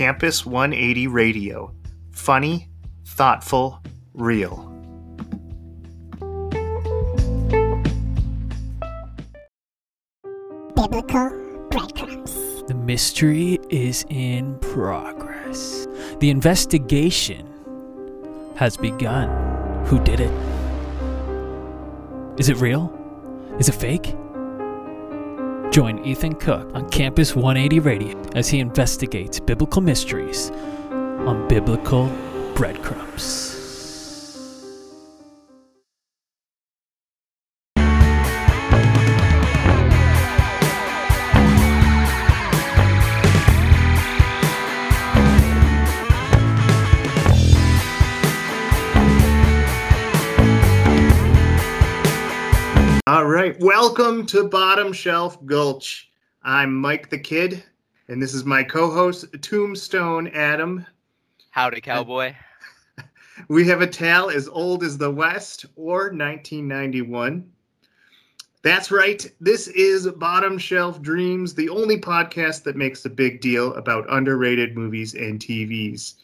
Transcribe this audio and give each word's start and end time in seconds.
Campus 0.00 0.46
180 0.46 1.08
Radio. 1.08 1.74
Funny, 2.10 2.70
thoughtful, 3.04 3.82
real. 4.14 4.56
Biblical 10.74 11.66
breadcrumbs. 11.70 12.62
The 12.66 12.74
mystery 12.74 13.58
is 13.68 14.06
in 14.08 14.58
progress. 14.60 15.86
The 16.20 16.30
investigation 16.30 17.46
has 18.56 18.78
begun. 18.78 19.28
Who 19.84 20.02
did 20.02 20.20
it? 20.20 20.32
Is 22.40 22.48
it 22.48 22.56
real? 22.56 22.90
Is 23.58 23.68
it 23.68 23.74
fake? 23.74 24.14
Join 25.70 26.04
Ethan 26.04 26.34
Cook 26.34 26.68
on 26.74 26.88
Campus 26.90 27.36
180 27.36 27.78
Radio 27.78 28.20
as 28.34 28.48
he 28.48 28.58
investigates 28.58 29.38
biblical 29.38 29.80
mysteries 29.80 30.50
on 30.90 31.46
biblical 31.46 32.10
breadcrumbs. 32.56 33.59
Welcome 54.00 54.24
to 54.24 54.48
Bottom 54.48 54.94
Shelf 54.94 55.44
Gulch. 55.44 56.10
I'm 56.42 56.74
Mike 56.74 57.10
the 57.10 57.18
Kid, 57.18 57.62
and 58.08 58.22
this 58.22 58.32
is 58.32 58.46
my 58.46 58.62
co 58.64 58.90
host, 58.90 59.26
Tombstone 59.42 60.28
Adam. 60.28 60.86
Howdy, 61.50 61.82
cowboy. 61.82 62.34
We 63.48 63.68
have 63.68 63.82
a 63.82 63.86
tale 63.86 64.30
as 64.30 64.48
old 64.48 64.82
as 64.84 64.96
the 64.96 65.10
West 65.10 65.66
or 65.76 66.04
1991. 66.04 67.46
That's 68.62 68.90
right, 68.90 69.30
this 69.38 69.68
is 69.68 70.10
Bottom 70.12 70.56
Shelf 70.56 71.02
Dreams, 71.02 71.54
the 71.54 71.68
only 71.68 72.00
podcast 72.00 72.62
that 72.62 72.76
makes 72.76 73.04
a 73.04 73.10
big 73.10 73.42
deal 73.42 73.74
about 73.74 74.10
underrated 74.10 74.78
movies 74.78 75.12
and 75.12 75.38
TVs. 75.38 76.14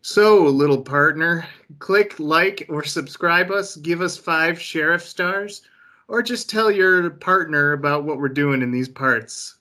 So, 0.00 0.44
little 0.44 0.80
partner, 0.80 1.44
click 1.80 2.20
like 2.20 2.66
or 2.68 2.84
subscribe 2.84 3.50
us, 3.50 3.74
give 3.74 4.00
us 4.00 4.16
five 4.16 4.60
sheriff 4.60 5.02
stars, 5.02 5.62
or 6.08 6.22
just 6.22 6.48
tell 6.48 6.70
your 6.70 7.10
partner 7.10 7.72
about 7.72 8.04
what 8.04 8.18
we're 8.18 8.28
doing 8.28 8.62
in 8.62 8.70
these 8.70 8.88
parts. 8.88 9.56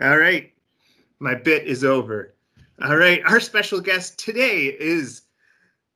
All 0.00 0.18
right, 0.18 0.52
my 1.18 1.34
bit 1.34 1.66
is 1.66 1.84
over. 1.84 2.34
All 2.82 2.96
right, 2.96 3.22
our 3.26 3.40
special 3.40 3.80
guest 3.80 4.18
today 4.18 4.76
is 4.78 5.22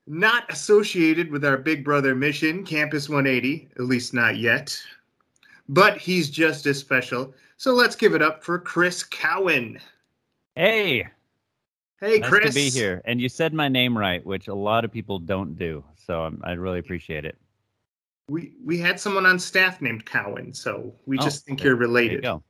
not 0.07 0.51
associated 0.51 1.31
with 1.31 1.45
our 1.45 1.59
Big 1.59 1.85
Brother 1.85 2.15
mission, 2.15 2.65
Campus 2.65 3.09
180, 3.09 3.69
at 3.77 3.85
least 3.85 4.15
not 4.15 4.39
yet, 4.39 4.77
but 5.69 5.99
he's 5.99 6.31
just 6.31 6.67
as 6.67 6.79
special. 6.79 7.35
So 7.59 7.75
let's 7.75 7.95
give 7.97 8.15
it 8.15 8.23
up 8.23 8.43
for 8.43 8.59
Chris 8.59 9.03
Cowan. 9.03 9.79
Hey, 10.55 11.07
Hey, 12.01 12.19
nice 12.19 12.31
Chris. 12.31 12.49
to 12.49 12.55
be 12.55 12.71
here. 12.71 13.03
And 13.05 13.21
you 13.21 13.29
said 13.29 13.53
my 13.53 13.69
name 13.69 13.97
right, 13.97 14.25
which 14.25 14.49
a 14.49 14.55
lot 14.55 14.87
of 14.87 14.91
people 14.91 15.19
don't 15.19 15.55
do. 15.59 15.85
So 16.07 16.23
I'm, 16.23 16.41
I 16.43 16.53
really 16.53 16.79
appreciate 16.79 17.27
it. 17.27 17.37
We 18.31 18.53
we 18.65 18.79
had 18.79 19.01
someone 19.01 19.27
on 19.27 19.41
staff 19.41 19.81
named 19.83 20.07
Cowan, 20.07 20.55
so 20.55 20.95
we 21.05 21.19
Oh, 21.19 21.23
just 21.23 21.45
think 21.45 21.59
okay. 21.59 21.67
you're 21.69 21.75
you 21.75 21.81
related. 21.81 22.23
go. 22.23 22.45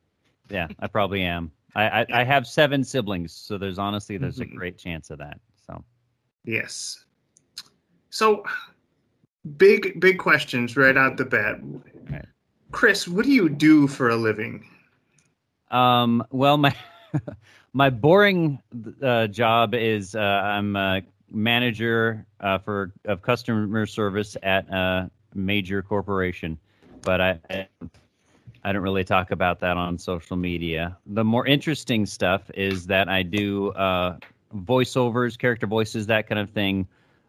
Yeah, 0.51 0.69
I 0.79 0.87
probably 0.89 1.23
am. 1.23 1.51
I, 1.75 2.01
I, 2.03 2.07
I 2.13 2.25
have 2.25 2.47
seven 2.47 2.85
siblings, 2.85 3.33
so 3.33 3.57
there's 3.57 3.79
honestly 3.79 4.19
there's 4.19 4.41
a 4.41 4.45
Mhm. 4.45 4.57
great 4.57 4.77
chance 4.77 5.09
of 5.11 5.19
that. 5.21 5.41
So 5.67 5.83
Yes. 6.45 7.05
So, 8.11 8.45
big 9.57 9.99
big 10.01 10.19
questions 10.19 10.77
right 10.77 10.97
out 10.99 11.17
the 11.17 11.25
bat. 11.25 11.61
Right. 12.11 12.27
Chris, 12.73 13.09
what 13.09 13.25
do 13.25 13.33
you 13.33 13.49
do 13.49 13.87
for 13.87 14.11
a 14.11 14.17
living? 14.17 14.67
Um, 15.71 16.23
well, 16.31 16.59
my 16.59 16.75
my 17.73 17.89
boring 17.89 18.61
uh, 19.03 19.29
job 19.29 19.75
is 19.75 20.15
uh, 20.15 20.19
I'm 20.19 20.77
a 20.77 21.01
manager 21.31 22.27
uh, 22.41 22.59
for 22.59 22.93
of 23.07 23.23
customer 23.23 23.87
service 23.87 24.37
at 24.43 24.69
a 24.69 25.11
major 25.35 25.83
corporation, 25.83 26.59
but 27.03 27.21
I 27.21 27.67
I 28.63 28.73
don't 28.73 28.83
really 28.83 29.05
talk 29.05 29.31
about 29.31 29.61
that 29.61 29.77
on 29.77 29.99
social 29.99 30.37
media. 30.37 30.97
The 31.07 31.25
more 31.25 31.47
interesting 31.47 32.05
stuff 32.07 32.51
is 32.55 32.87
that 32.87 33.09
I 33.09 33.23
do 33.23 33.71
uh, 33.71 34.19
voiceovers, 34.55 35.39
character 35.39 35.67
voices, 35.67 36.07
that 36.09 36.29
kind 36.29 36.39
of 36.39 36.51
thing 36.51 36.87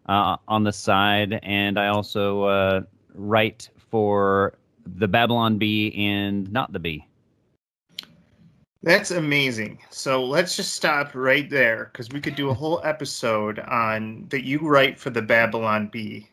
uh, 0.07 0.38
on 0.47 0.63
the 0.63 0.73
side, 0.73 1.39
and 1.44 1.79
I 1.79 1.88
also 1.88 2.44
uh, 2.44 2.81
write 3.13 3.69
for 3.78 4.53
the 4.85 5.07
Babylon 5.07 5.57
Bee 5.57 5.94
and 5.95 6.51
not 6.51 6.73
the 6.73 6.79
Bee. 6.79 7.07
That's 8.83 9.12
amazing. 9.12 9.78
So 9.91 10.25
let's 10.25 10.56
just 10.56 10.73
stop 10.73 11.13
right 11.13 11.47
there 11.47 11.91
because 11.91 12.09
we 12.09 12.19
could 12.19 12.35
do 12.35 12.50
a 12.50 12.53
whole 12.53 12.81
episode 12.83 13.59
on 13.59 14.25
that 14.29 14.44
you 14.44 14.59
write 14.59 15.00
for 15.00 15.12
the 15.12 15.22
Babylon 15.22 15.88
Bee. 15.88 16.28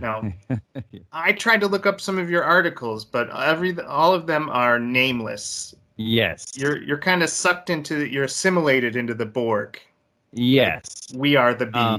Now, 0.00 0.32
I 1.12 1.32
tried 1.32 1.60
to 1.60 1.68
look 1.68 1.86
up 1.86 2.00
some 2.00 2.18
of 2.18 2.30
your 2.30 2.44
articles, 2.44 3.04
but 3.04 3.30
every 3.36 3.78
all 3.82 4.14
of 4.14 4.26
them 4.26 4.48
are 4.50 4.78
nameless. 4.78 5.74
Yes. 5.96 6.52
You're 6.56 6.82
you're 6.82 6.98
kind 6.98 7.22
of 7.22 7.28
sucked 7.30 7.70
into 7.70 8.06
you're 8.06 8.24
assimilated 8.24 8.96
into 8.96 9.14
the 9.14 9.26
Borg. 9.26 9.78
yes. 10.32 11.08
We 11.14 11.36
are 11.36 11.54
the 11.54 11.66
bee. 11.66 11.78
Uh, 11.78 11.98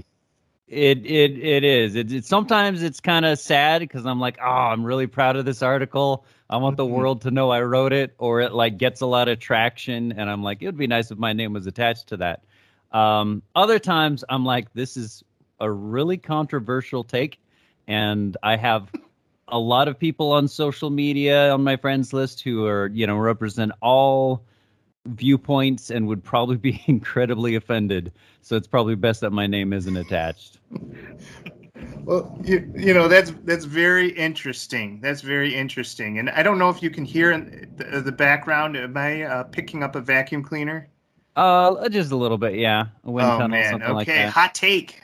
It 0.68 1.06
it 1.06 1.38
it 1.38 1.64
is. 1.64 1.96
It, 1.96 2.12
it 2.14 2.26
sometimes 2.26 2.82
it's 2.82 3.00
kind 3.02 3.26
of 3.26 3.38
sad 3.40 3.80
because 3.82 4.06
I'm 4.06 4.20
like, 4.20 4.38
oh, 4.42 4.46
I'm 4.72 4.84
really 4.86 5.08
proud 5.08 5.36
of 5.36 5.46
this 5.46 5.62
article. 5.62 6.26
I 6.50 6.58
want 6.58 6.78
the 6.78 6.86
Mhm. 6.86 6.92
world 6.92 7.22
to 7.24 7.32
know 7.32 7.50
I 7.52 7.62
wrote 7.62 7.94
it, 7.94 8.14
or 8.18 8.42
it 8.42 8.54
like 8.54 8.78
gets 8.78 9.02
a 9.02 9.06
lot 9.06 9.28
of 9.28 9.40
traction, 9.40 10.14
and 10.14 10.30
I'm 10.30 10.44
like, 10.44 10.62
it 10.62 10.66
would 10.68 10.78
be 10.78 10.88
nice 10.88 11.12
if 11.12 11.18
my 11.18 11.34
name 11.34 11.54
was 11.54 11.68
attached 11.68 12.08
to 12.08 12.18
that. 12.18 12.44
Um, 12.94 13.42
other 13.56 13.80
times 13.80 14.24
I'm 14.30 14.46
like, 14.46 14.74
this 14.74 14.98
is 14.98 15.24
a 15.60 15.70
really 15.72 16.18
controversial 16.18 17.04
take, 17.04 17.40
and 17.92 18.38
I 18.42 18.56
have 18.56 18.90
a 19.50 19.60
lot 19.60 19.90
of 19.90 20.00
people 20.00 20.32
on 20.32 20.48
social 20.48 20.90
media 20.90 21.52
on 21.52 21.62
my 21.62 21.76
friends 21.76 22.14
list 22.14 22.42
who 22.42 22.66
are 22.66 22.88
you 22.88 23.06
know 23.06 23.18
represent 23.18 23.74
all 23.82 24.44
viewpoints 25.08 25.90
and 25.90 26.08
would 26.08 26.24
probably 26.24 26.58
be 26.58 26.82
incredibly 26.88 27.56
offended. 27.56 28.12
So 28.42 28.56
it's 28.56 28.68
probably 28.68 28.96
best 28.96 29.22
that 29.22 29.32
my 29.32 29.46
name 29.46 29.74
isn't 29.74 29.98
attached. 29.98 30.60
Well, 32.04 32.40
you, 32.44 32.72
you 32.76 32.94
know 32.94 33.08
that's 33.10 33.34
that's 33.44 33.66
very 33.66 34.12
interesting. 34.12 35.02
That's 35.02 35.22
very 35.22 35.54
interesting, 35.54 36.18
and 36.18 36.30
I 36.30 36.44
don't 36.44 36.58
know 36.58 36.70
if 36.70 36.82
you 36.82 36.90
can 36.90 37.04
hear 37.04 37.32
in 37.32 37.70
the, 37.76 38.02
the 38.02 38.12
background. 38.12 38.78
Am 38.78 38.96
I 38.96 39.24
uh, 39.24 39.44
picking 39.44 39.84
up 39.84 39.96
a 39.96 40.02
vacuum 40.02 40.44
cleaner? 40.44 40.88
Uh, 41.36 41.90
just 41.90 42.12
a 42.12 42.16
little 42.16 42.38
bit, 42.38 42.56
yeah. 42.56 42.86
A 43.04 43.12
wind 43.12 43.28
oh 43.28 43.32
tunnel, 43.32 43.50
man, 43.50 43.72
something 43.72 43.94
like 43.94 44.08
okay, 44.08 44.24
that. 44.24 44.34
hot 44.34 44.56
take. 44.56 45.02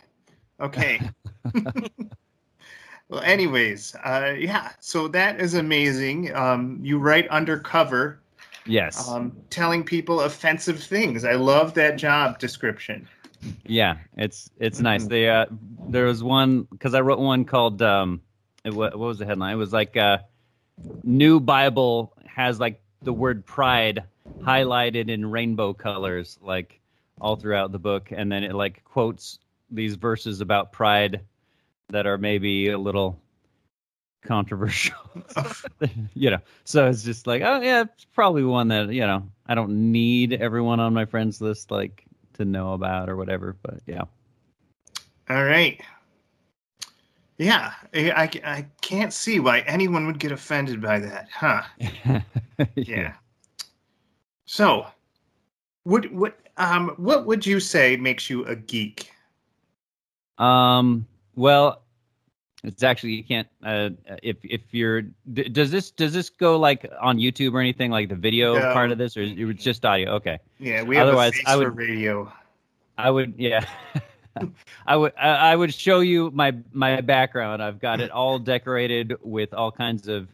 Okay. 0.62 1.02
well, 3.10 3.22
anyways, 3.22 3.96
uh, 4.04 4.34
yeah. 4.38 4.72
So 4.80 5.08
that 5.10 5.40
is 5.40 5.54
amazing. 5.54 6.34
Um, 6.36 6.80
you 6.82 7.00
write 7.00 7.28
undercover, 7.30 8.20
Yes. 8.66 9.08
um, 9.10 9.32
telling 9.50 9.84
people 9.84 10.22
offensive 10.22 10.82
things. 10.84 11.24
I 11.24 11.34
love 11.34 11.74
that 11.76 11.98
job 11.98 12.38
description. 12.40 13.08
yeah, 13.66 13.98
it's 14.18 14.50
it's 14.60 14.80
nice. 14.82 15.06
Mhm. 15.06 15.10
They 15.10 15.30
uh, 15.30 15.46
there 15.90 16.06
was 16.06 16.24
one 16.24 16.64
because 16.64 16.94
I 16.94 17.02
wrote 17.02 17.20
one 17.20 17.46
called 17.46 17.82
um, 17.82 18.22
it, 18.66 18.74
what 18.74 18.98
was 18.98 19.20
the 19.20 19.26
headline? 19.26 19.54
It 19.54 19.58
was 19.58 19.72
like 19.72 19.96
uh, 19.96 20.18
new 21.04 21.40
Bible 21.40 22.14
has 22.26 22.60
like 22.60 22.82
the 23.04 23.14
word 23.14 23.46
pride 23.46 24.04
highlighted 24.42 25.10
in 25.10 25.26
rainbow 25.30 25.74
colors, 25.74 26.38
like 26.42 26.80
all 27.22 27.36
throughout 27.36 27.72
the 27.72 27.80
book, 27.80 28.12
and 28.12 28.32
then 28.32 28.44
it 28.44 28.54
like 28.54 28.84
quotes 28.84 29.40
these 29.72 29.96
verses 29.96 30.42
about 30.42 30.72
pride 30.72 31.22
that 31.90 32.06
are 32.08 32.18
maybe 32.18 32.70
a 32.70 32.78
little 32.78 33.20
controversial. 34.24 34.98
you 36.14 36.30
know, 36.32 36.40
so 36.64 36.88
it's 36.88 37.04
just 37.04 37.28
like, 37.28 37.42
oh 37.44 37.62
yeah, 37.62 37.82
it's 37.82 38.06
probably 38.06 38.44
one 38.44 38.68
that 38.70 38.90
you 38.90 39.06
know 39.06 39.24
I 39.48 39.56
don't 39.56 39.92
need 39.92 40.34
everyone 40.34 40.80
on 40.80 40.94
my 40.94 41.06
friends 41.06 41.42
list 41.42 41.72
like 41.72 42.06
to 42.34 42.46
know 42.46 42.74
about 42.74 43.10
or 43.10 43.16
whatever. 43.16 43.56
But 43.62 43.82
yeah, 43.86 44.04
All 45.30 45.44
right. 45.44 45.82
Yeah, 47.38 47.74
I, 47.94 48.12
I, 48.12 48.32
I 48.44 48.66
can't 48.82 49.14
see 49.14 49.40
why 49.40 49.60
anyone 49.62 50.08
would 50.08 50.18
get 50.18 50.32
offended 50.32 50.82
by 50.82 51.00
that, 51.00 51.28
huh? 51.32 51.62
Yeah. 52.76 53.14
So, 54.48 54.88
what 55.84 56.12
what 56.12 56.40
um 56.58 56.96
what 56.98 57.28
would 57.28 57.46
you 57.46 57.60
say 57.60 57.96
makes 57.98 58.30
you 58.30 58.44
a 58.46 58.56
geek? 58.56 59.12
Um. 60.40 61.06
Well, 61.38 61.84
it's 62.64 62.82
actually 62.84 63.12
you 63.14 63.24
can't. 63.24 63.48
Uh, 63.64 63.92
if 64.24 64.38
if 64.44 64.62
you're 64.72 65.04
d- 65.04 65.48
does 65.50 65.72
this 65.72 65.92
does 65.92 66.12
this 66.12 66.30
go 66.32 66.58
like 66.60 66.92
on 67.00 67.18
YouTube 67.20 67.54
or 67.54 67.62
anything 67.62 67.92
like 67.92 68.10
the 68.10 68.16
video 68.16 68.56
No. 68.56 68.74
part 68.74 68.92
of 68.92 68.98
this 68.98 69.16
or 69.16 69.22
it's 69.22 69.64
just 69.64 69.86
audio? 69.86 70.16
Okay. 70.16 70.40
Yeah, 70.60 70.82
we 70.84 70.98
have 70.98 71.08
Otherwise, 71.08 71.34
I 71.46 71.54
for 71.54 71.60
would- 71.70 71.78
radio. 71.78 72.34
I 72.98 73.12
would, 73.12 73.36
yeah. 73.38 73.64
I 74.88 74.96
would, 74.96 75.16
I 75.16 75.56
would 75.56 75.72
show 75.74 76.00
you 76.00 76.32
my 76.32 76.56
my 76.74 77.02
background. 77.02 77.62
I've 77.62 77.80
got 77.80 78.02
it 78.02 78.10
all 78.10 78.40
decorated 78.40 79.16
with 79.22 79.54
all 79.54 79.72
kinds 79.72 80.08
of 80.08 80.28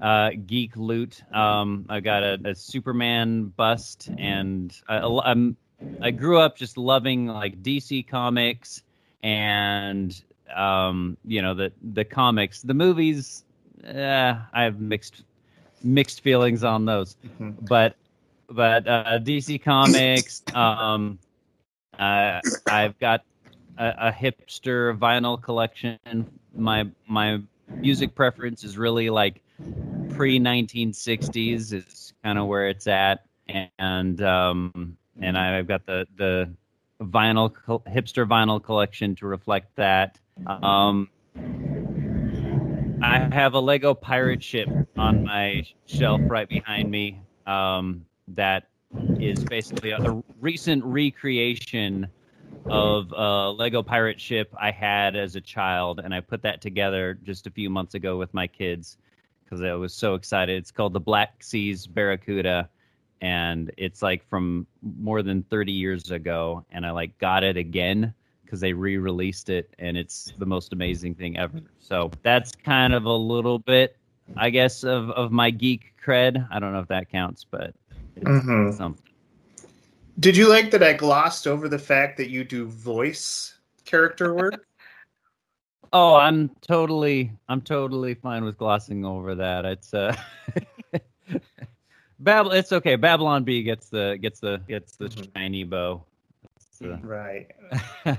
uh, 0.00 0.30
geek 0.46 0.76
loot. 0.76 1.22
Um, 1.32 1.84
I 1.90 2.00
got 2.00 2.22
a, 2.22 2.38
a 2.46 2.54
Superman 2.54 3.52
bust, 3.56 4.10
and 4.18 4.74
I, 4.88 4.98
I'm 4.98 5.56
I 6.00 6.10
grew 6.10 6.38
up 6.38 6.56
just 6.56 6.78
loving 6.78 7.26
like 7.26 7.62
DC 7.62 8.08
comics 8.08 8.82
and 9.22 10.14
um, 10.54 11.16
you 11.24 11.42
know 11.42 11.54
the 11.54 11.72
the 11.92 12.04
comics, 12.04 12.62
the 12.62 12.74
movies. 12.74 13.44
Uh, 13.86 14.34
I 14.52 14.62
have 14.64 14.80
mixed 14.80 15.24
mixed 15.82 16.20
feelings 16.22 16.64
on 16.64 16.84
those, 16.86 17.16
Mhm. 17.24 17.56
but 17.60 17.96
but 18.48 18.86
uh, 18.88 19.18
DC 19.18 19.58
comics. 19.58 20.42
um, 20.54 21.18
uh, 21.98 22.40
I've 22.66 22.98
got 22.98 23.22
a, 23.78 23.94
a 24.08 24.12
hipster 24.12 24.96
vinyl 24.98 25.40
collection. 25.40 26.26
My 26.54 26.84
my 27.06 27.40
music 27.74 28.14
preference 28.14 28.64
is 28.64 28.78
really 28.78 29.10
like 29.10 29.42
pre 30.08 30.38
1960s 30.38 31.72
is 31.72 32.12
kind 32.24 32.38
of 32.38 32.46
where 32.46 32.68
it's 32.68 32.86
at, 32.86 33.24
and 33.48 34.20
um, 34.22 34.96
and 35.20 35.36
I've 35.38 35.66
got 35.66 35.86
the 35.86 36.06
the 36.16 36.50
vinyl 37.00 37.52
hipster 37.86 38.26
vinyl 38.26 38.62
collection 38.62 39.14
to 39.16 39.26
reflect 39.26 39.76
that. 39.76 40.18
Um, 40.46 41.08
I 43.02 43.28
have 43.32 43.54
a 43.54 43.60
Lego 43.60 43.94
pirate 43.94 44.42
ship 44.42 44.68
on 44.96 45.24
my 45.24 45.64
shelf 45.86 46.20
right 46.24 46.48
behind 46.48 46.90
me. 46.90 47.22
Um, 47.46 48.04
that 48.28 48.68
is 49.18 49.44
basically 49.44 49.90
a, 49.90 49.98
a 49.98 50.22
recent 50.40 50.84
recreation 50.84 52.08
of 52.66 53.12
a 53.12 53.50
Lego 53.50 53.82
pirate 53.82 54.20
ship 54.20 54.52
I 54.60 54.70
had 54.70 55.16
as 55.16 55.36
a 55.36 55.40
child, 55.40 56.00
and 56.02 56.12
I 56.12 56.20
put 56.20 56.42
that 56.42 56.60
together 56.60 57.18
just 57.22 57.46
a 57.46 57.50
few 57.50 57.70
months 57.70 57.94
ago 57.94 58.18
with 58.18 58.34
my 58.34 58.46
kids 58.46 58.98
because 59.44 59.62
I 59.62 59.72
was 59.74 59.94
so 59.94 60.14
excited. 60.14 60.58
It's 60.58 60.70
called 60.70 60.92
the 60.92 61.00
Black 61.00 61.42
Seas 61.42 61.86
Barracuda, 61.86 62.68
and 63.20 63.70
it's 63.76 64.02
like 64.02 64.26
from 64.28 64.66
more 64.82 65.22
than 65.22 65.42
30 65.44 65.72
years 65.72 66.10
ago, 66.10 66.64
and 66.70 66.86
I 66.86 66.90
like 66.90 67.16
got 67.18 67.42
it 67.44 67.56
again 67.56 68.12
because 68.44 68.60
they 68.60 68.72
re-released 68.72 69.50
it, 69.50 69.74
and 69.78 69.96
it's 69.96 70.32
the 70.38 70.46
most 70.46 70.72
amazing 70.72 71.14
thing 71.14 71.36
ever. 71.36 71.60
So 71.80 72.10
that's 72.22 72.52
kind 72.52 72.94
of 72.94 73.04
a 73.04 73.12
little 73.12 73.58
bit, 73.58 73.96
I 74.36 74.50
guess, 74.50 74.84
of 74.84 75.10
of 75.10 75.32
my 75.32 75.50
geek 75.50 75.94
cred. 76.04 76.46
I 76.50 76.58
don't 76.58 76.72
know 76.72 76.80
if 76.80 76.88
that 76.88 77.10
counts, 77.10 77.44
but 77.44 77.74
it's 78.16 78.24
Mhm. 78.26 78.74
something. 78.74 79.02
Did 80.20 80.36
you 80.36 80.48
like 80.48 80.70
that 80.72 80.82
I 80.82 80.94
glossed 80.94 81.46
over 81.46 81.68
the 81.68 81.78
fact 81.78 82.16
that 82.16 82.28
you 82.28 82.42
do 82.42 82.66
voice 82.66 83.54
character 83.84 84.34
work? 84.34 84.66
Oh, 85.92 86.16
I'm 86.16 86.50
totally, 86.60 87.32
I'm 87.48 87.62
totally 87.62 88.14
fine 88.14 88.44
with 88.44 88.58
glossing 88.58 89.04
over 89.04 89.34
that. 89.36 89.64
It's 89.64 89.94
uh, 89.94 90.14
Babel. 92.20 92.52
It's 92.52 92.72
okay. 92.72 92.96
Babylon 92.96 93.44
Bee 93.44 93.62
gets 93.62 93.88
the 93.88 94.18
gets 94.20 94.40
the 94.40 94.60
gets 94.68 94.96
the 94.96 95.06
Mhm. 95.08 95.30
shiny 95.36 95.64
bow. 95.64 96.04
It's, 96.56 96.82
uh, 96.82 96.98
right. 97.02 97.46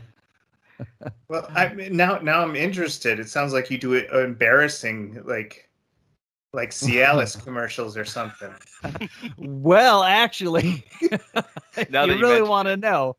Well, 1.27 1.47
I 1.55 1.73
mean, 1.73 1.95
now 1.95 2.17
now 2.19 2.41
I'm 2.41 2.55
interested. 2.55 3.19
It 3.19 3.29
sounds 3.29 3.53
like 3.53 3.69
you 3.69 3.77
do 3.77 3.93
it 3.93 4.09
embarrassing, 4.11 5.21
like 5.25 5.69
like 6.53 6.71
Cialis 6.71 7.41
commercials 7.45 7.95
or 7.95 8.05
something. 8.05 8.51
well, 9.37 10.03
actually, 10.03 10.83
Now 11.89 12.03
you 12.05 12.19
really 12.19 12.41
want 12.41 12.67
to 12.67 12.77
know. 12.77 13.15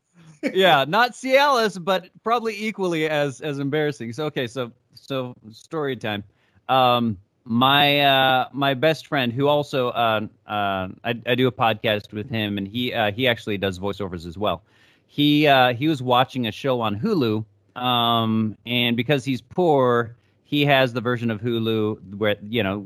yeah, 0.53 0.83
not 0.85 1.11
Cialis, 1.13 1.81
but 1.81 2.09
probably 2.23 2.53
equally 2.61 3.07
as 3.07 3.39
as 3.39 3.59
embarrassing. 3.59 4.11
So 4.11 4.25
okay, 4.25 4.47
so 4.47 4.71
so 4.93 5.33
story 5.51 5.95
time. 5.95 6.23
Um, 6.67 7.17
my 7.45 7.99
uh, 8.01 8.49
my 8.51 8.73
best 8.73 9.07
friend, 9.07 9.33
who 9.33 9.47
also 9.47 9.89
uh, 9.89 10.27
uh, 10.47 10.89
I, 11.03 11.19
I 11.25 11.35
do 11.35 11.47
a 11.47 11.51
podcast 11.51 12.13
with 12.13 12.29
him, 12.29 12.57
and 12.57 12.67
he 12.67 12.93
uh, 12.93 13.11
he 13.11 13.27
actually 13.27 13.57
does 13.57 13.79
voiceovers 13.79 14.25
as 14.27 14.37
well. 14.37 14.63
He 15.07 15.47
uh, 15.47 15.73
he 15.73 15.87
was 15.87 16.01
watching 16.01 16.47
a 16.47 16.51
show 16.51 16.81
on 16.81 16.99
Hulu, 16.99 17.45
um, 17.79 18.57
and 18.65 18.95
because 18.95 19.25
he's 19.25 19.41
poor, 19.41 20.15
he 20.43 20.65
has 20.65 20.93
the 20.93 21.01
version 21.01 21.31
of 21.31 21.41
Hulu 21.41 22.15
where 22.17 22.35
you 22.47 22.63
know 22.63 22.81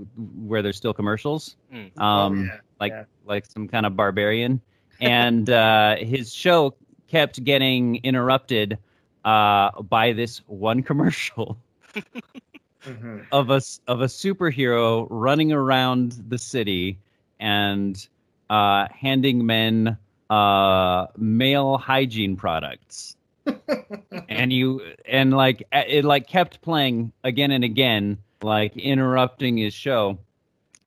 where 0.45 0.61
there's 0.61 0.77
still 0.77 0.93
commercials. 0.93 1.55
Mm. 1.73 1.99
Um, 1.99 2.39
Oh, 2.39 2.43
yeah, 2.43 2.59
like 2.79 2.91
yeah. 2.91 3.03
like 3.25 3.45
some 3.45 3.67
kind 3.67 3.85
of 3.85 3.95
barbarian, 3.95 4.61
and 5.01 5.49
uh, 5.49 5.97
his 5.97 6.33
show 6.33 6.75
kept 7.07 7.43
getting 7.43 7.97
interrupted 8.03 8.77
uh, 9.25 9.81
by 9.83 10.13
this 10.13 10.39
one 10.47 10.81
commercial 10.81 11.57
Mhm. 12.85 13.25
of 13.31 13.49
a 13.49 13.61
of 13.87 14.01
a 14.01 14.05
superhero 14.05 15.07
running 15.09 15.51
around 15.51 16.13
the 16.29 16.37
city 16.37 16.97
and 17.39 18.07
uh, 18.49 18.87
handing 18.91 19.45
men 19.45 19.97
uh, 20.29 21.07
male 21.17 21.77
hygiene 21.77 22.35
products. 22.35 23.15
and 24.27 24.51
you 24.51 24.81
and 25.05 25.33
like 25.33 25.63
it 25.71 26.05
like 26.05 26.27
kept 26.27 26.61
playing 26.61 27.11
again 27.23 27.51
and 27.51 27.63
again 27.63 28.17
like 28.41 28.75
interrupting 28.77 29.57
his 29.57 29.73
show 29.73 30.17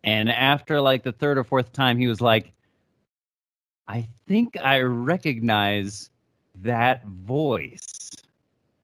and 0.04 0.30
after 0.30 0.80
like 0.80 1.02
the 1.02 1.12
third 1.12 1.38
or 1.38 1.44
fourth 1.44 1.72
time 1.72 1.98
he 1.98 2.06
was 2.06 2.20
like 2.20 2.52
i 3.88 4.06
think 4.26 4.56
i 4.62 4.80
recognize 4.80 6.10
that 6.54 7.04
voice 7.06 8.10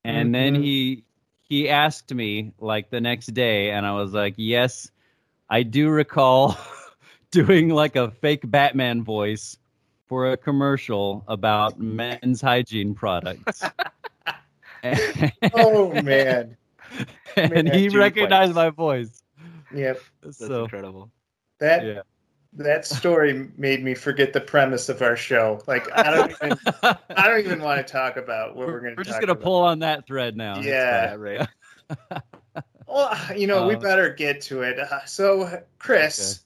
and 0.04 0.34
then 0.34 0.54
Mhm. 0.54 0.62
he 0.62 1.04
he 1.54 1.70
asked 1.70 2.12
me 2.14 2.52
like 2.60 2.90
the 2.90 3.00
next 3.00 3.34
day 3.34 3.70
and 3.70 3.86
i 3.86 3.92
was 3.92 4.12
like 4.14 4.34
yes 4.36 4.90
i 5.50 5.62
do 5.62 5.88
recall 5.88 6.56
doing 7.30 7.68
like 7.68 7.96
a 7.96 8.10
fake 8.10 8.50
batman 8.50 9.04
voice 9.04 9.58
for 10.06 10.32
a 10.32 10.36
commercial 10.36 11.24
about 11.28 11.80
men's 11.80 12.40
hygiene 12.40 12.94
products 12.94 13.70
Oh 15.54 15.94
man. 16.02 16.56
and 17.36 17.66
Man, 17.66 17.66
he 17.66 17.88
recognized 17.88 18.54
points. 18.54 18.54
my 18.54 18.70
voice. 18.70 19.22
Yep. 19.74 20.00
That's 20.22 20.38
So 20.38 20.64
incredible. 20.64 21.10
That 21.60 21.82
yeah, 21.82 22.02
that 22.56 22.86
story 22.86 23.50
made 23.56 23.82
me 23.82 23.94
forget 23.94 24.32
the 24.32 24.40
premise 24.40 24.88
of 24.88 25.02
our 25.02 25.16
show. 25.16 25.62
Like 25.66 25.88
I 25.96 26.10
don't 26.10 26.30
even 26.30 26.58
I 27.16 27.28
don't 27.28 27.40
even 27.40 27.60
want 27.60 27.84
to 27.84 27.92
talk 27.92 28.16
about 28.16 28.56
what 28.56 28.66
we're, 28.66 28.72
we're, 28.74 28.80
going 28.80 28.94
to 28.94 29.00
we're 29.00 29.04
just 29.04 29.20
gonna 29.20 29.34
pull 29.34 29.62
on 29.62 29.80
that 29.80 30.06
thread 30.06 30.36
now. 30.36 30.60
Yeah. 30.60 31.14
right. 31.14 31.48
Well, 32.86 33.18
you 33.36 33.48
know, 33.48 33.66
we 33.66 33.74
Uh, 33.74 33.80
better 33.80 34.08
get 34.08 34.40
to 34.42 34.62
it. 34.62 34.78
Uh, 34.78 35.04
so, 35.04 35.62
Chris, 35.80 36.44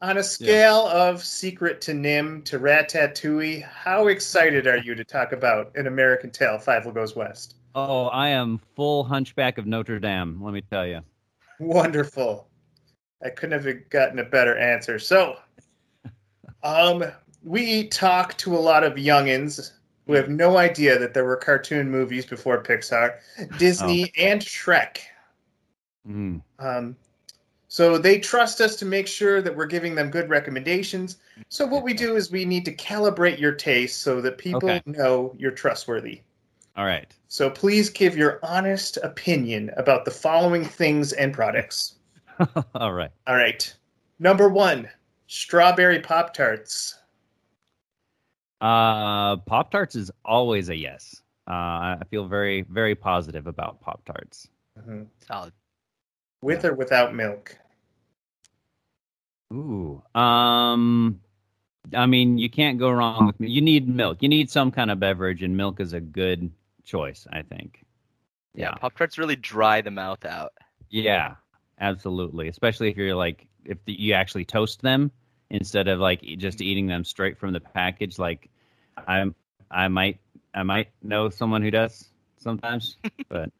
on 0.00 0.18
a 0.18 0.22
scale 0.22 0.86
of 0.86 1.24
Secret 1.24 1.80
to 1.80 1.92
NIMH 1.92 2.44
to 2.44 2.60
Ratatouille, 2.60 3.64
how 3.64 4.06
excited 4.06 4.68
are 4.68 4.76
you 4.76 4.94
to 4.94 5.02
talk 5.02 5.32
about 5.32 5.72
an 5.76 5.88
American 5.88 6.30
Tail, 6.30 6.56
Five 6.58 6.84
Will 6.84 6.92
Goes 6.92 7.16
West? 7.16 7.56
Oh, 7.74 8.06
I 8.06 8.28
am 8.28 8.60
full 8.76 9.02
Hunchback 9.02 9.58
of 9.58 9.66
Notre 9.66 9.98
Dame. 9.98 10.40
Let 10.40 10.54
me 10.54 10.60
tell 10.60 10.86
you. 10.86 11.00
Wonderful. 11.58 12.48
I 13.24 13.30
couldn't 13.30 13.64
have 13.64 13.90
gotten 13.90 14.20
a 14.20 14.24
better 14.24 14.56
answer. 14.56 15.00
So, 15.00 15.36
um, 16.62 17.04
we 17.42 17.88
talk 17.88 18.36
to 18.38 18.56
a 18.56 18.58
lot 18.58 18.84
of 18.84 18.94
youngins 18.94 19.72
who 20.06 20.14
have 20.14 20.28
no 20.28 20.56
idea 20.56 20.98
that 20.98 21.12
there 21.14 21.24
were 21.24 21.36
cartoon 21.36 21.90
movies 21.90 22.24
before 22.24 22.62
Pixar, 22.62 23.18
Disney, 23.58 24.10
and 24.18 24.40
Shrek. 24.40 24.98
Mm. 26.08 26.42
Um, 26.58 26.96
so 27.68 27.98
they 27.98 28.18
trust 28.18 28.62
us 28.62 28.76
to 28.76 28.86
make 28.86 29.06
sure 29.06 29.42
that 29.42 29.54
we're 29.54 29.66
giving 29.66 29.94
them 29.94 30.10
good 30.10 30.30
recommendations. 30.30 31.18
So 31.50 31.66
what 31.66 31.84
we 31.84 31.92
do 31.92 32.16
is 32.16 32.30
we 32.30 32.46
need 32.46 32.64
to 32.64 32.74
calibrate 32.74 33.38
your 33.38 33.52
taste 33.52 34.00
so 34.00 34.22
that 34.22 34.38
people 34.38 34.56
Okay. 34.70 34.82
know 34.86 35.34
you're 35.36 35.50
trustworthy. 35.50 36.22
All 36.76 36.86
right. 36.86 37.12
So 37.28 37.50
please 37.50 37.90
give 37.90 38.16
your 38.16 38.40
honest 38.42 38.96
opinion 39.02 39.70
about 39.76 40.06
the 40.06 40.10
following 40.10 40.64
things 40.64 41.12
and 41.12 41.34
products. 41.34 41.96
All 42.74 42.94
right. 42.94 43.10
All 43.26 43.36
right. 43.36 43.74
Number 44.18 44.48
one, 44.48 44.88
strawberry 45.28 46.00
Pop 46.00 46.34
Tarts. 46.34 46.98
Uh, 48.60 49.36
Pop 49.36 49.70
Tarts 49.70 49.94
is 49.94 50.10
always 50.24 50.68
a 50.68 50.76
yes. 50.76 51.22
Uh, 51.48 51.94
I 51.96 52.02
feel 52.10 52.26
very, 52.26 52.62
very 52.62 52.94
positive 52.96 53.46
about 53.46 53.80
Pop 53.80 54.04
Tarts. 54.04 54.48
Solid. 55.26 55.52
With 56.42 56.64
or 56.64 56.74
without 56.74 57.14
milk? 57.14 57.56
Ooh. 59.52 60.02
Um, 60.14 61.20
I 61.94 62.06
mean, 62.06 62.36
you 62.38 62.50
can't 62.50 62.78
go 62.78 62.90
wrong 62.90 63.26
with 63.26 63.40
me. 63.40 63.48
You 63.48 63.60
need 63.60 63.88
milk. 63.88 64.18
You 64.20 64.28
need 64.28 64.50
some 64.50 64.70
kind 64.70 64.90
of 64.90 65.00
beverage, 65.00 65.42
and 65.42 65.56
milk 65.56 65.80
is 65.80 65.92
a 65.94 66.00
good 66.00 66.50
choice, 66.84 67.26
I 67.32 67.42
think. 67.42 67.84
Yeah, 68.54 68.70
Yeah. 68.70 68.74
Pop 68.74 68.96
Tarts 68.96 69.18
really 69.18 69.36
dry 69.36 69.80
the 69.80 69.90
mouth 69.90 70.24
out. 70.24 70.52
Yeah, 70.90 71.34
absolutely. 71.80 72.48
Especially 72.48 72.90
if 72.90 72.96
you're 72.96 73.14
like, 73.14 73.46
if 73.64 73.82
the, 73.84 73.92
you 73.98 74.14
actually 74.14 74.44
toast 74.44 74.82
them 74.82 75.10
instead 75.50 75.88
of 75.88 75.98
like 75.98 76.22
e- 76.22 76.36
just 76.36 76.60
eating 76.60 76.86
them 76.86 77.04
straight 77.04 77.38
from 77.38 77.52
the 77.52 77.60
package. 77.60 78.18
Like, 78.18 78.48
I'm, 79.06 79.34
I 79.70 79.88
might, 79.88 80.18
I 80.54 80.62
might 80.62 80.88
know 81.02 81.30
someone 81.30 81.62
who 81.62 81.70
does 81.70 82.10
sometimes, 82.38 82.96
but 83.28 83.50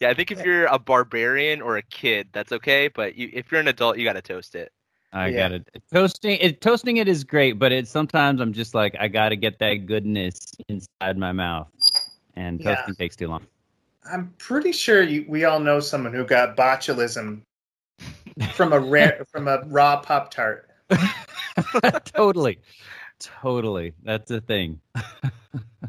Yeah, 0.00 0.10
I 0.10 0.14
think 0.14 0.32
if 0.32 0.44
you're 0.44 0.66
a 0.66 0.80
barbarian 0.80 1.62
or 1.62 1.76
a 1.76 1.82
kid, 1.82 2.28
that's 2.32 2.50
okay. 2.50 2.88
But 2.88 3.14
you, 3.14 3.30
if 3.32 3.52
you're 3.52 3.60
an 3.60 3.68
adult, 3.68 3.98
you 3.98 4.04
got 4.04 4.14
to 4.14 4.22
toast 4.22 4.56
it. 4.56 4.72
I 5.12 5.30
Yeah. 5.30 5.48
got 5.48 5.52
it. 5.52 5.68
Toasting 5.92 6.38
it 6.40 6.60
toasting 6.60 6.96
it 6.96 7.06
is 7.06 7.22
great, 7.22 7.52
but 7.58 7.70
it 7.70 7.86
sometimes 7.86 8.40
I'm 8.40 8.52
just 8.52 8.74
like 8.74 8.96
I 8.98 9.08
got 9.08 9.28
to 9.28 9.36
get 9.36 9.58
that 9.60 9.86
goodness 9.86 10.38
inside 10.68 11.18
my 11.18 11.32
mouth, 11.32 11.68
and 12.34 12.60
Yeah. 12.60 12.76
toasting 12.76 12.94
takes 12.96 13.14
too 13.14 13.28
long. 13.28 13.46
I'm 14.10 14.34
pretty 14.38 14.72
sure 14.72 15.02
you, 15.02 15.24
we 15.28 15.44
all 15.44 15.60
know 15.60 15.78
someone 15.78 16.12
who 16.12 16.24
got 16.24 16.56
botulism 16.56 17.42
from 18.54 18.72
a 18.72 18.80
rare 18.80 19.24
from 19.30 19.48
a 19.48 19.62
raw 19.66 20.00
pop 20.00 20.30
tart. 20.30 20.68
totally, 22.04 22.58
totally. 23.18 23.94
That's 24.02 24.30
a 24.30 24.40
thing. 24.40 24.80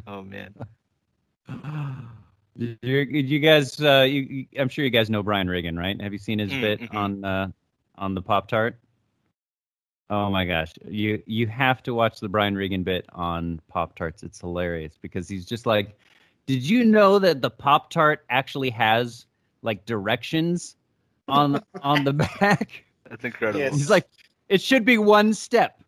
Oh 0.07 0.21
man. 0.21 0.53
You, 2.55 2.75
did 3.05 3.29
you 3.29 3.39
guys? 3.39 3.81
Uh, 3.81 4.05
you, 4.07 4.21
you- 4.21 4.45
I'm 4.59 4.69
sure 4.69 4.85
you 4.85 4.91
guys 4.91 5.09
know 5.09 5.23
Brian 5.23 5.47
Regan, 5.49 5.77
right? 5.77 5.99
Have 6.01 6.13
you 6.13 6.19
seen 6.19 6.39
his 6.39 6.51
Mm, 6.51 6.61
bit 6.61 6.81
on 6.91 7.25
uh, 7.25 7.47
on 7.97 8.13
the 8.13 8.21
Pop 8.21 8.47
Tart? 8.47 8.77
Oh 10.09 10.29
my 10.29 10.45
gosh, 10.45 10.73
you 10.87 11.21
you 11.25 11.47
have 11.47 11.81
to 11.83 11.93
watch 11.93 12.19
the 12.19 12.29
Brian 12.29 12.55
Regan 12.55 12.83
bit 12.83 13.05
on 13.13 13.59
Pop 13.67 13.95
Tarts. 13.95 14.21
It's 14.21 14.39
hilarious 14.39 14.97
because 15.01 15.27
he's 15.27 15.45
just 15.45 15.65
like, 15.65 15.97
did 16.45 16.61
you 16.61 16.83
know 16.85 17.17
that 17.19 17.41
the 17.41 17.49
Pop 17.49 17.89
Tart 17.89 18.23
actually 18.29 18.69
has 18.69 19.25
like 19.63 19.85
directions 19.85 20.75
on 21.27 21.61
on 21.81 22.03
the 22.03 22.13
back? 22.13 22.83
That's 23.09 23.23
incredible. 23.25 23.59
Yes. 23.59 23.73
He's 23.73 23.89
like, 23.89 24.07
it 24.49 24.61
should 24.61 24.85
be 24.85 24.97
one 24.97 25.33
step. 25.33 25.79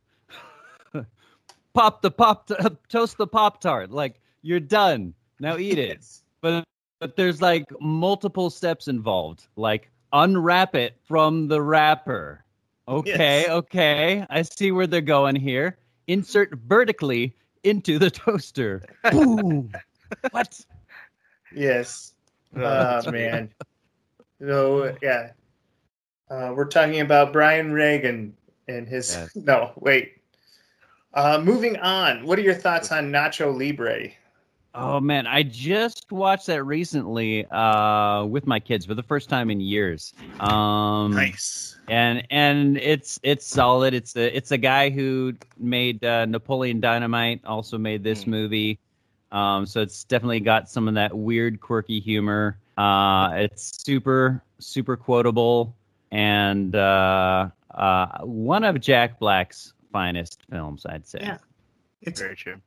Pop 1.73 2.01
the 2.01 2.11
pop, 2.11 2.49
toast 2.87 3.17
the 3.17 3.27
pop 3.27 3.59
tart. 3.59 3.91
Like 3.91 4.21
you're 4.43 4.61
done. 4.61 5.13
Now 5.41 5.57
eat 5.57 5.77
it. 5.77 6.05
But 6.39 6.63
but 6.99 7.17
there's 7.17 7.41
like 7.41 7.65
multiple 7.81 8.49
steps 8.49 8.87
involved. 8.87 9.47
Like 9.57 9.89
unwrap 10.13 10.75
it 10.75 10.95
from 11.05 11.49
the 11.49 11.61
wrapper. 11.61 12.43
Okay, 12.87 13.41
Yes. 13.41 13.49
okay. 13.49 14.25
I 14.29 14.43
see 14.43 14.71
where 14.71 14.87
they're 14.87 15.01
going 15.01 15.35
here. 15.35 15.77
Insert 16.07 16.53
vertically 16.67 17.35
into 17.63 17.99
the 17.99 18.09
toaster. 18.11 18.81
Boom. 19.11 19.71
what? 20.31 20.57
Yes. 21.53 22.13
Oh 22.55 23.01
man. 23.11 23.49
So 24.39 24.95
yeah. 25.01 25.31
Uh, 26.29 26.53
we're 26.55 26.65
talking 26.65 27.01
about 27.01 27.31
Brian 27.31 27.71
Regan 27.71 28.35
and 28.67 28.87
his 28.87 29.13
Yes. 29.13 29.35
no, 29.35 29.71
wait. 29.77 30.13
Uh, 31.13 31.39
moving 31.43 31.77
on. 31.77 32.25
What 32.25 32.37
are 32.39 32.41
your 32.41 32.55
thoughts 32.55 32.91
on 32.91 33.11
Nacho 33.11 33.55
Libre? 33.57 34.09
Oh 34.73 34.99
man, 34.99 35.25
I 35.25 35.43
just 35.43 36.11
watched 36.11 36.47
that 36.47 36.63
recently 36.65 37.45
uh, 37.49 38.25
with 38.25 38.45
my 38.45 38.59
kids 38.59 38.85
for 38.85 38.93
the 38.93 39.03
first 39.03 39.29
time 39.29 39.49
in 39.49 39.61
years. 39.61 40.13
Um, 40.41 41.13
Nice. 41.13 41.77
and 41.87 42.25
and 42.29 42.77
it's 42.77 43.17
it's 43.23 43.45
solid. 43.45 43.93
It's 43.93 44.17
a 44.17 44.35
it's 44.35 44.51
a 44.51 44.57
guy 44.57 44.89
who 44.89 45.33
made 45.57 46.03
uh, 46.03 46.25
Napoleon 46.25 46.81
Dynamite, 46.81 47.39
also 47.45 47.77
made 47.77 48.03
this 48.03 48.25
Mm. 48.25 48.27
movie. 48.27 48.79
Um, 49.31 49.65
so 49.65 49.81
it's 49.81 50.03
definitely 50.03 50.41
got 50.41 50.69
some 50.69 50.87
of 50.89 50.95
that 50.95 51.15
weird, 51.15 51.61
quirky 51.61 51.99
humor. 52.01 52.57
Uh, 52.77 53.31
it's 53.35 53.83
super 53.83 54.43
super 54.59 54.95
quotable 54.97 55.75
and 56.11 56.75
uh, 56.75 57.49
uh, 57.73 58.19
one 58.21 58.63
of 58.63 58.79
Jack 58.79 59.19
Black's 59.19 59.73
finest 59.91 60.41
films, 60.49 60.85
I'd 60.87 61.05
say. 61.07 61.19
Yeah. 61.21 61.37
It's 62.01 62.19
Very 62.21 62.35
true. 62.35 62.61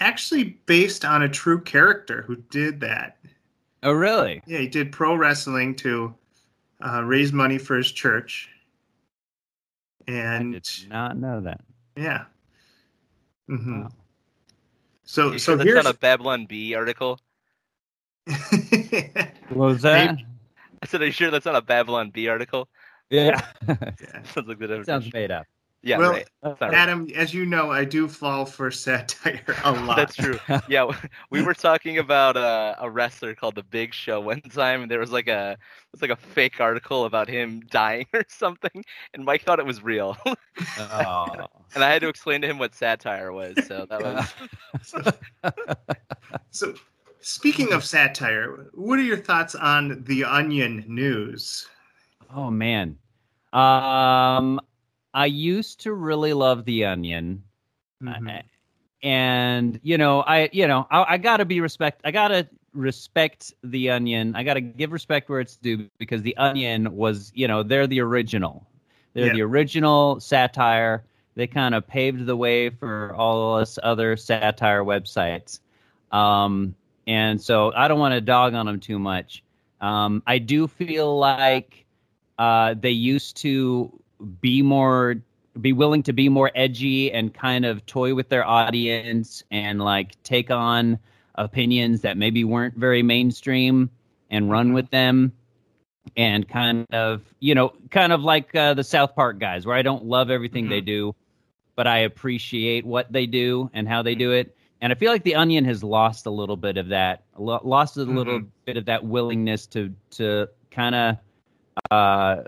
actually 0.00 0.44
based 0.66 1.04
on 1.04 1.22
a 1.22 1.28
true 1.28 1.60
character 1.60 2.22
who 2.22 2.36
did 2.36 2.80
that. 2.80 3.18
Oh, 3.82 3.92
really? 3.92 4.42
Yeah, 4.46 4.58
he 4.58 4.68
did 4.68 4.90
pro 4.92 5.14
wrestling 5.14 5.74
to 5.76 6.14
uh, 6.84 7.02
raise 7.04 7.32
money 7.32 7.58
for 7.58 7.76
his 7.76 7.90
church. 7.92 8.48
I 10.08 10.12
And 10.12 10.52
did 10.54 10.88
not 10.88 11.16
know 11.18 11.40
that. 11.42 11.60
yeah. 11.96 12.24
Mm-hmm. 13.50 13.82
Wow. 13.82 13.88
So 15.04 15.32
You 15.32 15.38
so 15.38 15.52
sure 15.52 15.56
that's 15.56 15.66
here's 15.66 15.84
not 15.84 15.94
a 15.94 15.98
Babylon 15.98 16.46
Bee 16.46 16.74
article? 16.74 17.18
What 19.48 19.66
was 19.66 19.82
that? 19.82 20.16
Maybe. 20.16 20.26
I 20.82 20.86
said, 20.86 21.02
are 21.02 21.06
you 21.06 21.12
sure 21.12 21.30
that's 21.30 21.46
not 21.46 21.56
a 21.56 21.62
Babylon 21.62 22.10
Bee 22.10 22.28
article? 22.28 22.68
Yeah. 23.10 23.40
Yeah. 23.66 23.76
Sounds 24.34 24.46
like 24.48 24.58
the 24.58 24.82
Sounds 24.84 25.12
made 25.12 25.30
up. 25.30 25.46
Yeah, 25.80 25.98
Well, 25.98 26.10
right. 26.10 26.28
That's 26.42 26.60
not 26.60 26.70
right. 26.70 26.78
Adam, 26.78 27.08
as 27.14 27.32
you 27.32 27.46
know, 27.46 27.70
I 27.70 27.84
do 27.84 28.08
fall 28.08 28.44
for 28.44 28.68
satire 28.72 29.40
a 29.62 29.70
lot. 29.70 29.96
That's 29.96 30.16
true. 30.16 30.36
Yeah, 30.68 30.90
we 31.30 31.40
were 31.40 31.54
talking 31.54 31.98
about 31.98 32.36
uh, 32.36 32.74
a 32.80 32.90
wrestler 32.90 33.34
called 33.36 33.54
The 33.54 33.62
Big 33.62 33.94
Show 33.94 34.20
one 34.20 34.40
time, 34.40 34.82
and 34.82 34.90
there 34.90 34.98
was 34.98 35.12
like 35.12 35.28
a 35.28 35.52
it 35.52 35.58
was 35.92 36.02
like 36.02 36.10
a 36.10 36.16
fake 36.16 36.60
article 36.60 37.04
about 37.04 37.28
him 37.28 37.60
dying 37.70 38.06
or 38.12 38.24
something, 38.28 38.84
and 39.14 39.24
Mike 39.24 39.42
thought 39.44 39.60
it 39.60 39.66
was 39.66 39.80
real, 39.80 40.16
Oh. 40.78 41.46
and 41.76 41.84
I 41.84 41.90
had 41.90 42.02
to 42.02 42.08
explain 42.08 42.42
to 42.42 42.48
him 42.48 42.58
what 42.58 42.74
satire 42.74 43.32
was. 43.32 43.54
So 43.68 43.86
that 43.88 44.02
was 44.02 44.34
So, 46.50 46.74
speaking 47.20 47.72
of 47.72 47.84
satire, 47.84 48.68
what 48.74 48.98
are 48.98 49.02
your 49.02 49.16
thoughts 49.16 49.54
on 49.54 50.02
the 50.04 50.24
Onion 50.24 50.84
news? 50.86 51.66
Oh 52.34 52.50
man. 52.50 52.98
Um 53.52 54.60
I 55.14 55.26
used 55.26 55.80
to 55.80 55.92
really 55.94 56.32
love 56.32 56.64
The 56.64 56.84
Onion. 56.84 57.42
Mhm. 58.02 58.38
Uh, 58.38 58.42
and 59.02 59.80
you 59.82 59.98
know, 59.98 60.20
I 60.22 60.48
you 60.52 60.66
know, 60.66 60.86
I, 60.90 61.14
I 61.14 61.18
got 61.18 61.38
to 61.38 61.44
be 61.44 61.60
respect 61.60 62.00
I 62.04 62.10
got 62.10 62.28
to 62.28 62.46
respect 62.74 63.52
The 63.64 63.90
Onion. 63.90 64.34
I 64.36 64.42
got 64.42 64.54
to 64.54 64.60
give 64.60 64.92
respect 64.92 65.28
where 65.28 65.40
it's 65.40 65.56
due 65.56 65.88
because 65.98 66.22
The 66.22 66.36
Onion 66.36 66.94
was, 66.94 67.32
you 67.34 67.48
know, 67.48 67.62
they're 67.62 67.86
the 67.86 68.00
original. 68.00 68.66
They're 69.14 69.26
Yeah. 69.28 69.32
the 69.32 69.42
original 69.42 70.20
satire. 70.20 71.04
They 71.34 71.46
kind 71.46 71.74
of 71.74 71.86
paved 71.86 72.26
the 72.26 72.36
way 72.36 72.68
for 72.70 73.14
all 73.14 73.56
us 73.56 73.78
other 73.82 74.16
satire 74.16 74.84
websites. 74.84 75.60
Um, 76.12 76.74
and 77.08 77.40
so 77.40 77.72
I 77.74 77.88
don't 77.88 77.98
want 77.98 78.12
to 78.12 78.20
dog 78.20 78.52
on 78.52 78.66
them 78.66 78.80
too 78.80 78.98
much. 78.98 79.42
Um, 79.80 80.22
I 80.26 80.38
do 80.38 80.68
feel 80.68 81.18
like 81.18 81.86
uh, 82.38 82.74
they 82.78 82.90
used 82.90 83.38
to 83.38 83.98
be 84.40 84.60
more, 84.60 85.16
be 85.58 85.72
willing 85.72 86.02
to 86.04 86.12
be 86.12 86.28
more 86.28 86.50
edgy 86.54 87.10
and 87.10 87.32
kind 87.32 87.64
of 87.64 87.86
toy 87.86 88.14
with 88.14 88.28
their 88.28 88.46
audience 88.46 89.42
and 89.50 89.80
like 89.80 90.22
take 90.22 90.50
on 90.50 90.98
opinions 91.34 92.02
that 92.02 92.18
maybe 92.18 92.44
weren't 92.44 92.76
very 92.76 93.02
mainstream 93.02 93.88
and 94.30 94.50
run 94.50 94.74
with 94.74 94.90
them. 94.90 95.32
And 96.16 96.48
kind 96.48 96.86
of 96.92 97.22
you 97.38 97.54
know 97.54 97.72
kind 97.90 98.12
of 98.12 98.22
like 98.22 98.54
uh, 98.54 98.74
the 98.74 98.84
south 98.84 99.14
park 99.14 99.38
guys 99.38 99.66
where 99.66 99.76
i 99.76 99.82
don't 99.82 100.06
love 100.06 100.30
everything 100.30 100.70
they 100.70 100.80
do 100.80 101.14
but 101.76 101.86
i 101.86 101.98
appreciate 101.98 102.86
what 102.86 103.12
they 103.12 103.26
do 103.26 103.70
and 103.74 103.86
how 103.86 104.02
they 104.02 104.14
do 104.14 104.32
it 104.32 104.56
and 104.80 104.92
i 104.92 104.94
feel 104.94 105.10
like 105.12 105.22
the 105.24 105.34
onion 105.34 105.64
has 105.64 105.82
lost 105.82 106.26
a 106.26 106.30
little 106.30 106.56
bit 106.56 106.76
of 106.76 106.88
that 106.88 107.22
lost 107.38 107.96
a 107.96 108.02
little 108.02 108.40
bit 108.66 108.76
of 108.76 108.84
that 108.84 109.04
willingness 109.04 109.66
to 109.66 109.92
to 110.10 110.48
kind 110.70 110.94
of 110.94 111.16
uh 111.90 112.42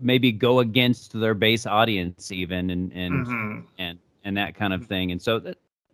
maybe 0.00 0.32
go 0.32 0.60
against 0.60 1.12
their 1.18 1.34
base 1.34 1.66
audience 1.66 2.32
even 2.32 2.70
and 2.70 2.92
and 2.92 3.26
Mhm. 3.26 3.64
and 3.78 3.98
and 4.24 4.36
that 4.36 4.54
kind 4.54 4.72
of 4.72 4.84
thing. 4.86 5.10
And 5.12 5.20
so 5.20 5.40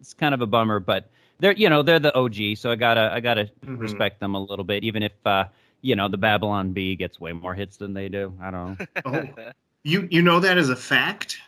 it's 0.00 0.12
kind 0.14 0.34
of 0.34 0.40
a 0.40 0.46
bummer, 0.46 0.80
but 0.80 1.10
they're 1.38 1.52
you 1.52 1.68
know 1.68 1.82
they're 1.82 1.98
the 1.98 2.14
OG, 2.14 2.54
so 2.56 2.70
I 2.70 2.76
gotta 2.76 3.10
I 3.12 3.20
gotta 3.20 3.50
Mhm. 3.66 3.78
respect 3.80 4.20
them 4.20 4.34
a 4.34 4.40
little 4.40 4.64
bit, 4.64 4.84
even 4.84 5.02
if 5.02 5.12
uh, 5.26 5.44
you 5.82 5.96
know 5.96 6.08
the 6.08 6.16
Babylon 6.18 6.72
Bee 6.72 6.96
gets 6.96 7.20
way 7.20 7.32
more 7.32 7.54
hits 7.54 7.76
than 7.76 7.92
they 7.94 8.08
do. 8.08 8.32
I 8.40 8.50
don't 8.50 8.78
know. 8.78 8.86
Oh, 9.04 9.52
you 9.84 10.08
you 10.10 10.22
know 10.22 10.40
that 10.40 10.58
as 10.58 10.70
a 10.70 10.76
fact? 10.76 11.38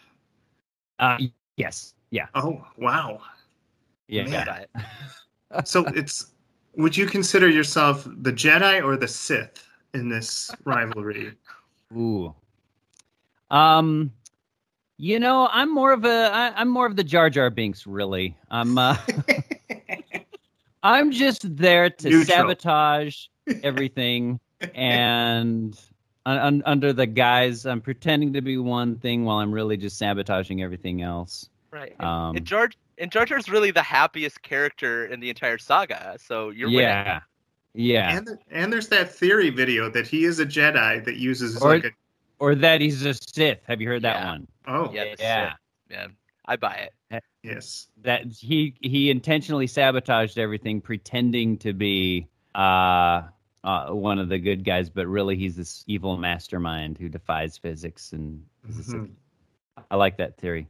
Uh, 0.99 1.18
yes, 1.56 1.94
yeah, 2.11 2.26
Oh, 2.35 2.64
wow. 2.76 3.20
Yeah. 4.11 4.29
Yeah. 4.29 4.45
Got 4.45 4.61
it. 4.61 5.69
So 5.69 5.87
it's 5.95 6.33
would 6.76 6.97
you 6.97 7.07
consider 7.07 7.49
yourself 7.49 8.05
the 8.05 8.33
Jedi 8.33 8.83
or 8.83 8.97
the 8.97 9.09
Sith 9.09 9.67
in 9.95 10.09
this 10.09 10.50
rivalry? 10.64 11.33
Ooh. 11.97 12.35
Um, 13.50 14.12
you 14.99 15.19
know, 15.19 15.49
I'm 15.50 15.73
more 15.73 15.93
of 15.93 16.05
a 16.05 16.31
I, 16.33 16.52
I'm 16.57 16.69
more 16.69 16.87
of 16.87 16.97
the 16.97 17.05
Jar 17.05 17.31
Jar 17.31 17.50
Binks. 17.50 17.87
Really, 17.87 18.37
I'm 18.50 18.79
uh, 18.79 18.97
I'm 20.83 21.11
just 21.11 21.57
there 21.57 21.90
to 21.90 22.11
Neutral. 22.11 22.25
sabotage 22.25 23.26
everything 23.62 24.38
and 24.75 25.79
un- 26.26 26.38
un- 26.38 26.62
under 26.67 26.93
the 26.93 27.07
guise 27.07 27.67
I'm 27.67 27.81
pretending 27.81 28.33
to 28.35 28.43
be 28.43 28.59
one 28.59 28.97
thing 28.97 29.25
while 29.25 29.38
I'm 29.38 29.52
really 29.52 29.76
just 29.76 29.99
sabotaging 29.99 30.62
everything 30.62 31.02
else. 31.02 31.49
Right. 31.71 31.99
Um, 32.00 32.37
and 32.37 32.45
Jar 32.45 32.69
and 33.00 33.11
Jar 33.11 33.25
Jar's 33.25 33.49
really 33.49 33.71
the 33.71 33.83
happiest 33.83 34.42
character 34.42 35.07
in 35.07 35.19
the 35.21 35.28
entire 35.30 35.59
saga. 35.59 36.16
So 36.21 36.50
you're 36.50 36.69
winning. 36.69 36.83
yeah, 36.83 37.21
yeah. 37.75 38.16
And 38.16 38.38
and 38.50 38.73
there's 38.73 38.88
that 38.88 39.11
theory 39.12 39.50
video 39.50 39.90
that 39.90 40.07
he 40.07 40.25
is 40.25 40.38
a 40.38 40.47
Jedi 40.47 41.04
that 41.04 41.16
uses 41.16 41.61
Or- 41.61 41.71
like 41.71 41.85
a 41.87 41.90
or 42.38 42.54
that 42.54 42.80
he's 42.80 43.04
a 43.04 43.12
Sith. 43.14 43.59
Have 43.66 43.80
you 43.80 43.88
heard 43.88 44.02
that 44.02 44.16
Yeah. 44.16 44.30
one? 44.30 44.47
oh 44.66 44.92
Yeah. 44.92 45.04
that's 45.16 45.57
Yeah. 45.90 46.07
I 46.47 46.57
buy 46.57 46.88
it. 47.11 47.23
Yes. 47.42 47.88
that 48.02 48.26
he 48.26 48.75
he 48.83 49.11
intentionally 49.11 49.66
sabotaged 49.66 50.38
everything, 50.38 50.80
pretending 50.83 51.57
to 51.59 51.73
be 51.73 52.28
uh, 52.54 53.23
uh, 53.64 53.90
one 53.90 54.19
of 54.19 54.28
the 54.28 54.38
good 54.38 54.64
guys, 54.64 54.90
but 54.90 55.07
really 55.07 55.37
he's 55.37 55.57
this 55.57 55.85
evil 55.87 56.16
mastermind 56.16 56.99
who 56.99 57.09
defies 57.09 57.57
physics. 57.57 58.12
And 58.12 58.45
Mhm. 58.69 59.11
I 59.90 59.97
like 59.97 60.16
that 60.19 60.37
theory. 60.38 60.66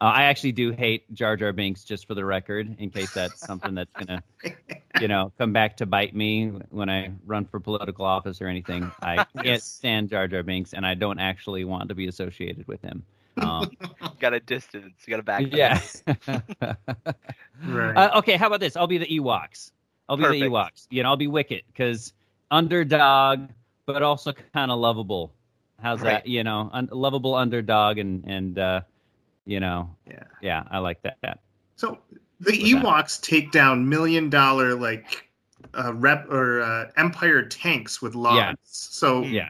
Uh, 0.00 0.06
I 0.06 0.24
actually 0.24 0.52
do 0.52 0.72
hate 0.72 1.12
Jar 1.14 1.36
Jar 1.36 1.52
Binks, 1.52 1.84
just 1.84 2.06
for 2.08 2.14
the 2.14 2.24
record, 2.24 2.74
in 2.78 2.90
case 2.90 3.12
that's 3.14 3.40
something 3.40 3.74
that's 3.74 3.92
gonna, 3.92 4.22
you 5.00 5.06
know, 5.08 5.32
come 5.38 5.52
back 5.52 5.76
to 5.76 5.86
bite 5.86 6.14
me 6.16 6.48
when 6.70 6.90
I 6.90 7.12
run 7.24 7.44
for 7.44 7.60
political 7.60 8.04
office 8.04 8.42
or 8.42 8.48
anything. 8.48 8.90
I 9.00 9.24
can't 9.42 9.62
stand 9.62 10.10
Jar 10.10 10.26
Jar 10.26 10.42
Binks, 10.42 10.72
and 10.72 10.84
I 10.84 10.94
don't 10.94 11.20
actually 11.20 11.64
want 11.64 11.88
to 11.90 11.94
be 11.94 12.08
associated 12.08 12.66
with 12.66 12.82
him. 12.82 13.04
Um, 13.36 13.70
got 14.20 14.34
a 14.34 14.40
distance. 14.40 14.94
You 15.06 15.10
got 15.12 15.20
a 15.20 15.22
back. 15.22 15.44
yeah. 15.52 15.80
Right. 17.64 17.96
Uh, 17.96 18.18
okay, 18.18 18.36
how 18.36 18.48
about 18.48 18.60
this? 18.60 18.76
I'll 18.76 18.86
be 18.86 18.98
the 18.98 19.06
Ewoks. 19.06 19.70
I'll 20.08 20.16
be 20.16 20.24
Perfect. 20.24 20.40
the 20.40 20.46
Ewoks. 20.50 20.86
You 20.90 21.02
know, 21.02 21.10
I'll 21.10 21.16
be 21.16 21.28
Wicket 21.28 21.64
because 21.68 22.12
underdog, 22.50 23.48
but 23.86 24.02
also 24.02 24.32
kind 24.52 24.70
of 24.70 24.78
lovable. 24.78 25.32
How's 25.80 26.00
Right. 26.00 26.24
that? 26.24 26.26
You 26.26 26.44
know, 26.44 26.68
un- 26.72 26.88
lovable 26.92 27.34
underdog, 27.34 27.98
and 27.98 28.24
and 28.26 28.58
uh, 28.58 28.80
you 29.46 29.60
know, 29.60 29.94
yeah. 30.08 30.24
yeah, 30.42 30.62
I 30.70 30.78
like 30.78 31.02
that. 31.02 31.16
that. 31.22 31.40
So 31.76 31.98
the 32.40 32.52
What's 32.52 32.58
that? 32.58 32.82
Ewoks 32.84 33.20
take 33.22 33.52
down 33.52 33.88
million 33.88 34.30
dollar 34.30 34.74
like 34.74 35.28
uh, 35.74 35.92
rep 35.94 36.28
or 36.30 36.60
uh, 36.62 36.90
Empire 36.96 37.42
tanks 37.46 38.00
with 38.02 38.14
logs. 38.14 38.36
Yeah. 38.38 38.52
So 38.64 39.22
Yeah, 39.22 39.48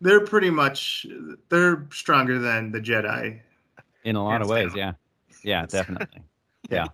they're 0.00 0.24
pretty 0.24 0.50
much 0.50 1.06
they're 1.48 1.86
stronger 1.92 2.38
than 2.38 2.72
the 2.72 2.80
Jedi. 2.80 3.40
in 4.04 4.16
a 4.16 4.22
lot 4.24 4.32
Hands 4.32 4.44
of 4.46 4.50
ways. 4.50 4.74
down. 4.74 4.76
Yeah, 4.78 4.92
yeah, 5.44 5.66
definitely. 5.66 6.22
Yeah. 6.70 6.86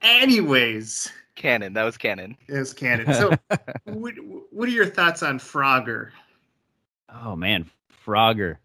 Anyways, 0.00 1.12
Canon. 1.36 1.74
That 1.74 1.84
was 1.84 1.96
canon. 1.98 2.36
is 2.48 2.72
canon. 2.72 3.12
So, 3.14 3.30
what, 3.84 4.14
what 4.50 4.68
are 4.68 4.72
your 4.72 4.86
thoughts 4.86 5.22
on 5.22 5.38
Frogger? 5.38 6.10
Oh 7.22 7.36
man, 7.36 7.68
Frogger. 8.04 8.56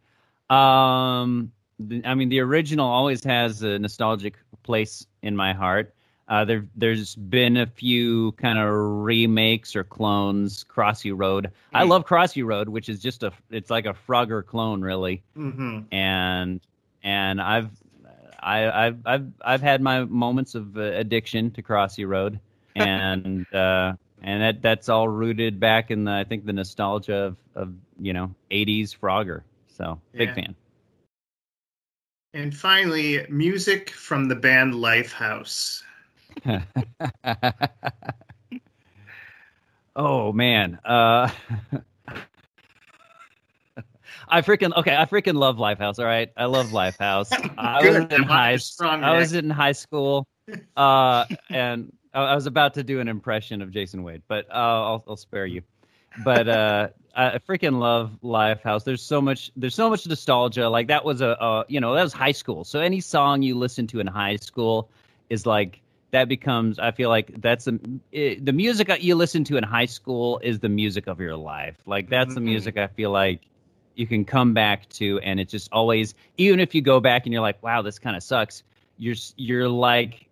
Um, 0.50 1.52
the, 1.54 1.55
I 2.06 2.16
mean, 2.16 2.30
the 2.30 2.40
original 2.40 2.88
always 2.88 3.24
has 3.24 3.62
a 3.62 3.78
nostalgic 3.80 4.36
place 4.64 5.06
in 5.22 5.36
my 5.36 5.54
heart. 5.54 5.94
Uh, 6.28 6.44
there, 6.46 6.66
there's 6.76 7.16
been 7.16 7.58
a 7.58 7.68
few 7.68 8.32
kind 8.34 8.58
of 8.58 8.74
remakes 8.74 9.76
or 9.76 9.84
clones. 9.84 10.64
Crossy 10.64 11.12
Road. 11.16 11.52
I 11.74 11.84
Mm. 11.84 11.90
love 11.90 12.06
Crossy 12.06 12.44
Road, 12.44 12.70
which 12.70 12.90
is 12.90 13.00
just 13.00 13.24
a, 13.24 13.32
it's 13.52 13.70
like 13.70 13.86
a 13.86 13.94
Frogger 13.94 14.44
clone, 14.46 14.82
really. 14.82 15.22
hmm 15.36 15.80
And 15.92 16.62
and 17.04 17.40
I've, 17.42 17.70
I, 18.42 18.88
I've, 18.88 18.98
I've, 19.06 19.28
I've 19.42 19.62
had 19.62 19.82
my 19.82 20.04
moments 20.06 20.56
of 20.56 20.76
uh, 20.78 20.82
addiction 20.82 21.52
to 21.52 21.62
Crossy 21.62 22.08
Road, 22.08 22.40
and 22.76 23.46
uh, 23.54 23.94
and 24.24 24.42
that 24.42 24.62
that's 24.62 24.90
all 24.90 25.08
rooted 25.08 25.60
back 25.60 25.92
in 25.92 26.06
the 26.06 26.12
I 26.12 26.24
think 26.24 26.46
the 26.46 26.54
nostalgia 26.54 27.16
of, 27.18 27.38
of 27.54 27.74
you 28.00 28.14
know 28.14 28.34
80s 28.50 28.96
Frogger. 29.00 29.42
So 29.68 30.00
big 30.14 30.30
Yeah. 30.30 30.36
fan. 30.36 30.56
And 32.36 32.54
finally, 32.54 33.26
music 33.30 33.92
from 33.92 34.28
the 34.28 34.36
band 34.36 34.74
Lifehouse. 34.74 35.82
oh 39.96 40.34
man, 40.34 40.78
uh, 40.84 41.30
I 44.28 44.42
freaking 44.42 44.76
okay. 44.76 44.98
I 44.98 45.06
freaking 45.06 45.36
love 45.36 45.56
Lifehouse. 45.56 45.98
All 45.98 46.04
right, 46.04 46.30
I 46.36 46.44
love 46.44 46.72
Lifehouse. 46.72 47.32
I 47.58 47.88
was 47.88 47.96
in 48.12 48.24
high. 48.24 48.58
strong 48.58 49.02
I 49.02 49.18
was 49.18 49.32
in 49.32 49.50
high 49.50 49.72
school, 49.72 50.28
uh, 50.76 51.24
and 51.50 51.94
I 52.14 52.22
I 52.22 52.36
was 52.36 52.48
about 52.48 52.74
to 52.74 52.84
do 52.84 53.00
an 53.00 53.08
impression 53.08 53.62
of 53.62 53.72
Jason 53.72 54.04
Wade, 54.04 54.24
but 54.28 54.46
uh, 54.50 54.56
I'll, 54.56 55.06
I'll 55.08 55.16
spare 55.16 55.46
you. 55.46 55.62
But 56.26 56.50
uh, 56.50 56.90
I 57.16 57.38
freaking 57.40 57.80
love 57.80 58.12
Lifehouse. 58.24 58.84
There's 58.84 59.02
so 59.02 59.22
much. 59.22 59.52
There's 59.56 59.76
so 59.76 59.90
much 59.90 60.06
nostalgia. 60.08 60.70
Like 60.70 60.88
that 60.88 61.06
was 61.06 61.22
a, 61.22 61.30
a, 61.40 61.66
you 61.68 61.80
know, 61.80 61.96
that 61.96 62.04
was 62.04 62.14
high 62.14 62.34
school. 62.34 62.64
So 62.64 62.80
any 62.80 63.00
song 63.00 63.42
you 63.42 63.56
listen 63.56 63.88
to 63.88 64.00
in 64.00 64.08
high 64.08 64.36
school 64.36 64.90
is 65.30 65.46
like 65.46 65.82
that 66.12 66.28
becomes. 66.28 66.78
I 66.80 66.92
feel 66.92 67.10
like 67.10 67.42
that's 67.42 67.66
the 67.66 67.80
it, 68.12 68.46
the 68.46 68.54
music 68.54 68.88
that 68.88 69.02
you 69.02 69.16
listen 69.16 69.44
to 69.46 69.58
in 69.58 69.64
high 69.64 69.86
school 69.86 70.40
is 70.44 70.60
the 70.60 70.70
music 70.70 71.08
of 71.08 71.20
your 71.20 71.36
life. 71.38 71.76
Like 71.86 72.10
that's 72.10 72.34
the 72.36 72.42
Mhm. 72.42 72.46
music 72.46 72.78
I 72.78 72.88
feel 72.88 73.12
like 73.12 73.42
you 73.96 74.06
can 74.08 74.26
come 74.26 74.54
back 74.54 74.90
to, 74.90 75.20
and 75.20 75.40
it 75.40 75.48
just 75.48 75.70
always, 75.72 76.16
even 76.38 76.60
if 76.60 76.76
you 76.76 76.82
go 76.82 77.00
back 77.00 77.26
and 77.26 77.32
you're 77.32 77.42
like, 77.42 77.64
wow, 77.64 77.82
this 77.82 77.98
kind 77.98 78.18
of 78.18 78.24
sucks. 78.24 78.64
You're 78.98 79.16
you're 79.38 79.70
like, 79.70 80.28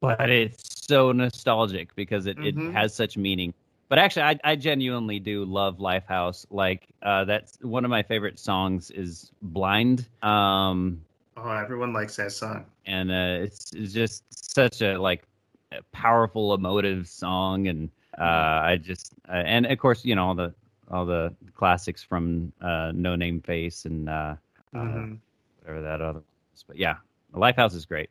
but 0.00 0.30
it's 0.30 0.86
so 0.86 1.12
nostalgic 1.12 1.94
because 1.94 2.26
it, 2.26 2.38
Mhm. 2.38 2.68
it 2.70 2.72
has 2.72 2.94
such 2.94 3.16
meaning. 3.18 3.52
But 3.88 3.98
actually, 3.98 4.22
I, 4.22 4.38
I 4.44 4.56
genuinely 4.56 5.18
do 5.20 5.44
love 5.44 5.78
Lifehouse. 5.78 6.46
Like 6.50 6.88
uh, 7.02 7.24
that's 7.24 7.58
one 7.62 7.84
of 7.84 7.90
my 7.90 8.02
favorite 8.02 8.38
songs 8.38 8.90
is 8.90 9.30
"Blind," 9.42 10.08
um, 10.22 11.00
Oh, 11.36 11.50
everyone 11.50 11.92
likes 11.92 12.16
that 12.16 12.32
song. 12.32 12.64
and 12.86 13.10
uh, 13.10 13.42
it's, 13.44 13.72
it's 13.72 13.92
just 13.92 14.24
such 14.54 14.80
a 14.82 14.96
like 14.98 15.24
a 15.72 15.82
powerful, 15.92 16.54
emotive 16.54 17.06
song. 17.08 17.66
And 17.68 17.90
uh, 18.18 18.22
I 18.64 18.76
just 18.82 19.14
uh, 19.28 19.42
and 19.44 19.66
of 19.66 19.78
course, 19.78 20.04
you 20.04 20.14
know 20.14 20.26
all 20.28 20.34
the 20.34 20.54
all 20.90 21.04
the 21.06 21.34
classics 21.54 22.02
from 22.02 22.52
uh, 22.60 22.92
No 22.94 23.14
Name 23.16 23.40
Face 23.40 23.84
and 23.84 24.08
uh, 24.08 24.36
uh, 24.74 24.78
Mhm. 24.78 25.18
whatever 25.60 25.82
that 25.82 26.00
other. 26.00 26.20
Was. 26.52 26.64
But 26.66 26.76
yeah, 26.76 26.96
Lifehouse 27.34 27.74
is 27.74 27.84
great. 27.86 28.10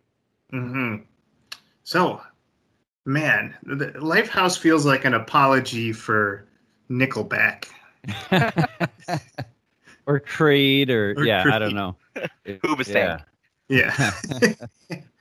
Mm-hmm. 0.52 1.04
So, 1.84 2.22
man, 3.06 3.56
the 3.64 3.88
Lifehouse 3.88 4.58
feels 4.58 4.86
like 4.86 5.06
an 5.06 5.14
apology 5.14 5.94
for 5.94 6.46
Nickelback. 6.90 7.68
or 10.06 10.20
Creed, 10.20 10.90
or, 10.90 11.14
Or 11.18 11.26
yeah, 11.26 11.44
I 11.52 11.60
don't 11.60 11.76
know. 11.76 11.96
Who 12.46 12.58
Hoobastank. 12.60 13.24
Yeah. 13.70 14.14
Yeah. 14.40 14.54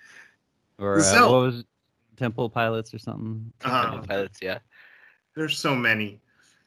Or 0.79 0.99
uh, 0.99 1.03
So- 1.03 1.33
what 1.33 1.41
was 1.43 1.59
it? 1.61 1.67
Temple 2.17 2.51
Pilots 2.51 2.93
or 2.93 2.99
something? 2.99 3.53
Uh, 3.65 3.99
Pilots, 4.03 4.39
yeah. 4.43 4.59
There's 5.35 5.59
so 5.59 5.75
many. 5.75 6.21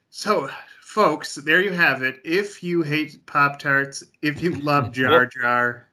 So, 0.09 0.49
folks, 0.81 1.35
there 1.35 1.61
you 1.61 1.71
have 1.71 2.01
it. 2.01 2.19
If 2.25 2.63
you 2.63 2.81
hate 2.81 3.25
Pop 3.25 3.59
Tarts, 3.59 4.03
if 4.21 4.41
you 4.41 4.55
love 4.55 4.91
Jar 4.91 5.25
Jar, 5.25 5.87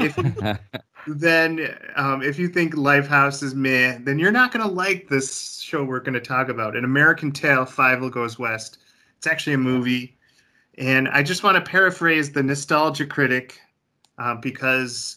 if 0.00 0.16
then 1.06 1.76
um, 1.96 2.22
if 2.22 2.38
you 2.38 2.48
think 2.48 2.74
Lifehouse 2.74 3.42
is 3.42 3.54
meh, 3.54 3.98
then 4.00 4.18
you're 4.18 4.32
not 4.32 4.52
going 4.52 4.66
to 4.66 4.72
like 4.72 5.08
this 5.08 5.58
show 5.60 5.84
we're 5.84 6.00
going 6.00 6.14
to 6.14 6.20
talk 6.20 6.48
about. 6.48 6.76
An 6.76 6.84
American 6.84 7.32
Tail, 7.32 7.64
Fievel 7.64 8.10
Goes 8.10 8.38
West. 8.38 8.78
It's 9.18 9.26
actually 9.26 9.54
a 9.54 9.58
movie. 9.58 10.16
And 10.78 11.08
I 11.08 11.22
just 11.22 11.42
want 11.42 11.56
to 11.56 11.70
paraphrase 11.70 12.32
the 12.32 12.42
Nostalgia 12.42 13.06
Critic 13.06 13.58
uh, 14.18 14.34
because 14.34 15.16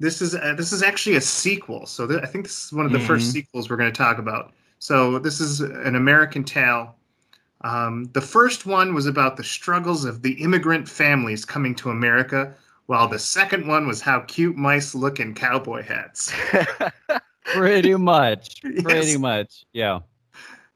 this 0.00 0.20
is 0.22 0.34
uh, 0.34 0.54
this 0.56 0.72
is 0.72 0.82
actually 0.82 1.16
a 1.16 1.20
sequel. 1.20 1.86
So 1.86 2.06
th- 2.06 2.20
I 2.22 2.26
think 2.26 2.44
this 2.46 2.66
is 2.66 2.72
one 2.72 2.86
of 2.86 2.92
the 2.92 3.00
first 3.00 3.28
Mhm. 3.28 3.32
sequels 3.32 3.70
we're 3.70 3.76
going 3.76 3.92
to 3.92 3.96
talk 3.96 4.18
about. 4.18 4.52
So 4.80 5.18
this 5.18 5.40
is 5.40 5.60
an 5.60 5.96
American 5.96 6.44
Tail. 6.44 6.94
Um, 7.62 8.08
the 8.12 8.20
first 8.20 8.66
one 8.66 8.94
was 8.94 9.06
about 9.06 9.36
the 9.36 9.42
struggles 9.42 10.04
of 10.04 10.22
the 10.22 10.32
immigrant 10.34 10.88
families 10.88 11.44
coming 11.44 11.74
to 11.76 11.90
America, 11.90 12.54
while 12.88 13.06
the 13.06 13.18
second 13.18 13.68
one 13.68 13.86
was 13.86 14.00
how 14.00 14.20
cute 14.20 14.56
mice 14.56 14.94
look 14.94 15.20
in 15.20 15.34
cowboy 15.34 15.82
hats. 15.82 16.32
pretty 17.44 17.94
much. 17.94 18.62
Pretty 18.82 19.12
Yes. 19.12 19.18
much. 19.18 19.64
Yeah. 19.72 20.00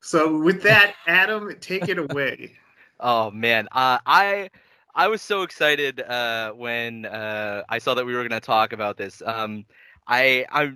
So 0.01 0.38
with 0.38 0.62
that, 0.62 0.94
Adam, 1.07 1.55
take 1.61 1.88
it 1.88 1.98
away. 1.98 2.53
Oh 3.05 3.33
man, 3.33 3.66
uh, 3.72 3.98
I 4.07 4.48
I 4.94 5.09
was 5.09 5.22
so 5.22 5.42
excited 5.42 6.01
uh, 6.03 6.53
when 6.53 7.05
uh, 7.07 7.64
I 7.68 7.79
saw 7.81 7.94
that 7.94 8.07
we 8.07 8.14
were 8.14 8.20
going 8.20 8.40
to 8.40 8.46
talk 8.46 8.72
about 8.72 8.96
this. 8.96 9.20
Um, 9.27 9.64
I 10.07 10.46
I 10.53 10.75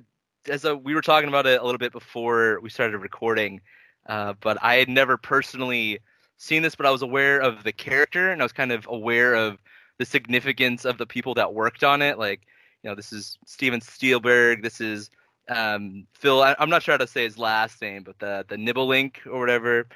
as 0.50 0.64
a, 0.64 0.74
we 0.76 0.92
were 0.96 1.02
talking 1.02 1.28
about 1.28 1.46
it 1.46 1.60
a 1.60 1.64
little 1.64 1.78
bit 1.78 1.92
before 1.92 2.58
we 2.62 2.68
started 2.68 2.98
recording, 2.98 3.60
uh, 4.08 4.32
but 4.40 4.58
I 4.60 4.74
had 4.74 4.88
never 4.88 5.16
personally 5.16 6.00
seen 6.36 6.62
this, 6.62 6.74
but 6.74 6.84
I 6.86 6.90
was 6.90 7.02
aware 7.02 7.38
of 7.40 7.62
the 7.62 7.72
character 7.72 8.32
and 8.32 8.42
I 8.42 8.44
was 8.44 8.52
kind 8.52 8.72
of 8.72 8.86
aware 8.88 9.34
of 9.34 9.58
the 9.98 10.04
significance 10.04 10.84
of 10.84 10.98
the 10.98 11.06
people 11.06 11.34
that 11.34 11.54
worked 11.54 11.84
on 11.84 12.02
it. 12.02 12.18
Like, 12.18 12.42
you 12.82 12.90
know, 12.90 12.96
this 12.96 13.12
is 13.12 13.38
Steven 13.46 13.80
Spielberg. 13.80 14.62
This 14.62 14.80
is 14.80 15.10
um, 15.48 16.06
Phil. 16.14 16.42
I, 16.42 16.56
I'm 16.58 16.70
not 16.70 16.82
sure 16.82 16.92
how 16.92 16.98
to 16.98 17.06
say 17.06 17.24
his 17.24 17.38
last 17.38 17.80
name, 17.80 18.02
but 18.02 18.18
the 18.18 18.44
the 18.48 18.56
Nibbelink 18.56 19.26
or 19.26 19.40
whatever, 19.40 19.86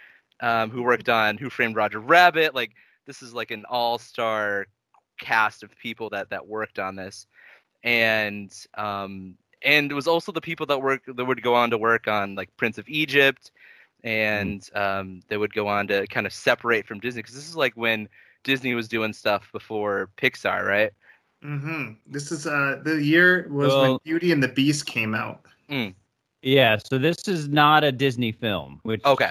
um, 0.41 0.71
who 0.71 0.83
worked 0.83 1.09
on 1.09 1.37
Who 1.37 1.51
Framed 1.51 1.77
Roger 1.77 2.01
Rabbit. 2.01 2.55
Like, 2.55 2.73
this 3.07 3.23
is 3.23 3.35
like 3.35 3.51
an 3.51 3.65
all-star 3.69 4.67
cast 5.21 5.63
of 5.63 5.77
people 5.79 6.11
that 6.11 6.31
that 6.31 6.47
worked 6.47 6.79
on 6.79 6.97
this, 6.97 7.27
and 7.85 8.53
um, 8.77 9.37
and 9.63 9.91
it 9.91 9.95
was 9.95 10.09
also 10.09 10.33
the 10.33 10.41
people 10.41 10.67
that 10.67 10.81
work 10.81 11.03
that 11.07 11.25
would 11.25 11.43
go 11.43 11.55
on 11.55 11.71
to 11.71 11.79
work 11.79 12.09
on 12.09 12.35
like 12.35 12.57
Prince 12.57 12.79
of 12.79 12.89
Egypt, 12.89 13.51
and 14.03 14.69
um, 14.75 15.21
they 15.29 15.37
would 15.37 15.53
go 15.53 15.69
on 15.69 15.87
to 15.89 16.07
kind 16.07 16.27
of 16.27 16.33
separate 16.33 16.87
from 16.87 17.01
Disney 17.01 17.23
because 17.23 17.35
this 17.35 17.49
is 17.49 17.57
like 17.57 17.75
when 17.75 18.09
Disney 18.45 18.75
was 18.75 18.89
doing 18.89 19.13
stuff 19.13 19.51
before 19.53 20.11
Pixar, 20.17 20.67
right? 20.67 20.93
hmm 21.43 21.93
This 22.07 22.31
is 22.33 22.47
uh 22.47 22.81
the 22.85 23.03
year 23.03 23.49
was 23.51 23.77
when 23.77 23.99
Beauty 24.05 24.33
and 24.33 24.43
the 24.43 24.49
Beast 24.49 24.87
came 24.87 25.15
out. 25.15 25.45
Yeah, 26.43 26.79
so 26.79 26.99
this 26.99 27.29
is 27.29 27.49
not 27.49 27.85
a 27.85 27.93
Disney 27.93 28.33
film, 28.33 28.81
which 28.83 29.05
Okay. 29.05 29.31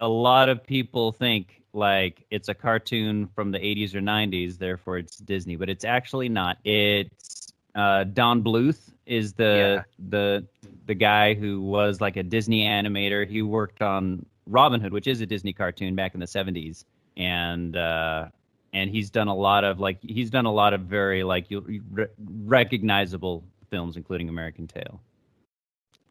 a 0.00 0.08
lot 0.08 0.48
of 0.48 0.64
people 0.64 1.12
think 1.12 1.62
like 1.72 2.24
it's 2.30 2.48
a 2.48 2.54
cartoon 2.54 3.28
from 3.34 3.50
the 3.50 3.58
80s 3.58 3.94
or 3.94 4.00
90s, 4.00 4.56
therefore 4.58 4.98
it's 4.98 5.18
Disney, 5.18 5.56
but 5.56 5.68
it's 5.68 5.84
actually 5.84 6.28
not. 6.28 6.56
It's 6.64 7.52
uh, 7.74 8.04
Don 8.04 8.42
Bluth 8.42 8.92
is 9.04 9.34
the 9.34 9.84
the 10.08 10.46
the 10.86 10.94
guy 10.94 11.34
who 11.34 11.60
was 11.60 12.00
like 12.00 12.16
a 12.16 12.22
Disney 12.22 12.64
animator. 12.64 13.28
He 13.28 13.42
worked 13.42 13.82
on 13.82 14.24
Robin 14.46 14.80
Hood, 14.80 14.92
which 14.92 15.06
is 15.06 15.20
a 15.20 15.26
Disney 15.26 15.52
cartoon 15.52 15.94
back 15.94 16.14
in 16.14 16.20
the 16.20 16.26
70s, 16.26 16.84
and 17.18 17.76
uh, 17.76 18.28
and 18.76 18.90
he's 18.90 19.08
done 19.10 19.28
a 19.28 19.34
lot 19.34 19.64
of 19.64 19.80
like 19.80 19.98
he's 20.02 20.30
done 20.30 20.44
a 20.44 20.52
lot 20.52 20.74
of 20.74 20.82
very 20.82 21.24
like 21.24 21.50
you 21.50 21.64
you 21.66 21.82
re- 21.90 22.06
recognizable 22.44 23.42
films, 23.70 23.96
including 23.96 24.28
American 24.28 24.66
Tail. 24.66 25.00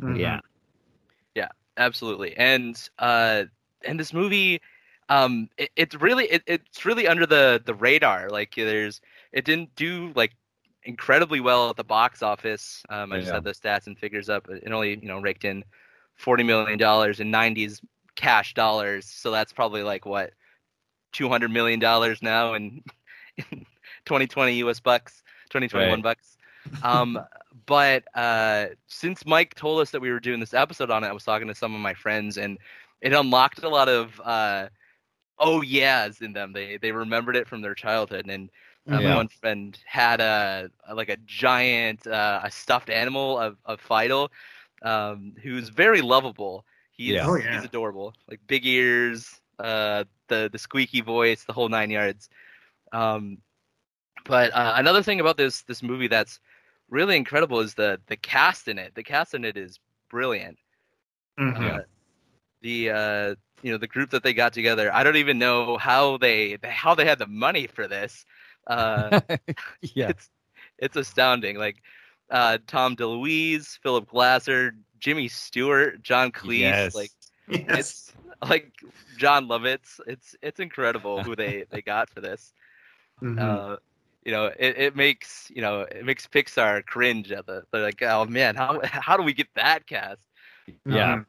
Mhm. 0.01 0.41
Yeah. 1.35 1.49
absolutely 1.77 2.35
and 2.37 2.89
uh 2.99 3.43
and 3.85 3.99
this 3.99 4.13
movie 4.13 4.61
um 5.09 5.49
it, 5.57 5.69
it's 5.75 5.95
really 5.95 6.25
it, 6.25 6.41
it's 6.47 6.85
really 6.85 7.07
under 7.07 7.25
the 7.25 7.61
the 7.65 7.73
radar 7.73 8.29
like 8.29 8.53
there's 8.55 9.01
it 9.33 9.43
didn't 9.45 9.75
do 9.75 10.11
like 10.15 10.31
incredibly 10.83 11.41
well 11.41 11.69
at 11.69 11.75
the 11.75 11.83
box 11.83 12.23
office 12.23 12.81
um 12.89 13.11
i 13.11 13.19
just 13.19 13.31
had 13.33 13.43
the 13.43 13.51
stats 13.51 13.87
and 13.87 13.97
figures 13.99 14.29
up 14.29 14.47
it 14.49 14.71
only 14.71 14.97
you 15.01 15.07
know 15.07 15.19
raked 15.19 15.43
in 15.43 15.63
40 16.15 16.43
million 16.43 16.79
dollars 16.79 17.19
in 17.19 17.29
90s 17.29 17.81
cash 18.15 18.53
dollars 18.53 19.05
so 19.05 19.29
that's 19.31 19.51
probably 19.51 19.83
like 19.83 20.05
what 20.05 20.31
200 21.15 21.51
million 21.51 21.79
dollars 21.79 22.21
now 22.21 22.53
in, 22.53 22.83
in 23.51 23.65
2020 24.05 24.53
us 24.63 24.79
bucks 24.79 25.23
2021 25.49 26.01
Right. 26.01 26.01
bucks 26.01 26.37
um 26.81 27.17
but 27.67 28.03
uh, 28.15 28.67
since 28.87 29.25
Mike 29.25 29.55
told 29.55 29.81
us 29.81 29.91
that 29.91 30.01
we 30.01 30.11
were 30.11 30.19
doing 30.19 30.39
this 30.39 30.53
episode 30.53 30.91
on 30.91 31.03
it, 31.03 31.07
I 31.07 31.13
was 31.13 31.23
talking 31.23 31.47
to 31.47 31.55
some 31.55 31.73
of 31.75 31.81
my 31.81 31.93
friends, 31.93 32.37
and 32.37 32.57
it 33.01 33.13
unlocked 33.13 33.63
a 33.63 33.69
lot 33.69 33.89
of 33.89 34.19
uh, 34.23 34.67
oh 35.39 35.61
yeahs 35.61 36.21
in 36.21 36.33
them. 36.33 36.53
They 36.53 36.77
they 36.77 36.91
remembered 36.91 37.35
it 37.35 37.47
from 37.47 37.61
their 37.61 37.75
childhood, 37.75 38.27
and 38.29 38.49
uh, 38.89 39.01
my 39.01 39.15
one 39.15 39.27
friend 39.29 39.77
had 39.85 40.21
a, 40.21 40.69
a- 40.87 40.95
like 40.95 41.09
a 41.09 41.17
giant 41.25 42.07
uh, 42.07 42.41
a 42.43 42.51
stuffed 42.51 42.89
animal 42.89 43.39
of 43.39 43.57
of 43.65 43.79
Fido, 43.81 44.29
um, 44.83 45.33
who's 45.43 45.69
very 45.69 46.01
lovable. 46.01 46.65
He's 46.91 47.15
Yeah. 47.15 47.25
Oh, 47.27 47.35
yeah. 47.35 47.61
he's 47.61 47.63
adorable, 47.63 48.13
like 48.29 48.41
big 48.47 48.65
ears, 48.65 49.41
uh, 49.59 50.03
the 50.27 50.49
the 50.51 50.57
squeaky 50.59 51.01
voice, 51.01 51.43
the 51.43 51.53
whole 51.53 51.69
nine 51.69 51.89
yards. 51.89 52.29
Um, 52.91 53.39
but 54.25 54.53
uh, 54.53 54.73
another 54.75 55.03
thing 55.03 55.19
about 55.19 55.37
this 55.37 55.63
this 55.63 55.83
movie 55.83 56.07
that's 56.07 56.39
really 56.89 57.15
incredible 57.15 57.59
is 57.59 57.73
the 57.73 57.99
the 58.07 58.17
cast 58.17 58.67
in 58.67 58.77
it. 58.77 58.95
The 58.95 59.03
cast 59.03 59.33
in 59.33 59.45
it 59.45 59.57
is 59.57 59.79
brilliant. 60.09 60.57
Mhm. 61.39 61.79
Uh, 61.79 61.81
the 62.61 62.89
uh, 62.89 63.35
you 63.61 63.71
know 63.71 63.77
the 63.77 63.87
group 63.87 64.11
that 64.11 64.23
they 64.23 64.33
got 64.33 64.53
together. 64.53 64.93
I 64.93 65.03
don't 65.03 65.17
even 65.17 65.39
know 65.39 65.77
how 65.77 66.17
they 66.17 66.57
how 66.63 66.95
they 66.95 67.05
had 67.05 67.19
the 67.19 67.27
money 67.27 67.67
for 67.67 67.87
this. 67.87 68.25
Uh, 68.67 69.21
yeah. 69.81 70.09
It's 70.09 70.29
it's 70.77 70.95
astounding. 70.95 71.57
Like 71.57 71.77
uh, 72.29 72.57
Dom 72.67 72.95
DeLuise, 72.95 73.79
Phillip 73.81 74.07
Glasser, 74.07 74.75
Jimmy 74.99 75.27
Stewart, 75.27 76.01
John 76.01 76.31
Cleese. 76.31 76.59
Yes. 76.59 76.95
Like 76.95 77.11
Yes. 77.47 77.67
it's 77.69 78.13
like 78.49 78.73
Jon 79.17 79.47
Lovitz. 79.47 79.99
It's 80.07 80.35
it's 80.41 80.59
incredible 80.59 81.23
who 81.23 81.35
they 81.35 81.65
they 81.69 81.81
got 81.81 82.09
for 82.09 82.21
this. 82.21 82.53
Mhm. 83.21 83.39
Uh, 83.39 83.77
you 84.23 84.31
know, 84.31 84.45
it, 84.45 84.77
it 84.77 84.95
makes 84.95 85.51
you 85.53 85.61
know 85.61 85.81
it 85.81 86.03
makes 86.05 86.27
Pixar 86.27 86.85
cringe 86.85 87.31
at 87.31 87.45
the. 87.45 87.63
They're 87.71 87.81
like, 87.81 88.01
oh 88.01 88.25
man, 88.25 88.55
how 88.55 88.79
how 88.83 89.17
do 89.17 89.23
we 89.23 89.33
get 89.33 89.47
that 89.55 89.85
cast? 89.87 90.27
Yeah. 90.85 91.17
Mhm. 91.17 91.25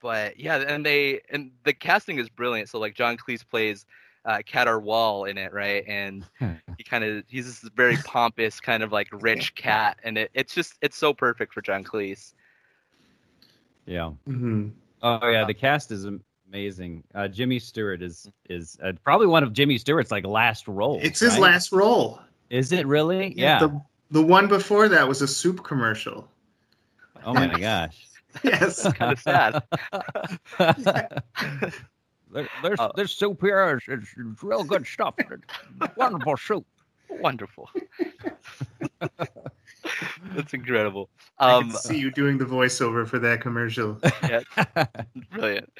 But 0.00 0.40
yeah, 0.40 0.56
and 0.56 0.84
they 0.84 1.20
and 1.30 1.50
the 1.64 1.74
casting 1.74 2.18
is 2.18 2.28
brilliant. 2.30 2.70
So 2.70 2.78
like 2.78 2.94
John 2.94 3.18
Cleese 3.18 3.46
plays 3.48 3.84
uh, 4.24 4.38
Cat 4.46 4.66
R. 4.68 4.80
Waul 4.80 5.24
in 5.24 5.36
it, 5.36 5.52
right? 5.52 5.84
And 5.86 6.24
he 6.78 6.84
kind 6.84 7.04
of 7.04 7.24
he's 7.28 7.44
this 7.46 7.70
very 7.74 7.96
pompous 7.98 8.60
kind 8.60 8.82
of 8.82 8.92
like 8.92 9.08
rich 9.12 9.54
cat, 9.54 9.98
and 10.02 10.16
it, 10.16 10.30
it's 10.32 10.54
just 10.54 10.74
it's 10.80 10.96
so 10.96 11.12
perfect 11.12 11.52
for 11.52 11.60
John 11.60 11.84
Cleese. 11.84 12.32
Yeah. 13.86 14.12
Mhm. 14.28 14.72
Oh 15.02 15.28
yeah, 15.28 15.44
the 15.44 15.54
cast 15.54 15.90
is 15.90 16.06
amazing. 16.48 17.04
Uh, 17.14 17.28
Jimmy 17.28 17.58
Stewart 17.58 18.02
is 18.02 18.28
is 18.48 18.76
uh, 18.82 18.92
probably 19.04 19.26
one 19.26 19.42
of 19.42 19.52
Jimmy 19.52 19.78
Stewart's 19.78 20.10
like 20.10 20.26
last 20.26 20.68
roles. 20.68 21.02
It's 21.02 21.20
his 21.20 21.32
right? 21.32 21.40
last 21.40 21.72
role. 21.72 22.20
Is 22.50 22.72
it 22.72 22.86
really? 22.86 23.32
Yeah. 23.36 23.60
The 23.60 23.80
the 24.10 24.22
one 24.22 24.48
before 24.48 24.88
that 24.88 25.06
was 25.06 25.22
a 25.22 25.28
soup 25.28 25.62
commercial. 25.64 26.28
oh 27.24 27.34
my 27.34 27.46
gosh. 27.58 28.06
Yes. 28.44 28.86
Kind 28.92 29.12
of 29.12 29.18
sad. 29.18 29.60
There- 32.32 32.48
there's 32.62 32.78
Uh, 32.78 32.92
there's 32.94 33.10
soup 33.10 33.40
here. 33.40 33.70
It's, 33.76 33.88
it's, 33.88 34.14
it's 34.16 34.42
real 34.44 34.62
good 34.62 34.86
stuff. 34.86 35.16
Wonderful 35.96 36.36
soup. 36.36 36.64
Wonderful. 37.10 37.68
That's 40.34 40.54
incredible. 40.54 41.10
I 41.46 41.54
Um, 41.54 41.66
can 41.66 41.70
see 41.70 41.98
you 41.98 42.10
doing 42.10 42.38
the 42.38 42.44
voiceover 42.44 43.06
for 43.06 43.18
that 43.20 43.40
commercial. 43.40 44.00
yeah, 44.26 44.40
brilliant. 45.32 45.72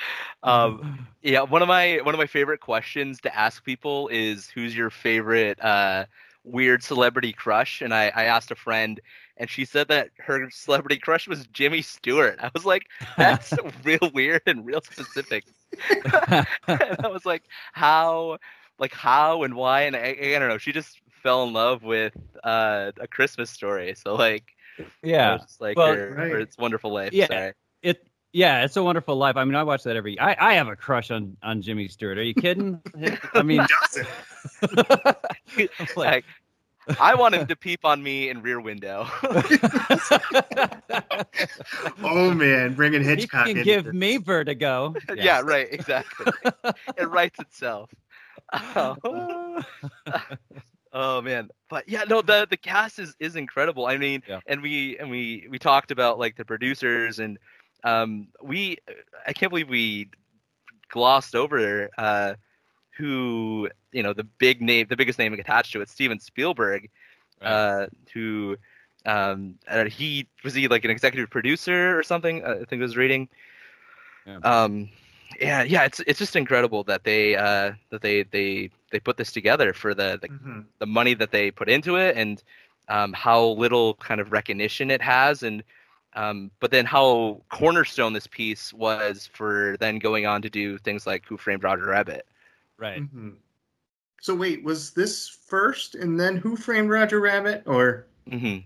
Um, 0.42 0.86
yeah, 1.22 1.42
one 1.42 1.62
of 1.62 1.68
my 1.68 1.98
one 2.02 2.14
of 2.14 2.18
my 2.18 2.26
favorite 2.26 2.60
questions 2.60 3.20
to 3.22 3.36
ask 3.36 3.64
people 3.64 4.08
is 4.08 4.48
who's 4.48 4.76
your 4.76 4.90
favorite 4.90 5.62
uh, 5.62 6.06
weird 6.44 6.82
celebrity 6.82 7.32
crush? 7.32 7.80
And 7.82 7.94
I, 7.94 8.06
I 8.14 8.24
asked 8.24 8.50
a 8.50 8.56
friend, 8.56 9.00
and 9.36 9.48
she 9.50 9.64
said 9.64 9.88
that 9.88 10.10
her 10.18 10.48
celebrity 10.50 10.98
crush 10.98 11.28
was 11.28 11.46
Jimmy 11.48 11.82
Stewart. 11.82 12.38
I 12.40 12.50
was 12.54 12.64
like, 12.64 12.84
that's 13.18 13.58
real 13.84 14.10
weird 14.14 14.42
and 14.46 14.64
real 14.66 14.80
specific. 14.82 15.44
and 15.90 16.46
I 17.02 17.08
was 17.08 17.24
like, 17.26 17.44
how, 17.72 18.38
like 18.78 18.92
how 18.94 19.42
and 19.42 19.54
why? 19.54 19.82
And 19.82 19.96
I, 19.96 20.16
I 20.20 20.38
don't 20.38 20.48
know. 20.48 20.58
She 20.58 20.72
just 20.72 21.00
fell 21.22 21.44
in 21.44 21.52
love 21.52 21.82
with 21.82 22.16
uh, 22.44 22.92
a 23.00 23.06
Christmas 23.06 23.50
story. 23.50 23.94
So 23.94 24.14
like, 24.14 24.44
yeah. 25.02 25.34
was 25.34 25.42
just 25.42 25.60
like 25.60 25.76
Well, 25.76 25.94
her, 25.94 26.14
right. 26.16 26.30
her 26.32 26.38
It's 26.40 26.56
Wonderful 26.58 26.92
Life. 26.92 27.12
Yeah. 27.12 27.26
Sorry. 27.26 27.52
It 27.82 28.06
yeah, 28.32 28.64
it's 28.64 28.76
a 28.76 28.82
wonderful 28.82 29.16
life. 29.16 29.36
I 29.36 29.44
mean, 29.44 29.56
I 29.56 29.64
watch 29.64 29.82
that 29.84 29.96
every. 29.96 30.18
I, 30.20 30.50
I 30.50 30.54
have 30.54 30.68
a 30.68 30.76
crush 30.76 31.10
on 31.10 31.36
on 31.42 31.62
Jimmy 31.62 31.88
Stewart. 31.88 32.16
Are 32.18 32.22
you 32.22 32.34
kidding? 32.34 32.80
I 33.34 33.42
mean, 33.42 33.66
Doesn't. 33.92 34.08
like, 35.56 35.96
Like, 35.96 36.24
I 37.00 37.14
want 37.14 37.34
him 37.34 37.46
to 37.46 37.56
peep 37.56 37.84
on 37.84 38.02
me 38.02 38.28
in 38.30 38.42
Rear 38.42 38.60
Window. 38.60 39.06
Oh 42.02 42.32
man, 42.32 42.74
bringing 42.74 43.02
he 43.02 43.08
Hitchcock 43.08 43.46
can 43.46 43.62
give 43.62 43.84
this. 43.84 43.94
me 43.94 44.16
vertigo. 44.16 44.94
yeah. 45.14 45.40
right, 45.40 45.68
exactly. 45.70 46.32
it 46.96 47.08
writes 47.08 47.38
itself. 47.38 47.90
Oh. 48.52 49.62
Oh, 50.92 51.20
man, 51.20 51.48
but 51.68 51.88
yeah, 51.88 52.04
no, 52.08 52.20
the 52.22 52.46
the 52.48 52.56
cast 52.56 52.98
is 52.98 53.14
is 53.20 53.36
incredible. 53.36 53.86
I 53.86 53.96
mean, 53.96 54.22
Yeah. 54.26 54.40
and 54.46 54.60
we 54.62 54.98
and 54.98 55.10
we 55.10 55.46
we 55.50 55.58
talked 55.58 55.90
about 55.90 56.18
like 56.18 56.36
the 56.36 56.44
producers 56.44 57.18
and 57.18 57.38
um 57.84 58.28
we 58.42 58.78
I 59.26 59.32
can't 59.32 59.50
believe 59.50 59.68
we 59.68 60.08
glossed 60.90 61.34
over 61.34 61.88
uh 61.96 62.34
who 62.96 63.68
you 63.92 64.02
know 64.02 64.12
the 64.12 64.24
big 64.24 64.60
name 64.60 64.86
the 64.88 64.96
biggest 64.96 65.18
name 65.18 65.32
attached 65.32 65.72
to 65.72 65.80
it 65.80 65.88
Steven 65.88 66.18
Spielberg 66.18 66.90
uh, 67.40 67.86
who 68.12 68.56
um, 69.06 69.54
uh, 69.68 69.84
he 69.84 70.26
was 70.44 70.54
he 70.54 70.68
like 70.68 70.84
an 70.84 70.90
executive 70.90 71.30
producer 71.30 71.98
or 71.98 72.02
something. 72.02 72.44
I 72.44 72.64
think 72.64 72.80
I 72.80 72.82
was 72.82 72.96
reading. 72.96 73.28
Yeah. 74.26 74.38
Um, 74.42 74.90
yeah, 75.40 75.62
yeah, 75.62 75.84
it's 75.84 76.00
it's 76.00 76.18
just 76.18 76.36
incredible 76.36 76.84
that 76.84 77.04
they 77.04 77.34
uh, 77.36 77.72
that 77.90 78.02
they 78.02 78.24
they 78.24 78.70
they 78.90 79.00
put 79.00 79.16
this 79.16 79.32
together 79.32 79.72
for 79.72 79.94
the 79.94 80.18
the, 80.20 80.28
Mhm. 80.28 80.66
the 80.78 80.86
money 80.86 81.14
that 81.14 81.30
they 81.32 81.50
put 81.50 81.68
into 81.68 81.96
it 81.96 82.16
and 82.16 82.42
um, 82.88 83.12
how 83.12 83.50
little 83.50 83.94
kind 83.94 84.20
of 84.20 84.32
recognition 84.32 84.90
it 84.90 85.00
has 85.00 85.42
and 85.42 85.62
um, 86.14 86.50
but 86.60 86.70
then 86.72 86.84
how 86.84 87.40
cornerstone 87.50 88.12
this 88.12 88.26
piece 88.26 88.72
was 88.72 89.30
for 89.32 89.76
then 89.78 89.98
going 89.98 90.26
on 90.26 90.42
to 90.42 90.50
do 90.50 90.76
things 90.78 91.06
like 91.06 91.24
Who 91.26 91.36
Framed 91.36 91.62
Roger 91.62 91.86
Rabbit. 91.86 92.26
Right. 92.78 93.02
Mhm. 93.02 93.36
So 94.20 94.34
wait, 94.34 94.62
was 94.64 94.90
this 94.92 95.28
first 95.28 95.94
and 95.94 96.18
then 96.20 96.36
Who 96.36 96.56
Framed 96.56 96.90
Roger 96.90 97.20
Rabbit, 97.20 97.62
or 97.66 98.06
hmm 98.28 98.58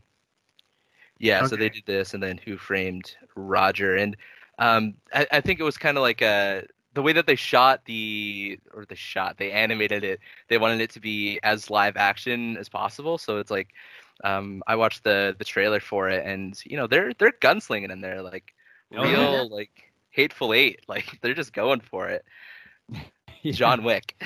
Yeah, 1.18 1.46
so 1.46 1.56
they 1.56 1.68
did 1.68 1.86
this, 1.86 2.14
and 2.14 2.22
then 2.22 2.38
Who 2.38 2.56
Framed 2.56 3.16
Roger, 3.36 3.96
and 3.96 4.16
um, 4.58 4.94
I, 5.12 5.26
I 5.32 5.40
think 5.40 5.60
it 5.60 5.64
was 5.64 5.76
kind 5.76 5.96
of 5.96 6.02
like 6.02 6.22
a 6.22 6.64
the 6.94 7.02
way 7.02 7.12
that 7.12 7.26
they 7.26 7.34
shot 7.34 7.84
the 7.86 8.58
or 8.72 8.84
the 8.84 8.94
shot 8.94 9.36
they 9.38 9.50
animated 9.50 10.04
it. 10.04 10.20
They 10.48 10.58
wanted 10.58 10.80
it 10.80 10.90
to 10.90 11.00
be 11.00 11.40
as 11.42 11.70
live 11.70 11.96
action 11.96 12.56
as 12.56 12.68
possible, 12.68 13.18
so 13.18 13.38
it's 13.38 13.50
like 13.50 13.68
um, 14.22 14.62
I 14.66 14.76
watched 14.76 15.02
the 15.04 15.34
the 15.38 15.44
trailer 15.44 15.80
for 15.80 16.08
it, 16.08 16.24
and 16.24 16.58
you 16.64 16.76
know 16.76 16.86
they're 16.86 17.12
they're 17.14 17.32
gunslinging 17.32 17.90
in 17.90 18.00
there 18.00 18.22
like 18.22 18.54
Oh, 18.96 19.02
real 19.02 19.20
yeah. 19.20 19.40
like 19.50 19.92
hateful 20.10 20.52
eight, 20.54 20.80
like 20.88 21.18
they're 21.20 21.34
just 21.34 21.52
going 21.52 21.80
for 21.80 22.08
it. 22.08 22.24
John 23.52 23.82
Wick. 23.82 24.22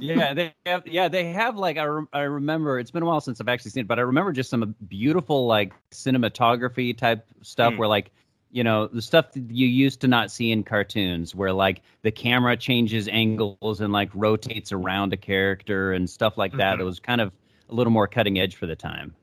yeah, 0.00 0.34
they 0.34 0.54
have. 0.66 0.86
Yeah, 0.86 1.08
they 1.08 1.32
have 1.32 1.56
like 1.56 1.78
I, 1.78 1.84
rem- 1.84 2.08
I 2.12 2.20
remember. 2.22 2.78
It's 2.78 2.90
been 2.90 3.02
a 3.02 3.06
while 3.06 3.20
since 3.20 3.40
I've 3.40 3.48
actually 3.48 3.70
seen 3.72 3.82
it, 3.82 3.88
but 3.88 3.98
I 3.98 4.02
remember 4.02 4.32
just 4.32 4.50
some 4.50 4.74
beautiful 4.88 5.46
like 5.46 5.72
cinematography 5.90 6.96
type 6.96 7.24
stuff 7.42 7.74
Mm. 7.74 7.78
where 7.78 7.88
like 7.88 8.10
you 8.50 8.64
know 8.64 8.86
the 8.86 9.02
stuff 9.02 9.32
that 9.32 9.50
you 9.50 9.66
used 9.66 10.00
to 10.00 10.08
not 10.08 10.30
see 10.30 10.50
in 10.50 10.62
cartoons, 10.62 11.34
where 11.34 11.52
like 11.52 11.82
the 12.02 12.10
camera 12.10 12.56
changes 12.56 13.08
angles 13.08 13.80
and 13.80 13.92
like 13.92 14.10
rotates 14.14 14.72
around 14.72 15.12
a 15.12 15.16
character 15.16 15.92
and 15.92 16.08
stuff 16.08 16.38
like 16.38 16.52
that. 16.56 16.76
Mhm. 16.76 16.80
It 16.80 16.84
was 16.84 17.00
kind 17.00 17.20
of 17.20 17.32
a 17.68 17.74
little 17.74 17.92
more 17.92 18.08
cutting 18.08 18.38
edge 18.38 18.56
for 18.56 18.66
the 18.66 18.76
time 18.76 19.14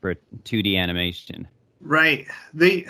for 0.00 0.14
2D 0.44 0.76
animation. 0.76 1.48
Right. 1.80 2.26
They 2.52 2.86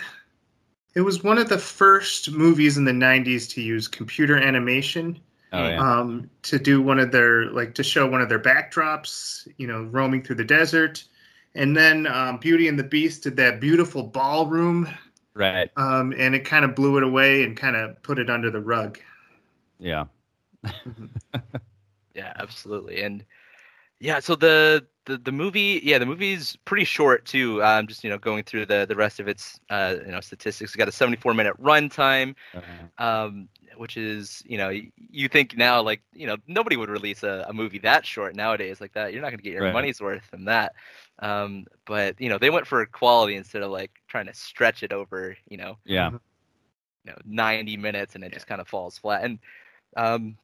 it 0.95 1.01
was 1.01 1.23
one 1.23 1.37
of 1.37 1.49
the 1.49 1.59
first 1.59 2.31
movies 2.31 2.77
in 2.77 2.85
the 2.85 2.91
90s 2.91 3.47
to 3.53 3.61
use 3.61 3.87
computer 3.87 4.35
animation 4.35 5.19
Oh 5.51 5.67
yeah, 5.67 5.79
um, 5.79 6.29
to 6.43 6.59
do 6.59 6.81
one 6.81 6.99
of 6.99 7.11
their 7.11 7.45
like 7.51 7.73
to 7.75 7.83
show 7.83 8.07
one 8.07 8.21
of 8.21 8.29
their 8.29 8.39
backdrops, 8.39 9.47
you 9.57 9.65
know, 9.65 9.83
roaming 9.83 10.21
through 10.21 10.35
the 10.35 10.43
desert. 10.43 11.03
And 11.55 11.75
then 11.75 12.05
um, 12.05 12.37
Beauty 12.37 12.67
and 12.67 12.77
the 12.77 12.83
Beast 12.83 13.23
did 13.23 13.35
that 13.37 13.59
beautiful 13.59 14.03
ballroom, 14.03 14.87
right. 15.33 15.69
um, 15.77 16.13
and 16.17 16.35
it 16.35 16.45
kind 16.45 16.65
of 16.65 16.75
blew 16.75 16.97
it 16.97 17.03
away 17.03 17.43
and 17.43 17.55
kind 17.57 17.75
of 17.75 18.01
put 18.03 18.19
it 18.19 18.29
under 18.29 18.51
the 18.51 18.61
rug. 18.61 18.99
Yeah, 19.79 20.05
Yeah, 22.15 22.33
absolutely. 22.37 23.01
And 23.03 23.25
yeah, 23.99 24.19
so 24.19 24.35
the 24.35 24.85
the, 25.05 25.17
the 25.17 25.31
movie, 25.31 25.81
yeah, 25.83 25.97
the 25.97 26.05
movie's 26.05 26.55
pretty 26.65 26.85
short 26.85 27.25
too. 27.25 27.63
Um, 27.63 27.87
just 27.87 28.03
you 28.03 28.09
know, 28.09 28.17
going 28.17 28.43
through 28.43 28.65
the 28.65 28.85
the 28.87 28.95
rest 28.95 29.19
of 29.19 29.27
its 29.27 29.59
uh, 29.69 29.95
you 30.05 30.11
know 30.11 30.21
statistics, 30.21 30.71
it's 30.71 30.75
got 30.77 30.87
a 30.87 30.91
74 30.91 31.33
minute 31.33 31.55
runtime, 31.61 32.35
Uh, 32.53 32.89
um, 32.97 33.47
which 33.77 33.97
is 33.97 34.43
you 34.45 34.57
know 34.57 34.69
you 34.95 35.27
think 35.29 35.57
now 35.57 35.81
like 35.81 36.01
you 36.13 36.27
know 36.27 36.37
nobody 36.47 36.77
would 36.77 36.89
release 36.89 37.23
a, 37.23 37.45
a 37.47 37.53
movie 37.53 37.79
that 37.79 38.05
short 38.05 38.35
nowadays 38.35 38.81
like 38.81 38.93
that. 38.93 39.13
You're 39.13 39.21
not 39.21 39.31
gonna 39.31 39.43
get 39.43 39.53
your 39.53 39.63
Right. 39.63 39.69
money's 39.69 40.01
worth 40.01 40.23
from 40.25 40.45
that. 40.45 40.73
Um, 41.19 41.65
but 41.85 42.19
you 42.19 42.29
know 42.29 42.37
they 42.37 42.49
went 42.49 42.67
for 42.67 42.85
quality 42.85 43.35
instead 43.35 43.61
of 43.63 43.71
like 43.71 43.91
trying 44.07 44.27
to 44.27 44.33
stretch 44.33 44.83
it 44.83 44.93
over 44.93 45.35
you 45.49 45.57
know 45.57 45.77
yeah, 45.85 46.11
you 47.03 47.11
know 47.11 47.17
90 47.25 47.77
minutes 47.77 48.15
and 48.15 48.23
it 48.23 48.31
just 48.33 48.47
kind 48.47 48.61
of 48.61 48.67
falls 48.67 48.97
flat 48.97 49.23
and 49.23 49.39
um 49.97 50.37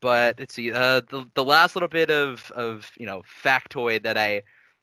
but 0.00 0.38
let's 0.38 0.54
see 0.54 0.72
uh 0.72 1.00
the, 1.10 1.24
the 1.34 1.44
last 1.44 1.74
little 1.76 1.88
bit 1.88 2.10
of 2.10 2.50
of 2.52 2.90
you 2.98 3.06
know 3.06 3.22
factoid 3.44 4.02
that 4.02 4.16
i 4.16 4.42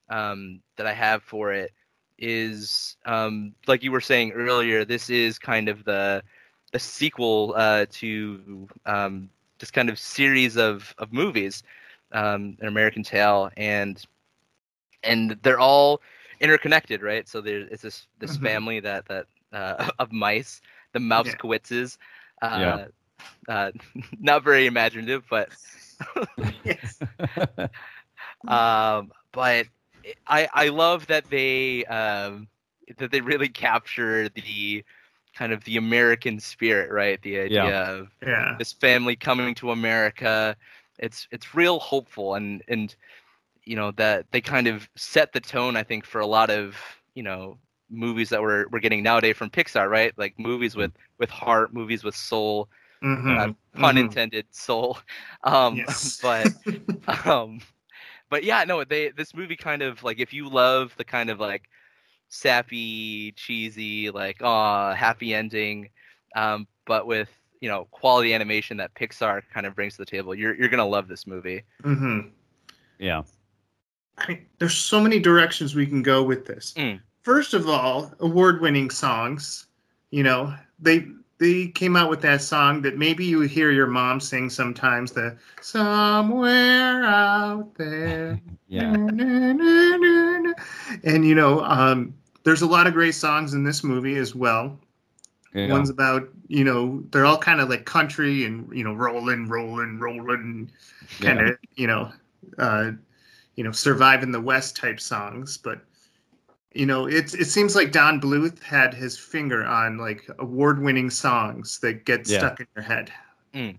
um 0.10 0.62
that 0.77 0.86
i 0.88 0.93
have 0.93 1.21
for 1.23 1.51
it 1.53 1.71
is 2.17 2.97
um 3.06 3.53
like 3.67 3.84
you 3.84 3.91
were 3.91 4.01
saying 4.01 4.32
earlier 4.32 4.84
this 4.86 5.10
is 5.10 5.38
kind 5.39 5.67
of 5.69 5.84
the 5.86 6.23
the 6.71 6.80
sequel 6.80 7.53
uh 7.58 7.86
to 7.91 8.67
um 8.86 9.30
this 9.60 9.71
kind 9.71 9.89
of 9.89 9.97
series 9.99 10.58
of 10.58 10.93
of 10.97 11.12
movies 11.13 11.63
um 12.12 12.58
an 12.62 12.67
american 12.67 13.03
tail 13.03 13.49
and 13.58 14.06
and 15.03 15.32
they're 15.43 15.60
all 15.60 16.01
interconnected 16.39 17.01
right 17.01 17.27
so 17.27 17.41
there's 17.41 17.67
it's 17.71 17.82
this 17.82 18.08
this 18.19 18.36
Mhm. 18.36 18.38
family 18.38 18.80
that 18.80 19.06
that 19.08 19.25
uh, 19.53 19.89
of 19.99 20.12
mice 20.12 20.62
the 20.93 20.99
Mousekewitzes. 20.99 21.97
Uh, 22.41 22.47
Yeah. 22.53 22.80
Uh, 23.47 23.71
not 24.19 24.43
very 24.43 24.65
imaginative, 24.67 25.23
but 25.30 25.49
um, 28.47 29.12
but 29.32 29.67
I 30.27 30.47
I 30.53 30.67
love 30.69 31.08
that 31.08 31.30
they 31.30 31.86
um, 31.86 32.47
that 32.97 33.12
they 33.12 33.21
really 33.21 33.49
capture 33.49 34.30
the 34.30 34.84
kind 35.36 35.51
of 35.53 35.63
the 35.65 35.77
American 35.77 36.39
spirit, 36.39 36.91
right? 36.91 37.21
The 37.21 37.39
idea 37.39 37.75
Yeah. 37.75 37.84
of 37.84 38.10
Yeah. 38.21 38.60
this 38.60 38.73
family 38.73 39.15
coming 39.15 39.53
to 39.56 39.71
America. 39.71 40.56
It's 40.97 41.27
it's 41.32 41.53
real 41.56 41.80
hopeful 41.80 42.36
and 42.36 42.62
and 42.67 42.95
you 43.63 43.75
know 43.75 43.91
that 43.91 44.25
they 44.32 44.41
kind 44.41 44.67
of 44.67 44.89
set 44.95 45.34
the 45.34 45.39
tone 45.39 45.75
I 45.75 45.84
think 45.84 46.06
for 46.06 46.19
a 46.21 46.27
lot 46.27 46.49
of 46.49 46.75
you 47.15 47.23
know 47.23 47.58
movies 47.89 48.30
that 48.30 48.41
we're 48.41 48.67
we're 48.69 48.80
getting 48.80 49.03
nowadays 49.03 49.38
from 49.38 49.49
Pixar, 49.49 49.89
right? 49.89 50.13
Like 50.17 50.39
movies 50.39 50.75
with 50.75 50.91
with 51.19 51.30
heart, 51.30 51.73
movies 51.73 52.03
with 52.03 52.15
soul, 52.15 52.69
Mhm. 53.04 53.38
uh, 53.40 53.54
pun 53.80 53.96
Mhm. 53.96 54.00
intended, 54.00 54.46
soul. 54.52 54.98
Um, 55.44 55.76
Yes. 55.78 56.20
but 56.22 57.28
um, 57.28 57.62
but 58.30 58.44
yeah, 58.44 58.64
no, 58.64 58.84
they 58.84 59.10
this 59.10 59.34
movie 59.34 59.56
kind 59.56 59.82
of 59.82 60.04
like 60.04 60.20
if 60.20 60.34
you 60.34 60.50
love 60.50 60.94
the 60.98 61.04
kind 61.04 61.30
of 61.30 61.40
like 61.40 61.70
sappy, 62.30 63.32
cheesy, 63.34 64.10
like 64.10 64.42
aw, 64.42 64.94
happy 64.94 65.34
ending, 65.34 65.90
um, 66.36 66.68
but 66.86 67.08
with 67.08 67.30
you 67.62 67.70
know 67.70 67.86
quality 67.92 68.34
animation 68.34 68.78
that 68.78 68.94
Pixar 68.96 69.42
kind 69.54 69.66
of 69.66 69.76
brings 69.76 69.94
to 69.94 70.00
the 70.00 70.06
table, 70.06 70.36
you're 70.36 70.56
you're 70.56 70.70
gonna 70.70 70.86
love 70.86 71.08
this 71.08 71.28
movie. 71.28 71.64
Mm-hmm. 71.84 72.30
yeah, 73.00 73.24
I 74.18 74.28
mean, 74.28 74.46
there's 74.60 74.76
so 74.76 75.00
many 75.00 75.20
directions 75.20 75.76
we 75.76 75.86
can 75.86 76.02
go 76.02 76.24
with 76.24 76.46
this. 76.46 76.74
Mm. 76.78 77.00
First 77.22 77.54
of 77.54 77.68
all, 77.68 78.14
award-winning 78.20 78.90
songs. 78.90 79.68
You 80.12 80.24
know, 80.24 80.56
they 80.80 81.08
they 81.39 81.67
came 81.67 81.95
out 81.95 82.10
with 82.10 82.21
that 82.21 82.41
song 82.41 82.82
that 82.82 82.97
maybe 82.97 83.26
you 83.26 83.41
hear 83.41 83.71
your 83.71 83.88
mom 83.88 84.19
sing 84.19 84.50
sometimes. 84.50 85.12
The 85.12 85.38
somewhere 85.62 87.04
out 87.04 87.76
there. 87.76 88.39
yeah, 88.67 88.93
And 91.04 91.26
you 91.26 91.36
know, 91.36 91.63
um, 91.63 92.13
there's 92.43 92.62
a 92.62 92.67
lot 92.67 92.88
of 92.88 92.93
great 92.93 93.15
songs 93.15 93.54
in 93.54 93.63
this 93.63 93.84
movie 93.84 94.15
as 94.17 94.36
well. 94.36 94.80
yeah. 95.54 95.71
One's 95.71 95.89
about 95.89 96.30
you 96.47 96.63
know 96.63 97.04
they're 97.12 97.26
all 97.26 97.38
kind 97.38 97.62
of 97.62 97.69
like 97.69 97.86
country 97.86 98.45
and 98.45 98.71
you 98.76 98.84
know 98.84 98.93
rolling, 98.93 99.47
rolling, 99.47 100.00
rolling, 100.00 100.71
kind 101.21 101.41
of 101.41 101.58
you 101.76 101.88
know, 101.88 102.12
uh, 102.58 102.91
you 103.56 103.63
know 103.63 103.71
surviving 103.71 104.32
the 104.32 104.41
West 104.41 104.76
type 104.76 105.00
songs. 105.00 105.58
But 105.58 105.82
you 106.78 106.86
know, 106.86 107.08
it 107.08 107.34
it 107.34 107.46
seems 107.46 107.76
like 107.76 107.92
Don 107.92 108.22
Bluth 108.22 108.62
had 108.62 108.94
his 108.94 109.18
finger 109.18 109.66
on 109.66 109.98
like 109.98 110.28
award 110.40 110.82
winning 110.82 111.10
songs 111.10 111.80
that 111.80 112.06
get 112.06 112.28
Yeah. 112.28 112.38
stuck 112.40 112.60
in 112.60 112.68
your 112.76 112.84
head. 112.84 113.12
Mm. 113.54 113.78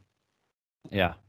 yeah. 0.90 1.14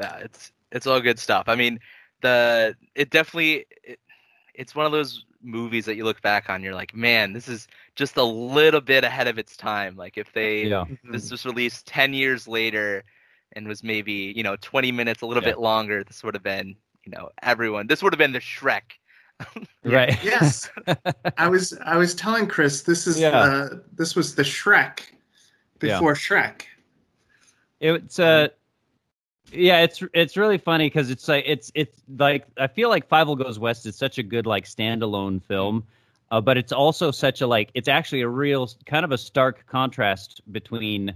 Yeah, 0.00 0.16
it's 0.18 0.52
it's 0.72 0.86
all 0.88 1.00
good 1.00 1.20
stuff. 1.20 1.44
I 1.48 1.54
mean, 1.54 1.78
the 2.20 2.76
it 2.96 3.10
definitely 3.10 3.66
it, 3.84 4.00
it's 4.54 4.74
one 4.74 4.86
of 4.86 4.92
those 4.92 5.24
movies 5.40 5.84
that 5.86 5.94
you 5.96 6.04
look 6.04 6.20
back 6.22 6.48
on, 6.50 6.62
you're 6.62 6.74
like, 6.74 6.94
man, 6.94 7.32
this 7.32 7.48
is 7.48 7.68
just 7.94 8.16
a 8.16 8.24
little 8.24 8.80
bit 8.80 9.04
ahead 9.04 9.28
of 9.28 9.38
its 9.38 9.56
time. 9.56 9.94
Like 9.96 10.18
if 10.18 10.32
they 10.32 10.64
Yeah. 10.64 10.84
this 11.04 11.26
mm-hmm. 11.26 11.34
was 11.34 11.46
released 11.46 11.86
10 11.86 12.12
years 12.12 12.48
later 12.48 13.04
and 13.52 13.68
was 13.68 13.84
maybe 13.84 14.32
you 14.36 14.42
know 14.42 14.56
20 14.60 14.90
minutes 14.90 15.22
a 15.22 15.26
little 15.26 15.42
Yeah. 15.42 15.50
bit 15.50 15.60
longer 15.60 16.02
this 16.02 16.24
would 16.24 16.34
have 16.34 16.42
been 16.42 16.76
you 17.04 17.12
know 17.12 17.28
everyone 17.42 17.86
this 17.86 18.02
would 18.02 18.12
have 18.12 18.18
been 18.18 18.32
the 18.32 18.40
shrek 18.40 18.82
Right. 19.84 20.16
Yes, 20.24 20.70
I 21.36 21.48
was 21.48 21.76
I 21.84 21.96
was 21.96 22.14
telling 22.14 22.46
Chris 22.46 22.82
this 22.82 23.06
is 23.08 23.18
Yeah. 23.18 23.30
uh, 23.30 23.68
this 23.92 24.14
was 24.14 24.36
the 24.36 24.44
Shrek 24.44 25.00
Yeah. 25.82 25.98
before 25.98 26.14
Shrek. 26.14 26.62
it's 27.80 28.18
uh 28.20 28.48
yeah 29.52 29.80
it's 29.80 30.02
it's 30.14 30.36
really 30.36 30.56
funny 30.56 30.86
because 30.86 31.10
it's 31.10 31.26
like 31.28 31.44
it's 31.46 31.70
it's 31.74 32.00
like 32.16 32.46
i 32.56 32.66
feel 32.66 32.88
like 32.88 33.08
fievel 33.08 33.36
goes 33.36 33.58
west 33.58 33.84
is 33.86 33.94
such 33.96 34.16
a 34.18 34.22
good 34.22 34.46
like 34.46 34.64
standalone 34.64 35.42
film 35.42 35.84
uh, 36.30 36.40
but 36.40 36.56
it's 36.56 36.72
also 36.72 37.10
such 37.10 37.40
a 37.42 37.46
like 37.46 37.70
it's 37.74 37.88
actually 37.88 38.22
a 38.22 38.28
real 38.28 38.70
kind 38.86 39.04
of 39.04 39.12
a 39.12 39.18
stark 39.18 39.66
contrast 39.66 40.40
between 40.52 41.12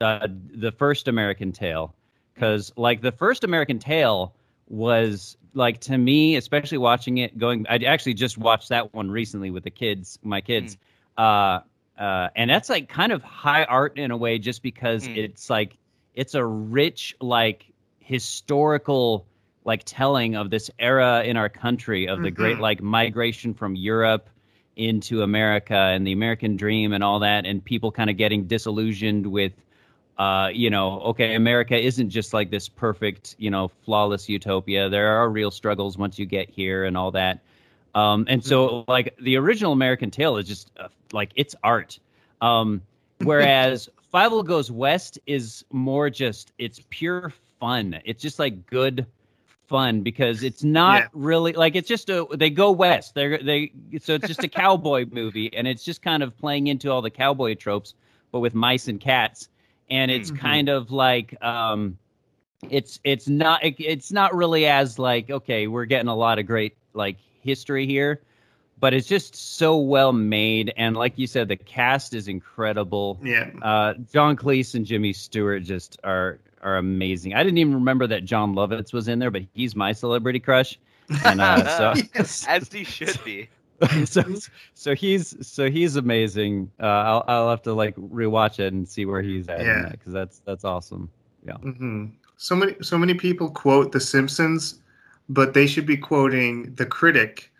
uh, 0.00 0.26
the 0.54 0.70
first 0.72 1.08
american 1.08 1.50
tail 1.52 1.94
because 2.34 2.72
like 2.76 3.00
the 3.00 3.12
first 3.12 3.42
american 3.44 3.78
tail 3.78 4.34
was 4.72 5.36
like 5.54 5.78
to 5.80 5.98
me 5.98 6.34
especially 6.36 6.78
watching 6.78 7.18
it 7.18 7.36
going 7.36 7.66
i 7.68 7.76
actually 7.84 8.14
just 8.14 8.38
watched 8.38 8.70
that 8.70 8.92
one 8.94 9.10
recently 9.10 9.50
with 9.50 9.62
the 9.64 9.70
kids 9.70 10.18
my 10.22 10.40
kids 10.40 10.78
uh 11.18 11.60
uh 11.98 12.28
and 12.34 12.48
that's 12.50 12.70
like 12.70 12.88
kind 12.88 13.12
of 13.12 13.22
high 13.22 13.64
art 13.64 13.98
in 13.98 14.10
a 14.10 14.16
way 14.16 14.38
just 14.38 14.62
because 14.62 15.08
Mm. 15.08 15.16
it's 15.18 15.50
like 15.50 15.76
it's 16.14 16.34
a 16.34 16.44
rich 16.44 17.14
like 17.20 17.66
historical 18.00 19.26
like 19.64 19.82
telling 19.84 20.36
of 20.36 20.50
this 20.50 20.70
era 20.78 21.22
in 21.24 21.36
our 21.36 21.48
country 21.50 22.08
of 22.08 22.22
the 22.22 22.30
great 22.30 22.56
Mhm. 22.56 22.60
like 22.60 22.82
migration 22.82 23.52
from 23.54 23.76
Europe 23.76 24.30
into 24.76 25.22
America 25.22 25.76
and 25.76 26.06
the 26.06 26.12
American 26.12 26.56
dream 26.56 26.92
and 26.94 27.04
all 27.04 27.18
that 27.20 27.44
and 27.44 27.62
people 27.62 27.92
kind 27.92 28.08
of 28.08 28.16
getting 28.16 28.46
disillusioned 28.46 29.26
with 29.26 29.52
uh 30.18 30.48
you 30.52 30.70
know 30.70 31.00
okay 31.00 31.34
America 31.34 31.76
isn't 31.78 32.10
just 32.10 32.32
like 32.32 32.50
this 32.50 32.68
perfect 32.68 33.34
you 33.38 33.50
know 33.50 33.68
flawless 33.68 34.28
utopia 34.28 34.88
there 34.88 35.08
are 35.16 35.28
real 35.30 35.50
struggles 35.50 35.96
once 35.98 36.18
you 36.18 36.26
get 36.26 36.48
here 36.50 36.84
and 36.84 36.96
all 36.96 37.10
that 37.10 37.40
um 37.94 38.24
and 38.28 38.44
so 38.44 38.84
like 38.88 39.14
the 39.20 39.36
original 39.36 39.72
American 39.72 40.10
tail 40.10 40.36
is 40.36 40.46
just 40.46 40.70
uh, 40.78 40.88
like 41.12 41.30
it's 41.36 41.54
art 41.62 41.98
um 42.40 42.82
whereas 43.18 43.88
Fievel 44.12 44.44
Goes 44.44 44.70
West 44.70 45.18
is 45.26 45.64
more 45.72 46.10
just 46.10 46.52
it's 46.58 46.80
pure 46.90 47.32
fun. 47.58 48.00
It's 48.04 48.20
just 48.22 48.38
like 48.38 48.66
good 48.66 49.06
fun 49.68 50.02
because 50.02 50.42
it's 50.42 50.62
not 50.62 51.04
Yeah. 51.04 51.08
really 51.12 51.52
like 51.52 51.74
it's 51.76 51.88
just 51.88 52.10
a 52.10 52.26
they 52.34 52.50
go 52.50 52.70
west. 52.70 53.14
They're 53.14 53.38
they 53.38 53.72
so 54.00 54.14
it's 54.14 54.26
just 54.26 54.42
a 54.42 54.48
cowboy 54.48 55.06
movie 55.10 55.52
and 55.54 55.66
it's 55.66 55.84
just 55.84 56.02
kind 56.02 56.22
of 56.22 56.36
playing 56.36 56.66
into 56.66 56.90
all 56.90 57.02
the 57.02 57.10
cowboy 57.10 57.54
tropes, 57.54 57.94
but 58.30 58.40
with 58.40 58.54
mice 58.54 58.88
and 58.88 59.00
cats. 59.00 59.48
And 59.92 60.10
it's 60.10 60.30
Mhm. 60.30 60.38
kind 60.38 60.68
of 60.68 60.90
like 60.90 61.40
um, 61.42 61.98
it's 62.70 62.98
it's 63.04 63.28
not 63.28 63.62
it, 63.62 63.74
it's 63.78 64.10
not 64.10 64.34
really 64.34 64.66
as 64.66 64.98
like 64.98 65.30
okay, 65.30 65.66
we're 65.66 65.84
getting 65.84 66.08
a 66.08 66.16
lot 66.16 66.38
of 66.38 66.46
great 66.46 66.76
like 66.94 67.18
history 67.42 67.86
here, 67.86 68.20
but 68.80 68.94
it's 68.94 69.06
just 69.06 69.34
so 69.36 69.76
well 69.76 70.12
made, 70.12 70.72
and 70.76 70.96
like 70.96 71.18
you 71.18 71.26
said, 71.26 71.48
the 71.48 71.56
cast 71.56 72.14
is 72.14 72.28
incredible. 72.28 73.18
Yeah. 73.22 73.50
Uh, 73.60 73.94
John 74.12 74.36
Cleese 74.36 74.74
and 74.74 74.86
Jimmy 74.86 75.12
Stewart 75.12 75.62
just 75.64 75.98
are 76.04 76.38
are 76.62 76.76
amazing. 76.76 77.34
I 77.34 77.42
didn't 77.42 77.58
even 77.58 77.74
remember 77.74 78.06
that 78.06 78.24
Jon 78.24 78.54
Lovitz 78.54 78.92
was 78.92 79.08
in 79.08 79.18
there, 79.18 79.30
but 79.30 79.42
he's 79.52 79.74
my 79.76 79.92
celebrity 79.92 80.40
crush. 80.40 80.78
And 81.24 81.40
uh, 81.40 81.94
so, 81.94 82.02
yes. 82.14 82.46
As 82.48 82.72
he 82.72 82.84
should 82.96 83.18
be. 83.24 83.48
so 84.04 84.22
so 84.74 84.94
he's 84.94 85.34
so 85.46 85.70
he's 85.70 85.96
amazing. 85.96 86.70
Uh, 86.80 86.86
I'll 86.86 87.24
I'll 87.28 87.50
have 87.50 87.62
to 87.62 87.72
like 87.74 87.94
rewatch 87.96 88.58
it 88.58 88.72
and 88.72 88.88
see 88.88 89.04
where 89.06 89.22
he's 89.22 89.48
at. 89.48 89.60
Yeah. 89.60 89.88
because 89.90 90.12
that's 90.12 90.38
that's 90.44 90.64
awesome. 90.64 91.10
hmm 91.62 92.06
So 92.36 92.54
many 92.56 92.74
so 92.82 92.96
many 92.98 93.14
people 93.14 93.50
quote 93.50 93.92
The 93.92 94.00
Simpsons, 94.00 94.80
but 95.28 95.54
they 95.54 95.66
should 95.66 95.86
be 95.86 95.96
quoting 95.96 96.74
The 96.74 96.86
Critic, 96.86 97.52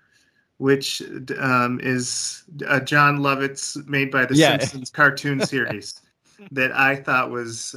which 0.59 1.03
um, 1.39 1.81
is 1.83 2.45
a 2.69 2.81
Jon 2.81 3.19
Lovitz 3.19 3.77
made 3.89 4.11
by 4.11 4.27
The 4.27 4.35
Yeah. 4.37 4.59
Simpsons 4.59 4.91
cartoon 4.91 5.41
series 5.47 6.01
that 6.51 6.73
I 6.73 6.97
thought 6.97 7.31
was 7.31 7.77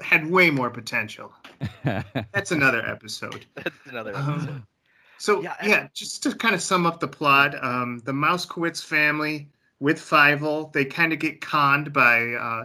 had 0.00 0.30
way 0.30 0.50
more 0.50 0.70
potential. 0.70 1.32
That's 1.84 2.52
another 2.52 2.84
episode. 2.86 3.46
That's 3.54 3.74
another 3.86 4.14
Um, 4.14 4.34
episode. 4.34 4.62
So 5.18 5.42
Yeah, 5.42 5.54
yeah, 5.62 5.76
I- 5.84 5.90
just 5.94 6.22
to 6.24 6.34
kind 6.34 6.54
of 6.54 6.62
sum 6.62 6.86
up 6.86 7.00
the 7.00 7.08
plot, 7.08 7.62
um, 7.62 7.98
the 8.04 8.12
Mousekewitz 8.12 8.84
family 8.84 9.48
with 9.80 9.98
Fievel, 9.98 10.72
they 10.72 10.84
kind 10.84 11.12
of 11.12 11.18
get 11.18 11.40
conned 11.40 11.92
by 11.92 12.32
uh, 12.34 12.64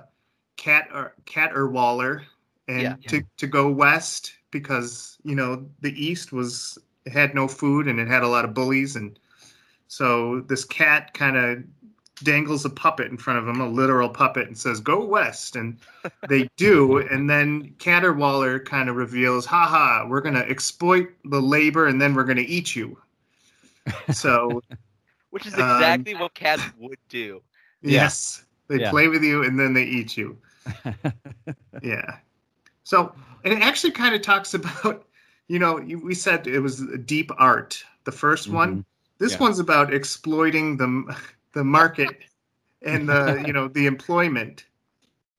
Cat 0.57 0.87
or 0.93 1.15
Cat 1.25 1.51
or 1.55 1.67
Waller, 1.67 2.23
and 2.67 2.81
Yeah. 2.81 2.95
to 3.07 3.23
to 3.37 3.47
go 3.47 3.69
west 3.71 4.33
because 4.51 5.17
you 5.23 5.35
know 5.35 5.67
the 5.81 5.91
east 6.01 6.31
was 6.31 6.77
had 7.11 7.35
no 7.35 7.47
food 7.47 7.87
and 7.87 7.99
it 7.99 8.07
had 8.07 8.23
a 8.23 8.27
lot 8.27 8.45
of 8.45 8.53
bullies, 8.53 8.95
and 8.95 9.19
so 9.87 10.41
this 10.41 10.63
cat 10.63 11.13
kind 11.13 11.37
of 11.37 11.63
dangles 12.21 12.63
a 12.65 12.69
puppet 12.69 13.09
in 13.09 13.17
front 13.17 13.39
of 13.39 13.47
him, 13.47 13.59
a 13.59 13.67
literal 13.67 14.09
puppet, 14.09 14.47
and 14.47 14.57
says, 14.57 14.79
"Go 14.79 15.03
west," 15.03 15.55
and 15.55 15.77
they 16.29 16.49
do, 16.57 16.97
and 16.99 17.29
then 17.29 17.73
Caterwaller 17.79 18.63
kind 18.63 18.89
of 18.89 18.95
reveals, 18.95 19.45
"Haha, 19.45 20.07
we're 20.07 20.21
gonna 20.21 20.41
exploit 20.47 21.09
the 21.25 21.41
labor, 21.41 21.87
and 21.87 22.01
then 22.01 22.13
we're 22.13 22.23
gonna 22.25 22.41
eat 22.41 22.75
you." 22.75 22.97
So 24.13 24.61
Which 25.31 25.45
is 25.45 25.53
um, 25.55 25.59
exactly 25.59 26.13
what 26.15 26.33
cats 26.33 26.63
would 26.77 26.99
do. 27.09 27.41
Yeah. 27.81 28.03
yes, 28.03 28.45
they 28.67 28.79
Yeah. 28.79 28.91
play 28.91 29.07
with 29.07 29.23
you, 29.23 29.43
and 29.43 29.59
then 29.59 29.73
they 29.73 29.83
eat 29.83 30.15
you. 30.15 30.37
Yeah. 31.81 32.17
So, 32.83 33.13
and 33.43 33.53
it 33.53 33.61
actually 33.61 33.91
kind 33.91 34.15
of 34.15 34.21
talks 34.21 34.53
about, 34.53 35.05
you 35.47 35.59
know, 35.59 35.75
we 35.75 36.13
said 36.15 36.47
it 36.47 36.59
was 36.59 36.85
deep 37.05 37.31
art. 37.37 37.83
The 38.05 38.11
1st 38.11 38.49
one. 38.49 38.85
This 39.17 39.33
Yeah. 39.33 39.39
one's 39.39 39.59
about 39.59 39.93
exploiting 39.93 40.77
the 40.77 41.15
the 41.53 41.63
market 41.63 42.15
and 42.81 43.07
the 43.07 43.43
you 43.45 43.53
know 43.53 43.67
the 43.67 43.85
employment. 43.85 44.65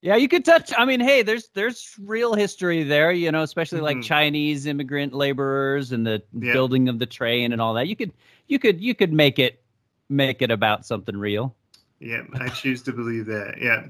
Yeah, 0.01 0.17
you 0.17 0.29
could 0.29 0.45
touch. 0.45 0.71
I 0.77 0.85
mean, 0.85 1.01
hey, 1.01 1.23
there's 1.23 1.49
there's 1.55 1.97
real 2.03 2.35
history 2.35 2.83
there, 2.83 3.11
you 3.13 3.33
know, 3.33 3.43
especially 3.43 3.81
like 3.81 3.99
Mhm. 3.99 4.03
Chinese 4.05 4.67
immigrant 4.67 5.15
laborers 5.15 5.93
and 5.93 6.07
the 6.07 6.23
Yeah. 6.39 6.53
building 6.53 6.89
of 6.89 6.99
the 6.99 7.07
train 7.07 7.53
and 7.53 7.61
all 7.61 7.73
that. 7.75 7.89
You 7.89 7.97
could 7.97 8.13
you 8.47 8.59
could 8.59 8.81
you 8.81 8.95
could 8.95 9.13
make 9.13 9.39
it 9.39 9.63
make 10.11 10.43
it 10.43 10.51
about 10.51 10.85
something 10.85 11.17
real. 11.17 11.57
Yeah, 12.01 12.23
I 12.35 12.49
choose 12.49 12.83
to 12.83 12.93
believe 12.93 13.27
that. 13.27 13.55
Yeah. 13.61 13.87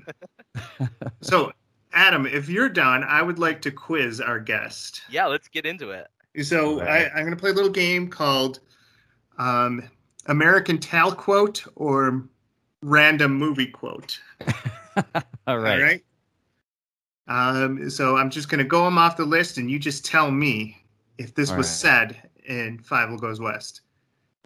So, 1.23 1.53
Adam, 1.93 2.27
if 2.27 2.49
you're 2.49 2.69
done, 2.69 3.03
I 3.03 3.23
would 3.23 3.39
like 3.39 3.61
to 3.63 3.71
quiz 3.71 4.21
our 4.21 4.39
guest. 4.39 5.03
Yeah, 5.09 5.27
let's 5.27 5.49
get 5.49 5.65
into 5.67 5.91
it. 5.91 6.07
So 6.43 6.81
Right. 6.81 7.07
I, 7.07 7.19
I'm 7.19 7.25
going 7.25 7.31
to 7.31 7.37
play 7.37 7.51
a 7.51 7.55
little 7.55 7.71
game 7.71 8.09
called 8.09 8.61
um, 9.39 9.83
American 10.27 10.79
Tail 10.79 11.13
Quote 11.13 11.65
or 11.77 12.25
Random 12.83 13.35
Movie 13.35 13.67
Quote. 13.67 14.21
All 15.47 15.59
right. 15.59 15.79
All 15.79 15.81
right. 15.81 16.05
Um, 17.27 17.89
so 17.89 18.17
I'm 18.17 18.31
just 18.31 18.49
going 18.49 18.59
to 18.59 18.65
go 18.65 18.85
them 18.85 18.99
off 18.99 19.17
the 19.17 19.25
list, 19.25 19.59
and 19.59 19.71
you 19.71 19.79
just 19.79 20.05
tell 20.05 20.31
me 20.31 20.85
if 21.19 21.35
this 21.35 21.51
All 21.51 21.57
was 21.57 21.67
right. 21.67 22.11
said 22.11 22.31
in 22.47 22.79
Fievel 22.79 23.19
Goes 23.19 23.41
West. 23.41 23.83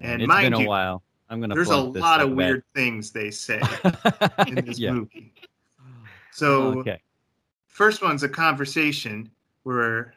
And 0.01 0.23
it's 0.23 0.29
mind 0.29 0.53
been 0.53 0.55
a 0.55 0.63
you, 0.63 0.69
while. 0.69 1.03
I'm 1.29 1.41
gonna. 1.41 1.55
there's 1.55 1.71
a 1.71 1.77
lot 1.77 2.21
of 2.21 2.33
weird 2.33 2.63
things 2.75 3.11
they 3.11 3.31
say 3.31 3.61
in 4.47 4.55
this 4.55 4.79
yeah. 4.79 4.93
movie. 4.93 5.35
So 6.33 6.79
okay. 6.79 7.03
first 7.67 8.03
one's 8.03 8.23
a 8.23 8.29
conversation 8.29 9.31
where 9.65 10.15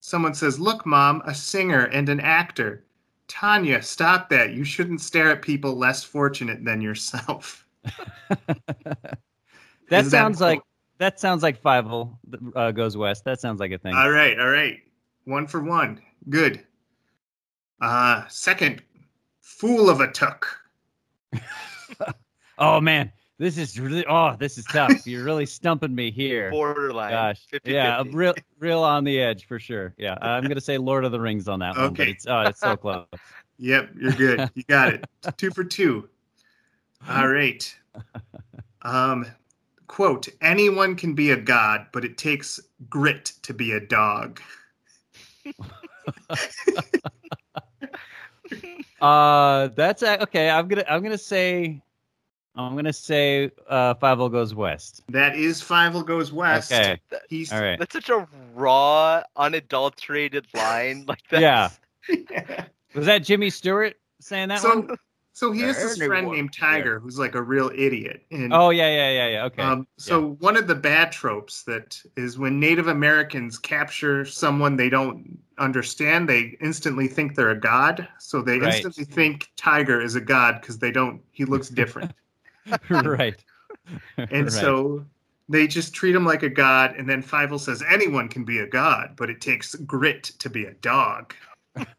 someone 0.00 0.32
says, 0.32 0.58
"Look, 0.58 0.86
mom, 0.86 1.22
a 1.26 1.34
singer 1.34 1.86
and 1.86 2.08
an 2.08 2.20
actor." 2.20 2.84
Tanya, 3.28 3.82
stop 3.82 4.28
that. 4.30 4.52
You 4.52 4.64
shouldn't 4.64 5.00
stare 5.00 5.30
at 5.32 5.42
people 5.42 5.74
less 5.76 6.04
fortunate 6.04 6.64
than 6.64 6.80
yourself. 6.80 7.66
That 9.88 10.06
sounds 10.06 10.38
that- 10.38 10.44
like 10.44 10.60
that 10.98 11.20
sounds 11.20 11.42
like 11.42 11.60
Five 11.60 11.86
uh, 12.54 12.70
goes 12.72 12.96
west. 12.96 13.24
That 13.24 13.40
sounds 13.40 13.60
like 13.60 13.70
a 13.70 13.78
thing. 13.78 13.94
All 13.94 14.10
right, 14.10 14.38
all 14.38 14.48
right. 14.48 14.80
One 15.24 15.46
for 15.46 15.62
one. 15.62 16.00
Good. 16.30 16.64
Uh 17.80 18.26
second, 18.28 18.82
fool 19.40 19.90
of 19.90 20.00
a 20.00 20.10
Took. 20.10 20.46
oh 22.58 22.80
man, 22.80 23.12
this 23.38 23.58
is 23.58 23.78
really. 23.78 24.04
Oh, 24.06 24.34
this 24.38 24.58
is 24.58 24.64
tough. 24.66 25.06
You're 25.06 25.24
really 25.24 25.46
stumping 25.46 25.94
me 25.94 26.10
here. 26.10 26.50
Borderline. 26.50 27.10
Gosh, 27.10 27.46
50 27.50 27.70
yeah, 27.70 28.02
real, 28.12 28.34
real 28.58 28.82
on 28.82 29.04
the 29.04 29.20
edge 29.20 29.46
for 29.46 29.58
sure. 29.58 29.94
Yeah, 29.98 30.16
I'm 30.20 30.44
gonna 30.44 30.60
say 30.60 30.78
Lord 30.78 31.04
of 31.04 31.12
the 31.12 31.20
Rings 31.20 31.48
on 31.48 31.58
that 31.60 31.76
one, 31.76 31.92
but 31.92 32.02
Okay. 32.02 32.12
it's 32.12 32.26
oh, 32.26 32.40
it's 32.40 32.60
so 32.60 32.76
close. 32.78 33.06
Yep, 33.58 33.90
you're 33.98 34.12
good. 34.12 34.50
You 34.54 34.62
got 34.64 34.94
it. 34.94 35.04
two 35.36 35.50
for 35.50 35.64
two. 35.64 36.08
All 37.08 37.28
right. 37.28 37.76
Um 38.82 39.26
quote, 39.86 40.28
anyone 40.40 40.96
can 40.96 41.14
be 41.14 41.30
a 41.30 41.36
god, 41.36 41.86
but 41.92 42.04
it 42.04 42.18
takes 42.18 42.58
grit 42.88 43.32
to 43.42 43.54
be 43.54 43.72
a 43.72 43.80
dog. 43.80 44.40
Uh, 49.00 49.68
that's 49.76 50.02
a, 50.02 50.22
okay. 50.22 50.48
I'm 50.48 50.68
gonna 50.68 50.84
I'm 50.88 51.02
gonna 51.02 51.18
say, 51.18 51.82
I'm 52.56 52.74
gonna 52.74 52.92
say 52.92 53.50
uh, 53.68 53.94
Fievel 53.94 54.30
goes 54.30 54.54
west. 54.54 55.02
That 55.08 55.36
is 55.36 55.62
Fievel 55.62 56.04
Goes 56.06 56.32
West. 56.32 56.72
Okay, 56.72 56.98
He's 57.28 57.52
all 57.52 57.60
right. 57.60 57.78
That's 57.78 57.92
such 57.92 58.08
a 58.08 58.26
raw, 58.54 59.22
unadulterated 59.36 60.46
line. 60.54 61.04
Like 61.06 61.22
that. 61.30 61.40
Yeah. 62.08 62.64
Was 62.94 63.06
that 63.06 63.24
Jimmy 63.24 63.50
Stewart 63.50 63.94
saying 64.20 64.48
that 64.48 64.60
so 64.60 64.68
one? 64.80 64.96
so 65.32 65.50
he 65.52 65.60
has 65.62 65.76
this 65.76 65.96
friend 65.98 66.12
Anyone 66.14 66.36
named 66.36 66.52
can 66.56 66.70
be 66.70 66.78
a- 66.78 66.80
Tiger 66.82 66.98
who's 67.00 67.18
like 67.18 67.34
a 67.34 67.42
real 67.42 67.70
idiot. 67.74 68.22
And 68.30 68.52
Oh 68.54 68.70
yeah, 68.70 68.88
yeah, 68.88 69.10
yeah, 69.10 69.28
yeah. 69.28 69.44
Okay. 69.46 69.62
Um, 69.62 69.86
so 69.98 70.36
one 70.38 70.56
of 70.56 70.66
the 70.68 70.74
bad 70.76 71.10
tropes 71.12 71.64
that 71.64 72.00
is 72.16 72.38
when 72.38 72.58
Native 72.60 72.86
Americans 72.86 73.58
capture 73.58 74.24
someone 74.24 74.76
they 74.76 74.88
don't 74.88 75.38
understand, 75.58 76.28
they 76.28 76.56
instantly 76.60 77.08
think 77.08 77.34
they're 77.34 77.50
a 77.50 77.60
god. 77.60 78.06
So 78.18 78.40
they 78.40 78.60
Right. 78.60 78.74
instantly 78.74 79.04
think 79.04 79.50
Tiger 79.56 80.00
is 80.00 80.14
a 80.14 80.20
god 80.20 80.60
because 80.60 80.78
they 80.78 80.92
don't. 80.92 81.20
He 81.32 81.44
looks 81.44 81.68
different, 81.68 82.12
right. 82.90 83.42
and 84.16 84.30
Right. 84.44 84.52
so 84.52 85.04
they 85.48 85.66
just 85.66 85.94
treat 85.94 86.14
him 86.14 86.24
like 86.24 86.42
a 86.42 86.48
god. 86.48 86.94
And 86.96 87.08
then 87.08 87.22
Fievel 87.22 87.60
says 87.60 87.82
anyone 87.88 88.28
can 88.28 88.44
be 88.44 88.58
a 88.58 88.66
god, 88.66 89.14
but 89.16 89.30
it 89.30 89.40
takes 89.40 89.74
grit 89.74 90.24
to 90.40 90.50
be 90.50 90.64
a 90.64 90.72
dog. 90.74 91.34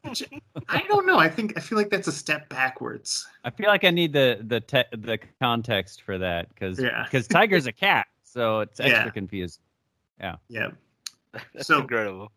Which, 0.02 0.24
I 0.70 0.82
don't 0.88 1.06
know. 1.06 1.20
I 1.20 1.30
think 1.30 1.54
I 1.56 1.60
feel 1.60 1.78
like 1.78 1.90
that's 1.92 2.08
a 2.08 2.12
step 2.12 2.50
backwards. 2.50 3.28
I 3.44 3.52
feel 3.52 3.68
like 3.68 3.84
I 3.84 3.92
need 3.92 4.12
the 4.12 4.40
the 4.42 4.60
te- 4.60 4.84
the 4.92 5.20
context 5.40 6.02
for 6.02 6.18
that 6.18 6.50
because 6.50 6.80
Yeah. 6.80 7.06
Tiger's 7.30 7.68
a 7.68 7.72
cat, 7.72 8.08
so 8.24 8.62
it's 8.62 8.80
extra 8.80 9.06
Yeah. 9.06 9.10
confused. 9.12 9.62
Yeah. 10.20 10.70
That's 11.54 11.68
So- 11.68 11.82
incredible. 11.82 12.32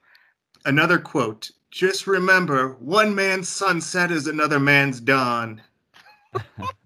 Another 0.67 0.99
quote. 0.99 1.51
Just 1.71 2.07
remember, 2.07 2.75
one 2.81 3.15
man's 3.15 3.49
sunset 3.49 4.11
is 4.11 4.27
another 4.27 4.61
man's 4.61 5.01
dawn. 5.01 5.63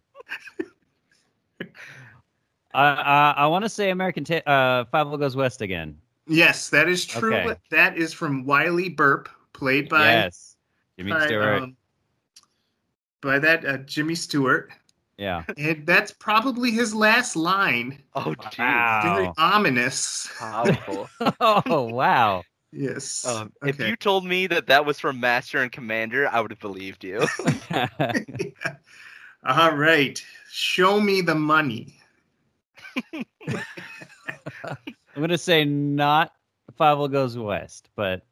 I 2.75 2.83
I, 2.95 3.35
I 3.39 3.47
want 3.47 3.64
to 3.64 3.68
say 3.68 3.91
American 3.91 4.25
ta- 4.25 4.43
uh, 4.47 4.85
Fievel 4.93 5.18
goes 5.18 5.37
west 5.37 5.62
again. 5.62 5.97
Yes, 6.27 6.70
that 6.70 6.89
is 6.89 7.05
true. 7.05 7.35
Okay. 7.35 7.55
That 7.70 7.97
is 7.97 8.12
from 8.12 8.45
Wiley 8.45 8.89
Burp, 8.89 9.29
played 9.53 9.89
by 9.89 10.05
yes, 10.11 10.57
Jimmy 10.99 11.12
by, 11.12 11.27
Stewart. 11.27 11.62
um, 11.62 11.77
by 13.20 13.39
that 13.39 13.64
uh, 13.64 13.77
Jimmy 13.79 14.14
Stewart, 14.14 14.70
yeah. 15.18 15.45
and 15.59 15.87
that's 15.87 16.12
probably 16.12 16.70
his 16.70 16.95
last 16.95 17.37
line. 17.37 18.03
Oh, 18.14 18.35
jeez. 18.39 19.03
Very 19.03 19.27
Wow. 19.27 19.35
ominous. 19.39 20.29
Powerful. 20.39 21.09
oh 21.41 21.83
wow. 21.93 22.43
Yes. 22.72 23.25
Um, 23.25 23.53
If 23.64 23.79
you 23.79 23.95
told 23.95 24.25
me 24.25 24.49
that 24.49 24.66
that 24.66 24.85
was 24.85 24.99
from 24.99 25.20
Master 25.20 25.62
and 25.62 25.70
Commander, 25.70 26.27
I 26.29 26.41
would 26.41 26.51
have 26.51 26.59
believed 26.59 27.05
you. 27.05 27.25
All 29.47 29.77
right. 29.77 30.25
Show 30.51 31.01
me 31.01 31.20
the 31.20 31.37
money. 31.37 32.01
I'm 33.49 35.21
gonna 35.21 35.39
say 35.39 35.65
not 35.65 36.33
Fievel 36.79 37.11
Goes 37.11 37.39
West, 37.39 37.89
but 37.97 38.23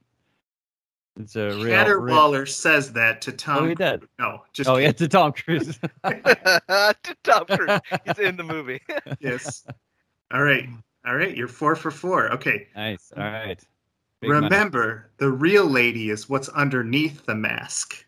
it's 1.20 1.36
a 1.36 1.50
real. 1.58 2.00
real 2.00 2.46
says 2.46 2.92
that 2.94 3.20
to 3.22 3.32
Tom. 3.32 3.64
Oh, 3.64 3.68
he 3.68 3.74
did. 3.74 4.04
No, 4.18 4.42
just 4.52 4.68
oh, 4.68 4.76
yeah, 4.76 4.92
to 4.92 5.08
Tom 5.08 5.32
Cruise. 5.32 5.78
to 6.04 7.16
Tom 7.22 7.44
Cruise. 7.46 7.80
He's 8.06 8.18
in 8.18 8.36
the 8.36 8.42
movie. 8.42 8.80
yes. 9.20 9.66
All 10.32 10.42
right, 10.42 10.68
all 11.06 11.14
right. 11.14 11.36
You're 11.36 11.48
four 11.48 11.76
for 11.76 11.90
four. 11.90 12.32
Okay. 12.32 12.66
nice. 12.74 13.12
All 13.16 13.22
right. 13.24 13.60
Big 14.20 14.30
money. 14.30 14.44
Remember, 14.44 15.10
the 15.18 15.30
real 15.30 15.66
lady 15.66 16.10
is 16.10 16.28
what's 16.28 16.48
underneath 16.50 17.26
the 17.26 17.34
mask. 17.34 18.06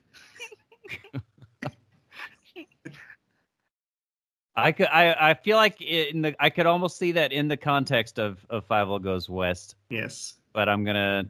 I 4.56 4.72
could. 4.72 4.86
I. 4.86 5.30
I 5.30 5.34
feel 5.34 5.56
like 5.56 5.80
in 5.82 6.22
the. 6.22 6.36
I 6.38 6.48
could 6.50 6.66
almost 6.66 6.96
see 6.98 7.12
that 7.12 7.32
in 7.32 7.48
the 7.48 7.56
context 7.56 8.18
of 8.18 8.44
of 8.50 8.66
Fievel 8.68 9.02
Goes 9.02 9.28
West, 9.28 9.74
Yes. 9.90 10.34
but 10.52 10.68
I'm 10.68 10.84
gonna. 10.84 11.24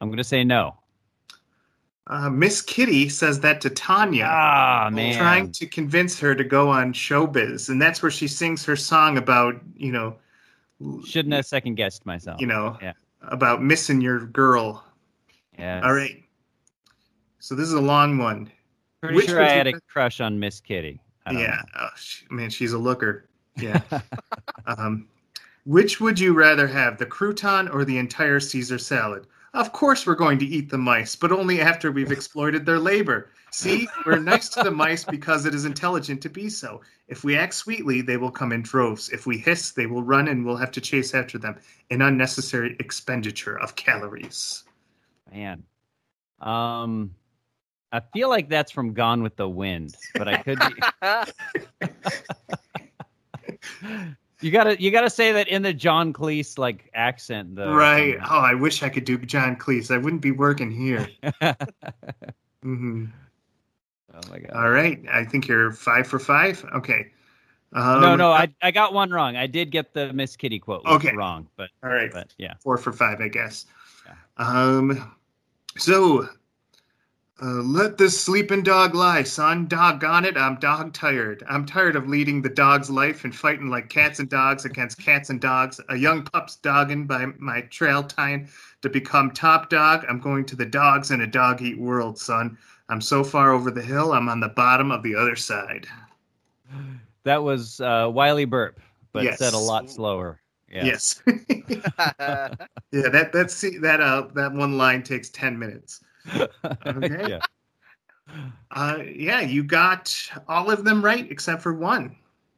I'm 0.00 0.10
gonna 0.10 0.24
say 0.24 0.42
no. 0.44 0.76
Uh, 2.08 2.30
Miss 2.30 2.62
Kitty 2.62 3.08
says 3.10 3.38
that 3.40 3.60
to 3.60 3.70
Tanya. 3.70 4.26
Ah 4.28 4.88
man. 4.90 5.16
trying 5.18 5.52
to 5.52 5.66
convince 5.66 6.18
her 6.20 6.34
to 6.34 6.42
go 6.42 6.70
on 6.70 6.92
showbiz 6.94 7.68
and 7.68 7.80
that's 7.82 8.00
where 8.02 8.10
she 8.10 8.26
sings 8.26 8.64
her 8.64 8.76
song 8.76 9.18
about 9.18 9.56
you 9.76 9.92
know 9.92 10.16
Shouldn't 11.04 11.34
have 11.34 11.44
second 11.44 11.74
guessed 11.74 12.06
myself. 12.06 12.40
you 12.40 12.46
know 12.46 12.78
Yeah. 12.80 12.94
about 13.24 13.62
missing 13.62 14.00
your 14.00 14.20
girl 14.26 14.82
Yeah. 15.58 15.82
all 15.84 15.92
right 15.92 16.24
so 17.40 17.54
this 17.54 17.66
is 17.68 17.74
a 17.74 17.80
long 17.80 18.16
one 18.16 18.50
Pretty 19.02 19.16
Which 19.16 19.26
sure 19.26 19.42
I 19.44 19.50
had 19.50 19.66
a 19.66 19.78
crush 19.82 20.20
on 20.22 20.40
Miss 20.40 20.60
Kitty. 20.60 21.00
Yeah. 21.32 21.62
oh, 21.78 21.88
sh- 21.96 22.24
man 22.30 22.50
she's 22.50 22.72
a 22.72 22.78
looker. 22.78 23.28
Yeah. 23.56 23.80
Um 24.66 25.08
which 25.64 26.00
would 26.00 26.18
you 26.18 26.32
rather 26.32 26.66
have 26.66 26.96
the 26.96 27.06
crouton 27.06 27.72
or 27.72 27.84
the 27.84 27.98
entire 27.98 28.40
caesar 28.40 28.78
salad? 28.78 29.26
Of 29.54 29.72
course 29.72 30.06
we're 30.06 30.14
going 30.14 30.38
to 30.38 30.46
eat 30.46 30.70
the 30.70 30.78
mice 30.78 31.16
but 31.16 31.32
only 31.32 31.60
after 31.60 31.90
we've 31.90 32.12
exploited 32.12 32.64
their 32.66 32.78
labor. 32.78 33.30
See 33.50 33.88
we're 34.04 34.18
nice 34.18 34.48
to 34.50 34.62
the 34.62 34.70
mice 34.70 35.04
because 35.04 35.46
it 35.46 35.54
is 35.54 35.64
intelligent 35.64 36.20
to 36.22 36.28
be 36.28 36.48
so. 36.50 36.82
If 37.08 37.24
we 37.24 37.36
act 37.36 37.54
sweetly 37.54 38.02
they 38.02 38.16
will 38.18 38.30
come 38.30 38.52
in 38.52 38.62
droves. 38.62 39.08
If 39.08 39.26
we 39.26 39.38
hiss 39.38 39.72
they 39.72 39.86
will 39.86 40.02
run 40.02 40.28
and 40.28 40.44
we'll 40.44 40.56
have 40.56 40.72
to 40.72 40.80
chase 40.80 41.14
after 41.14 41.38
them. 41.38 41.56
An 41.90 42.02
unnecessary 42.02 42.76
expenditure 42.78 43.58
of 43.58 43.74
calories. 43.74 44.64
Man. 45.32 45.62
Um 46.40 47.14
I 47.92 48.00
feel 48.12 48.28
like 48.28 48.48
that's 48.48 48.70
from 48.70 48.92
Gone 48.92 49.22
with 49.22 49.36
the 49.36 49.48
Wind, 49.48 49.96
but 50.16 50.28
I 50.28 50.42
could 50.42 50.58
be 50.58 50.74
You 54.40 54.52
gotta 54.52 54.80
you 54.80 54.92
gotta 54.92 55.10
say 55.10 55.32
that 55.32 55.48
in 55.48 55.62
the 55.62 55.72
John 55.72 56.12
Cleese 56.12 56.58
like 56.58 56.90
accent 56.94 57.56
though. 57.56 57.74
right 57.74 58.16
oh 58.30 58.38
i 58.38 58.54
wish 58.54 58.84
i 58.84 58.88
could 58.88 59.04
do 59.04 59.18
john 59.18 59.56
cleese 59.56 59.92
i 59.92 59.98
wouldn't 59.98 60.22
be 60.22 60.30
working 60.30 60.70
here 60.70 61.08
oh 61.42 61.54
hmm 62.62 63.06
my 64.30 64.38
god. 64.38 64.50
All 64.54 64.70
right. 64.70 65.00
I 65.10 65.24
think 65.24 65.48
you're 65.48 65.72
five 65.72 66.06
for 66.06 66.18
five. 66.18 66.64
Okay. 66.74 67.06
Um, 67.72 68.00
no, 68.00 68.16
no, 68.16 68.32
I 68.32 68.48
I 68.62 68.70
got 68.70 68.92
one 68.92 69.10
wrong. 69.10 69.36
I 69.36 69.46
did 69.46 69.70
get 69.70 69.92
the 69.92 70.12
Miss 70.12 70.36
Kitty 70.36 70.58
quote 70.58 70.84
Okay. 70.86 71.14
wrong, 71.14 71.48
but 71.56 71.70
All 71.82 71.90
right. 71.90 72.10
but 72.12 72.34
yeah. 72.38 72.54
Four 72.60 72.78
for 72.78 72.92
five, 72.92 73.20
I 73.20 73.28
guess. 73.28 73.66
Yeah. 74.06 74.14
Um. 74.38 75.14
So, 75.76 76.28
uh, 77.40 77.62
let 77.62 77.96
this 77.98 78.20
sleeping 78.20 78.62
dog 78.64 78.94
lie, 78.94 79.22
son. 79.22 79.66
Doggone 79.68 80.24
it, 80.24 80.36
I'm 80.36 80.56
dog 80.56 80.92
tired. 80.92 81.44
I'm 81.48 81.64
tired 81.64 81.94
of 81.94 82.08
leading 82.08 82.42
the 82.42 82.48
dog's 82.48 82.90
life 82.90 83.24
and 83.24 83.34
fighting 83.34 83.68
like 83.68 83.88
cats 83.88 84.18
and 84.18 84.28
dogs 84.28 84.64
against 84.64 84.98
cats 84.98 85.30
and 85.30 85.40
dogs. 85.40 85.80
A 85.88 85.96
young 85.96 86.24
pup's 86.24 86.56
dogging 86.56 87.06
by 87.06 87.26
my 87.38 87.60
trail 87.62 88.02
tying 88.02 88.48
to 88.82 88.90
become 88.90 89.30
top 89.30 89.70
dog. 89.70 90.04
I'm 90.08 90.18
going 90.20 90.46
to 90.46 90.56
the 90.56 90.66
dogs 90.66 91.12
in 91.12 91.20
a 91.20 91.26
dog 91.28 91.62
eat 91.62 91.78
world, 91.78 92.18
son. 92.18 92.58
I'm 92.88 93.00
so 93.00 93.22
far 93.22 93.52
over 93.52 93.70
the 93.70 93.82
hill, 93.82 94.12
I'm 94.12 94.28
on 94.28 94.40
the 94.40 94.48
bottom 94.48 94.90
of 94.90 95.02
the 95.04 95.14
other 95.14 95.36
side. 95.36 95.86
That 97.24 97.42
was 97.42 97.80
uh 97.80 98.10
Wiley 98.12 98.46
Burp, 98.46 98.80
but 99.12 99.22
Yes. 99.22 99.38
said 99.38 99.54
a 99.54 99.58
lot 99.58 99.90
slower. 99.90 100.40
Yeah. 100.68 100.86
Yes. 100.86 101.22
yeah, 101.26 103.08
that 103.10 103.30
that's 103.32 103.54
see 103.54 103.78
that 103.78 104.00
uh 104.00 104.28
that 104.34 104.52
one 104.52 104.76
line 104.78 105.02
takes 105.02 105.28
ten 105.28 105.58
minutes. 105.58 106.00
Okay. 106.26 107.28
yeah. 107.28 107.40
Uh 108.70 108.98
yeah, 109.14 109.40
you 109.40 109.62
got 109.62 110.14
all 110.48 110.70
of 110.70 110.84
them 110.84 111.02
right 111.04 111.30
except 111.30 111.62
for 111.62 111.72
one. 111.72 112.16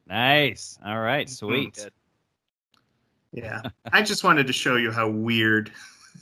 Nice. 0.09 0.79
All 0.85 0.99
right, 1.01 1.29
sweet. 1.31 1.75
Good. 1.75 1.93
Yeah. 3.33 3.63
I 3.93 4.03
just 4.03 4.25
wanted 4.25 4.47
to 4.49 4.53
show 4.53 4.77
you 4.77 4.91
how 4.91 5.09
weird 5.09 5.71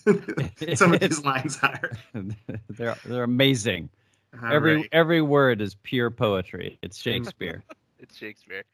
some 0.75 0.93
of 0.93 1.01
these 1.01 1.25
lines 1.25 1.59
are. 1.63 1.91
they're 2.69 2.97
they're 3.07 3.23
amazing. 3.25 3.89
All 4.43 4.53
every 4.53 4.77
right. 4.77 4.89
every 4.93 5.23
word 5.23 5.63
is 5.63 5.75
pure 5.83 6.11
poetry. 6.11 6.79
It's 6.83 6.99
Shakespeare. 7.01 7.65
It's 7.99 8.17
Shakespeare. 8.17 8.65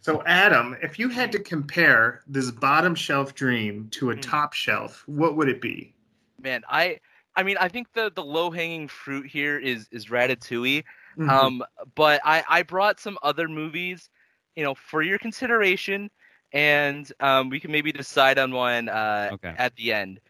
So 0.00 0.22
Adam, 0.24 0.76
if 0.82 0.98
you 0.98 1.08
had 1.10 1.30
to 1.32 1.38
compare 1.38 2.22
this 2.26 2.50
bottom 2.50 2.94
shelf 2.94 3.34
dream 3.34 3.88
to 3.92 4.10
a 4.10 4.14
Hmm. 4.14 4.20
top 4.20 4.52
shelf, 4.54 5.04
what 5.06 5.36
would 5.36 5.48
it 5.48 5.60
be? 5.60 5.94
Man, 6.40 6.62
I 6.68 6.98
I 7.36 7.42
mean 7.42 7.56
I 7.58 7.68
think 7.68 7.92
the 7.94 8.10
the 8.14 8.22
low 8.24 8.50
hanging 8.50 8.88
fruit 8.88 9.26
here 9.26 9.58
is 9.58 9.88
is 9.90 10.06
Ratatouille. 10.06 10.84
Mhm. 11.18 11.28
Um, 11.28 11.62
but 11.94 12.20
I 12.24 12.42
I 12.48 12.62
brought 12.62 13.00
some 13.00 13.18
other 13.22 13.48
movies, 13.48 14.10
you 14.56 14.64
know, 14.64 14.74
for 14.74 15.02
your 15.02 15.18
consideration, 15.18 16.10
and 16.52 17.10
um, 17.20 17.48
we 17.50 17.60
can 17.60 17.70
maybe 17.70 17.92
decide 17.92 18.38
on 18.38 18.52
one 18.52 18.88
uh, 18.88 19.30
Okay. 19.32 19.54
at 19.58 19.74
the 19.76 19.92
end. 19.92 20.20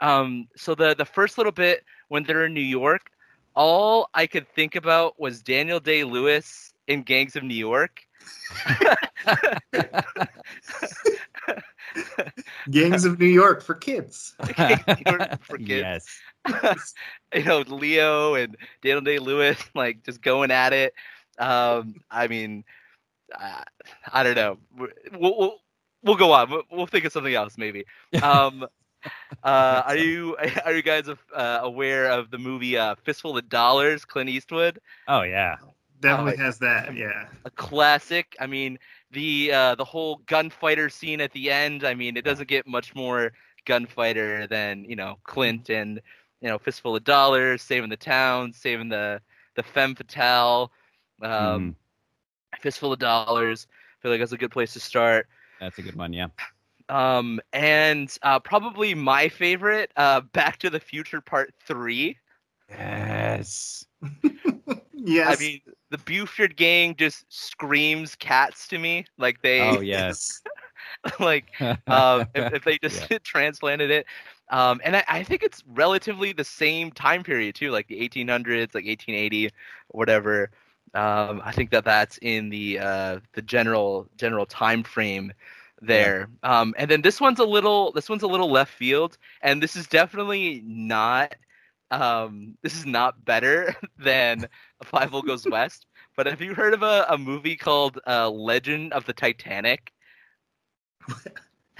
Um, 0.00 0.48
so 0.56 0.74
the 0.74 0.94
the 0.94 1.04
first 1.04 1.38
little 1.38 1.52
bit 1.52 1.84
when 2.08 2.24
they're 2.24 2.44
in 2.46 2.54
New 2.54 2.60
York, 2.60 3.10
all 3.54 4.08
I 4.14 4.26
could 4.26 4.48
think 4.48 4.74
about 4.74 5.18
was 5.20 5.42
Daniel 5.42 5.78
Day 5.80 6.02
Lewis 6.04 6.72
in 6.88 7.02
Gangs 7.02 7.36
of 7.36 7.44
New 7.44 7.54
York. 7.54 8.00
Gangs 12.70 13.04
of 13.04 13.18
New 13.18 13.26
York 13.26 13.62
for 13.62 13.74
kids. 13.74 14.34
Gangs 14.56 14.82
of 14.86 14.98
New 14.98 15.10
York 15.12 15.42
for 15.44 15.58
kids. 15.58 15.68
yes. 15.68 16.06
you 17.34 17.44
know 17.44 17.60
Leo 17.60 18.34
and 18.34 18.56
Daniel 18.82 19.00
Day 19.00 19.18
Lewis 19.18 19.58
like 19.74 20.02
just 20.04 20.22
going 20.22 20.50
at 20.50 20.72
it. 20.72 20.94
Um, 21.38 21.96
I 22.10 22.28
mean, 22.28 22.64
uh, 23.38 23.62
I 24.12 24.22
don't 24.22 24.34
know. 24.36 24.58
We'll, 25.12 25.38
we'll 25.38 25.58
we'll 26.02 26.16
go 26.16 26.32
on. 26.32 26.50
We'll, 26.50 26.62
we'll 26.70 26.86
think 26.86 27.04
of 27.04 27.12
something 27.12 27.34
else 27.34 27.56
maybe. 27.56 27.84
Um, 28.22 28.66
uh, 29.44 29.82
are 29.86 29.96
you 29.96 30.36
are 30.64 30.72
you 30.72 30.82
guys 30.82 31.08
uh, 31.08 31.60
aware 31.62 32.10
of 32.10 32.30
the 32.30 32.38
movie 32.38 32.76
uh, 32.76 32.94
Fistful 33.04 33.36
of 33.36 33.48
Dollars? 33.48 34.04
Clint 34.04 34.30
Eastwood, 34.30 34.78
Oh 35.08 35.22
yeah. 35.22 35.56
Definitely 36.00 36.36
has 36.38 36.58
that. 36.58 36.94
Yeah. 36.96 37.28
a 37.44 37.50
classic. 37.50 38.34
I 38.40 38.46
mean, 38.46 38.78
the 39.12 39.52
uh, 39.52 39.74
the 39.76 39.84
whole 39.84 40.16
gunfighter 40.26 40.88
scene 40.88 41.20
at 41.20 41.32
the 41.32 41.50
end. 41.50 41.84
I 41.84 41.94
mean, 41.94 42.16
it 42.16 42.24
doesn't 42.24 42.48
get 42.48 42.66
much 42.66 42.94
more 42.94 43.32
gunfighter 43.64 44.46
than 44.48 44.84
you 44.84 44.96
know 44.96 45.18
Clint 45.24 45.70
and 45.70 46.00
you 46.42 46.48
know 46.48 46.58
Fistful 46.58 46.96
of 46.96 47.04
Dollars, 47.04 47.62
saving 47.62 47.88
the 47.88 47.96
town, 47.96 48.52
saving 48.52 48.88
the 48.88 49.20
the 49.54 49.62
femme 49.62 49.94
fatale. 49.94 50.72
Um, 51.22 51.76
Mhm. 52.54 52.60
Fistful 52.60 52.92
of 52.92 52.98
Dollars. 52.98 53.66
I 53.70 54.02
feel 54.02 54.10
like 54.10 54.20
that's 54.20 54.32
a 54.32 54.38
good 54.38 54.50
place 54.50 54.72
to 54.74 54.80
start. 54.80 55.28
That's 55.60 55.78
a 55.78 55.82
good 55.82 55.94
one. 55.96 56.12
Yeah. 56.12 56.28
Um, 56.88 57.40
and 57.52 58.14
uh, 58.22 58.40
probably 58.40 58.94
my 58.94 59.28
favorite, 59.28 59.92
uh, 59.96 60.20
Back 60.20 60.58
to 60.58 60.70
the 60.70 60.80
Future 60.80 61.20
Part 61.20 61.54
Three. 61.66 62.18
Yes. 62.68 63.86
Yes. 65.04 65.36
I 65.36 65.42
mean, 65.42 65.60
the 65.90 65.98
Buford 65.98 66.56
gang 66.56 66.94
just 66.94 67.24
screams 67.28 68.14
cats 68.14 68.68
to 68.68 68.78
me, 68.78 69.04
like 69.18 69.42
they, 69.42 69.60
Oh 69.60 69.80
yes. 69.80 70.40
like 71.20 71.46
um, 71.86 72.26
if, 72.34 72.54
if 72.54 72.64
they 72.64 72.78
just 72.82 73.08
transplanted 73.24 73.90
it. 73.90 74.06
Um, 74.50 74.80
and 74.84 74.96
I, 74.96 75.04
I 75.08 75.22
think 75.22 75.42
it's 75.42 75.62
relatively 75.66 76.32
the 76.32 76.44
same 76.44 76.90
time 76.90 77.22
period 77.22 77.54
too, 77.54 77.70
like 77.70 77.88
the 77.88 78.00
1800s, 78.08 78.74
like 78.74 78.84
1880, 78.86 79.50
whatever. 79.88 80.50
Um, 80.94 81.40
I 81.42 81.52
think 81.52 81.70
that 81.70 81.84
that's 81.84 82.18
in 82.18 82.50
the 82.50 82.78
uh, 82.78 83.20
the 83.32 83.42
general 83.42 84.08
general 84.16 84.44
time 84.44 84.82
frame 84.82 85.32
there. 85.80 86.28
Um, 86.42 86.74
and 86.76 86.90
then 86.90 87.00
this 87.00 87.20
one's 87.20 87.38
a 87.38 87.44
little 87.44 87.92
this 87.92 88.10
one's 88.10 88.22
a 88.22 88.26
little 88.26 88.50
left 88.50 88.72
field, 88.72 89.16
and 89.40 89.62
this 89.62 89.74
is 89.74 89.86
definitely 89.86 90.62
not 90.66 91.34
um, 91.92 92.56
this 92.62 92.74
is 92.74 92.86
not 92.86 93.24
better 93.24 93.76
than 93.98 94.48
Fievel 94.84 95.24
Goes 95.24 95.46
West. 95.46 95.86
But 96.16 96.26
have 96.26 96.40
you 96.40 96.54
heard 96.54 96.74
of 96.74 96.82
a, 96.82 97.06
a 97.08 97.18
movie 97.18 97.56
called 97.56 97.98
uh, 98.06 98.30
Legend 98.30 98.92
of 98.92 99.04
the 99.06 99.12
Titanic? 99.12 99.92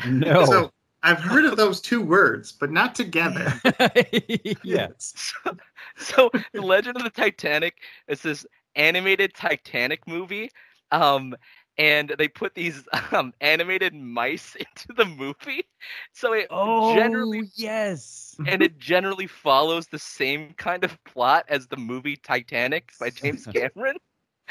No. 0.07 0.45
So 0.45 0.71
I've 1.03 1.19
heard 1.19 1.45
of 1.45 1.57
those 1.57 1.81
two 1.81 2.01
words, 2.01 2.53
but 2.53 2.71
not 2.71 2.95
together. 2.95 3.53
yes. 4.63 5.35
so 5.97 6.31
the 6.53 6.63
legend 6.63 6.97
of 6.97 7.03
the 7.05 7.11
titanic 7.11 7.79
is 8.09 8.23
this 8.23 8.47
animated 8.75 9.35
titanic 9.35 10.07
movie 10.09 10.51
um 10.93 11.35
and 11.79 12.15
they 12.19 12.29
put 12.29 12.55
these 12.55 12.87
um, 13.13 13.33
animated 13.41 13.95
mice 13.95 14.55
into 14.61 14.93
the 14.97 15.05
movie. 15.05 15.65
So 16.13 16.33
it 16.33 16.47
Oh, 16.51 16.95
generally 16.95 17.51
yes. 17.57 18.37
and 18.47 18.63
it 18.63 18.79
generally 18.79 19.27
follows 19.27 19.87
the 19.87 19.99
same 19.99 20.55
kind 20.55 20.85
of 20.85 21.03
plot 21.05 21.45
as 21.49 21.67
the 21.67 21.77
movie 21.77 22.17
Titanic 22.17 22.93
by 22.99 23.11
James 23.11 23.47
Cameron. 23.47 23.97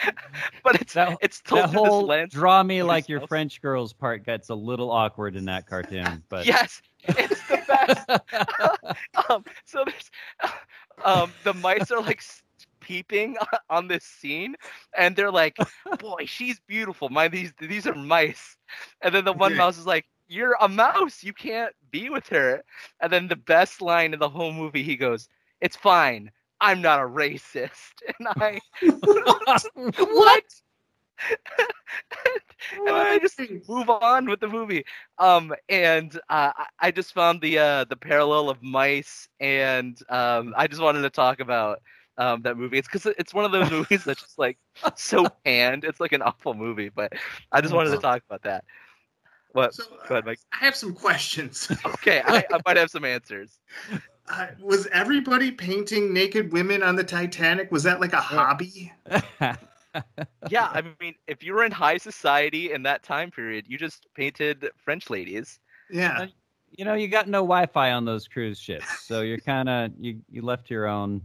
but 0.63 0.79
it's 0.81 0.93
That- 0.93 1.17
it's 1.21 1.41
told 1.41 1.63
That 1.63 1.71
through 1.71 1.81
this 1.81 1.87
whole 1.89 2.05
lens. 2.07 2.33
draw 2.33 2.63
me 2.63 2.83
like 2.83 3.07
your 3.09 3.17
yourself. 3.17 3.29
French 3.29 3.61
girls 3.61 3.93
part 3.93 4.25
gets 4.25 4.49
a 4.49 4.55
little 4.55 4.91
awkward 4.91 5.35
in 5.35 5.45
that 5.45 5.65
cartoon, 5.67 6.23
but 6.29 6.45
Yes, 6.45 6.81
it's 7.07 7.41
the 7.47 7.59
best. 7.67 8.09
um, 9.29 9.43
so 9.65 9.83
there's 9.85 10.11
um, 11.03 11.31
the 11.43 11.53
mice 11.53 11.91
are 11.91 12.01
like 12.01 12.21
peeping 12.79 13.37
on 13.69 13.87
this 13.87 14.03
scene, 14.03 14.55
and 14.97 15.15
they're 15.15 15.31
like, 15.31 15.57
"Boy, 15.99 16.25
she's 16.25 16.59
beautiful." 16.59 17.09
My 17.09 17.27
these 17.27 17.53
these 17.59 17.87
are 17.87 17.95
mice, 17.95 18.57
and 19.01 19.13
then 19.13 19.25
the 19.25 19.33
one 19.33 19.55
mouse 19.55 19.77
is 19.77 19.85
like, 19.85 20.05
"You're 20.27 20.55
a 20.61 20.67
mouse. 20.67 21.23
You 21.23 21.33
can't 21.33 21.73
be 21.91 22.09
with 22.09 22.27
her." 22.29 22.63
And 22.99 23.11
then 23.11 23.27
the 23.27 23.35
best 23.35 23.81
line 23.81 24.13
in 24.13 24.19
the 24.19 24.29
whole 24.29 24.51
movie, 24.53 24.83
he 24.83 24.95
goes, 24.95 25.27
"It's 25.61 25.75
fine. 25.75 26.31
I'm 26.61 26.81
not 26.81 26.99
a 26.99 27.03
racist." 27.03 27.93
And 28.19 28.27
I 28.29 28.59
what? 29.97 30.45
and 32.87 32.87
then 32.87 33.09
they 33.09 33.19
just 33.19 33.39
move 33.67 33.89
on 33.89 34.27
with 34.29 34.39
the 34.39 34.47
movie. 34.47 34.85
Um, 35.17 35.53
and 35.69 36.15
uh, 36.29 36.51
I- 36.55 36.67
I 36.79 36.91
just 36.91 37.13
found 37.13 37.41
the 37.41 37.59
uh, 37.59 37.83
the 37.85 37.95
parallel 37.95 38.49
of 38.49 38.61
mice, 38.63 39.27
and 39.39 39.99
um, 40.09 40.53
I 40.57 40.67
just 40.67 40.81
wanted 40.81 41.01
to 41.01 41.09
talk 41.09 41.39
about 41.39 41.81
um, 42.17 42.41
that 42.43 42.57
movie. 42.57 42.77
It's 42.77 42.87
because 42.87 43.05
it's 43.17 43.33
one 43.33 43.45
of 43.45 43.51
those 43.51 43.69
movies 43.71 44.03
that's 44.03 44.21
just 44.21 44.39
like 44.39 44.57
so 44.95 45.27
panned. 45.45 45.83
It's 45.83 45.99
like 45.99 46.11
an 46.13 46.21
awful 46.21 46.53
movie, 46.53 46.89
but 46.89 47.13
I 47.51 47.61
just 47.61 47.73
wanted 47.73 47.91
to 47.91 47.97
talk 47.97 48.23
about 48.29 48.43
that. 48.43 48.63
What? 49.53 49.73
So, 49.73 49.83
Go 50.07 50.15
ahead, 50.15 50.25
Mike. 50.25 50.39
I 50.53 50.65
have 50.65 50.75
some 50.75 50.93
questions. 50.93 51.69
Okay, 51.85 52.21
I, 52.25 52.43
I 52.51 52.59
might 52.65 52.77
have 52.77 52.89
some 52.89 53.03
answers. 53.05 53.59
Uh, 54.31 54.47
was 54.61 54.87
everybody 54.87 55.51
painting 55.51 56.13
naked 56.13 56.53
women 56.53 56.81
on 56.83 56.95
the 56.95 57.03
Titanic? 57.03 57.71
Was 57.71 57.83
that 57.83 57.99
like 57.99 58.13
a 58.13 58.21
hobby? 58.21 58.91
Yeah, 60.49 60.69
I 60.71 60.83
mean, 61.01 61.15
if 61.27 61.43
you 61.43 61.53
were 61.53 61.65
in 61.65 61.71
high 61.71 61.97
society 61.97 62.71
in 62.71 62.83
that 62.83 63.03
time 63.03 63.31
period, 63.31 63.65
you 63.67 63.77
just 63.77 64.07
painted 64.15 64.69
French 64.77 65.09
ladies. 65.09 65.59
Yeah. 65.89 66.27
you 66.71 66.85
know, 66.85 66.93
you 66.93 67.07
got 67.07 67.27
no 67.27 67.39
Wi-Fi 67.39 67.91
on 67.91 68.05
those 68.05 68.27
cruise 68.27 68.59
ships, 68.59 69.05
so 69.05 69.21
you're 69.21 69.37
kind 69.37 69.67
of 69.67 69.91
you 69.99 70.21
you 70.29 70.41
left 70.41 70.69
your 70.69 70.87
own. 70.87 71.21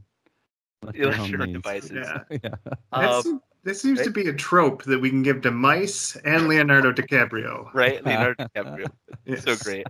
Left 0.83 0.99
You 0.99 1.11
left 1.11 1.29
your 1.29 1.43
own 1.43 1.53
devices. 1.53 1.93
Yeah. 1.93 2.39
yeah. 2.43 2.51
Um, 2.93 3.41
that 3.65 3.77
seems 3.77 4.03
to 4.03 4.11
be 4.11 4.29
a 4.29 4.33
trope 4.33 4.85
that 4.85 5.01
we 5.01 5.11
can 5.11 5.23
give 5.23 5.43
to 5.43 5.51
mice 5.51 6.17
and 6.17 6.49
Leonardo 6.49 6.93
DiCaprio. 6.93 7.73
right, 7.73 8.05
Leonardo 8.05 8.49
DiCaprio. 8.49 8.87
Yes. 9.25 9.45
so 9.45 9.57
great. 9.57 9.87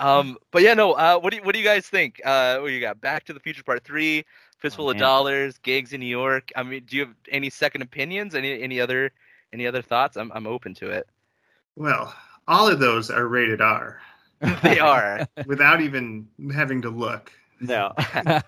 Um, 0.00 0.36
but 0.50 0.62
yeah, 0.62 0.74
no. 0.74 0.92
Uh, 0.92 1.18
what 1.18 1.30
do 1.30 1.36
you, 1.36 1.42
what 1.42 1.52
do 1.52 1.58
you 1.58 1.64
guys 1.64 1.86
think? 1.86 2.20
Uh, 2.24 2.58
what 2.58 2.72
you 2.72 2.80
got? 2.80 3.00
Back 3.00 3.24
to 3.26 3.32
the 3.32 3.40
Future 3.40 3.62
Part 3.62 3.84
Three, 3.84 4.24
Fistful 4.58 4.86
Oh, 4.86 4.90
of. 4.90 4.96
Dollars, 4.96 5.58
gigs 5.58 5.92
in 5.92 6.00
New 6.00 6.06
York. 6.06 6.50
I 6.56 6.62
mean, 6.62 6.84
do 6.86 6.96
you 6.96 7.04
have 7.06 7.14
any 7.30 7.50
second 7.50 7.82
opinions? 7.82 8.34
Any 8.34 8.60
any 8.62 8.80
other 8.80 9.12
any 9.52 9.66
other 9.66 9.82
thoughts? 9.82 10.16
I'm 10.16 10.32
I'm 10.32 10.46
open 10.46 10.74
to 10.74 10.90
it. 10.90 11.06
Well, 11.76 12.14
all 12.48 12.66
of 12.68 12.78
those 12.80 13.10
are 13.10 13.28
rated 13.28 13.60
R 13.60 14.00
They 14.62 14.78
are. 14.80 15.28
without 15.46 15.80
even 15.80 16.26
having 16.52 16.82
to 16.82 16.90
look. 16.90 17.30
No. 17.60 17.92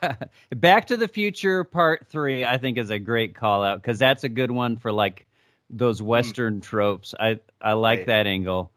Back 0.57 0.87
to 0.87 0.97
the 0.97 1.07
Future 1.09 1.65
Part 1.65 2.07
Three, 2.09 2.45
I 2.47 2.57
think, 2.57 2.79
is 2.79 2.89
a 2.91 2.99
great 2.99 3.35
call 3.35 3.63
out 3.63 3.83
because 3.83 3.99
that's 3.99 4.25
a 4.25 4.29
good 4.31 4.51
one 4.51 4.79
for 4.79 4.91
like 4.91 5.27
those 5.69 6.01
Western 6.01 6.61
tropes. 6.63 7.15
I 7.21 7.41
I 7.61 7.75
like 7.75 8.01
Right. 8.01 8.07
that 8.07 8.27
angle. 8.27 8.71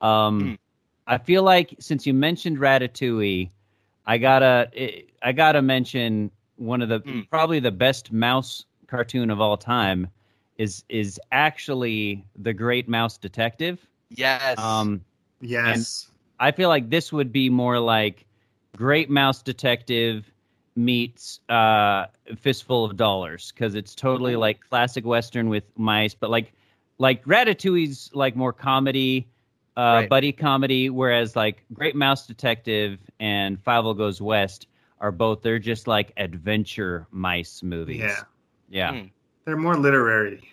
Um, 0.00 0.40
Mm. 0.40 0.58
I 1.06 1.18
feel 1.18 1.42
like 1.42 1.74
since 1.78 2.06
you 2.06 2.14
mentioned 2.14 2.58
Ratatouille, 2.58 3.50
I 4.06 4.18
gotta 4.18 4.70
I 5.22 5.32
gotta 5.32 5.62
mention 5.62 6.30
one 6.56 6.82
of 6.82 6.88
the 6.88 7.00
Mm. 7.00 7.28
probably 7.30 7.60
the 7.60 7.70
best 7.72 8.12
mouse 8.12 8.64
cartoon 8.86 9.30
of 9.30 9.40
all 9.40 9.56
time 9.56 10.08
is 10.56 10.84
is 10.88 11.20
actually 11.32 12.24
the 12.36 12.52
Great 12.52 12.88
Mouse 12.88 13.18
Detective. 13.18 13.86
Yes. 14.10 14.58
Um, 14.58 15.00
Yes. 15.40 16.08
I 16.40 16.50
feel 16.52 16.68
like 16.68 16.88
this 16.90 17.12
would 17.12 17.32
be 17.32 17.50
more 17.50 17.78
like 17.78 18.24
Great 18.76 19.10
Mouse 19.10 19.42
Detective 19.42 20.32
meets 20.76 21.40
uh, 21.48 22.06
Fistful 22.36 22.84
of 22.84 22.96
Dollars 22.96 23.52
because 23.52 23.74
it's 23.74 23.94
totally 23.94 24.36
like 24.36 24.60
classic 24.68 25.04
Western 25.04 25.48
with 25.48 25.64
mice, 25.76 26.14
but 26.14 26.30
like 26.30 26.52
like 26.98 27.24
Ratatouille's 27.24 28.10
like 28.14 28.36
more 28.36 28.52
comedy, 28.52 29.28
uh, 29.76 29.80
Right. 29.80 30.08
buddy 30.08 30.32
comedy, 30.32 30.90
whereas 30.90 31.34
like 31.36 31.64
Great 31.72 31.96
Mouse 31.96 32.26
Detective 32.26 32.98
and 33.20 33.62
Fievel 33.64 33.96
Goes 33.96 34.20
West 34.20 34.68
are 35.00 35.10
both 35.12 35.42
they're 35.42 35.58
just 35.58 35.86
like 35.86 36.12
adventure 36.16 37.06
mice 37.10 37.62
movies. 37.62 38.00
Yeah. 38.00 38.22
yeah, 38.70 38.92
Mm. 38.92 39.10
They're 39.44 39.56
more 39.56 39.76
literary. 39.76 40.48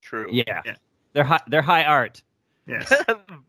True. 0.00 0.28
yeah. 0.30 0.62
Yeah. 0.64 0.74
They're 1.12 1.24
high, 1.24 1.40
they're 1.48 1.60
high 1.62 1.84
art. 1.84 2.22
Yes. 2.66 2.92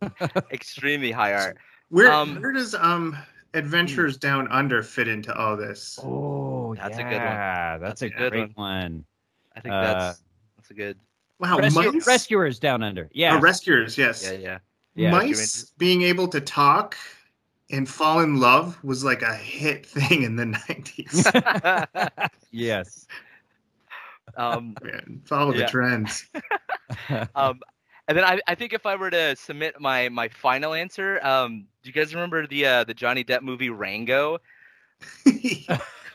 Extremely 0.52 1.12
high 1.12 1.34
art. 1.34 1.58
Where 1.90 2.12
Um, 2.12 2.42
where 2.42 2.52
does 2.52 2.74
um 2.76 3.16
Adventures 3.54 4.18
Down 4.18 4.48
Under 4.50 4.82
fit 4.82 5.08
into 5.08 5.34
all 5.38 5.56
this? 5.56 6.00
Oh, 6.04 6.74
That's 6.76 6.98
a 6.98 7.04
good 7.04 7.12
one. 7.12 7.22
yeah, 7.22 7.78
That's 7.78 8.02
That's, 8.02 8.02
a 8.02 8.06
a 8.06 8.10
good 8.20 8.32
great 8.32 8.58
one. 8.58 9.06
I 9.56 9.60
think 9.60 9.74
Uh, 9.74 9.82
that's 9.82 10.24
that's 10.58 10.72
a 10.72 10.74
good. 10.74 10.98
Wow, 11.40 11.58
Rescue- 11.60 11.92
mice. 11.94 12.08
Rescuers 12.08 12.60
Down 12.60 12.82
Under. 12.84 13.10
Yeah. 13.14 13.36
Oh, 13.38 13.40
rescuers, 13.40 13.98
yes. 13.98 14.24
Yeah, 14.26 14.38
yeah. 14.40 14.58
Yeah. 14.96 15.12
mice 15.12 15.72
being 15.78 16.04
able 16.04 16.28
to 16.30 16.40
talk 16.40 16.96
and 17.72 17.90
fall 17.90 18.20
in 18.20 18.40
love 18.40 18.82
was 18.84 19.04
like 19.04 19.22
a 19.22 19.36
hit 19.36 19.86
thing 19.86 20.24
in 20.24 20.36
the 20.36 20.46
90s. 20.46 22.30
yes. 22.52 23.08
um, 24.38 24.76
Man, 24.84 25.22
follow 25.26 25.52
the 25.54 25.66
trends. 25.66 26.28
um, 27.36 27.60
and 28.08 28.18
then 28.18 28.24
I, 28.26 28.40
I 28.48 28.56
think 28.56 28.74
if 28.74 28.86
I 28.86 28.96
were 28.96 29.10
to 29.10 29.36
submit 29.36 29.80
my 29.80 30.10
my 30.10 30.28
final 30.28 30.74
answer, 30.74 31.26
um, 31.26 31.66
do 31.82 31.90
you 31.90 31.94
guys 31.94 32.14
remember 32.14 32.46
the 32.46 32.66
uh, 32.66 32.84
the 32.84 32.94
Johnny 32.94 33.24
Depp 33.24 33.42
movie 33.42 33.70
Rango? 33.70 34.40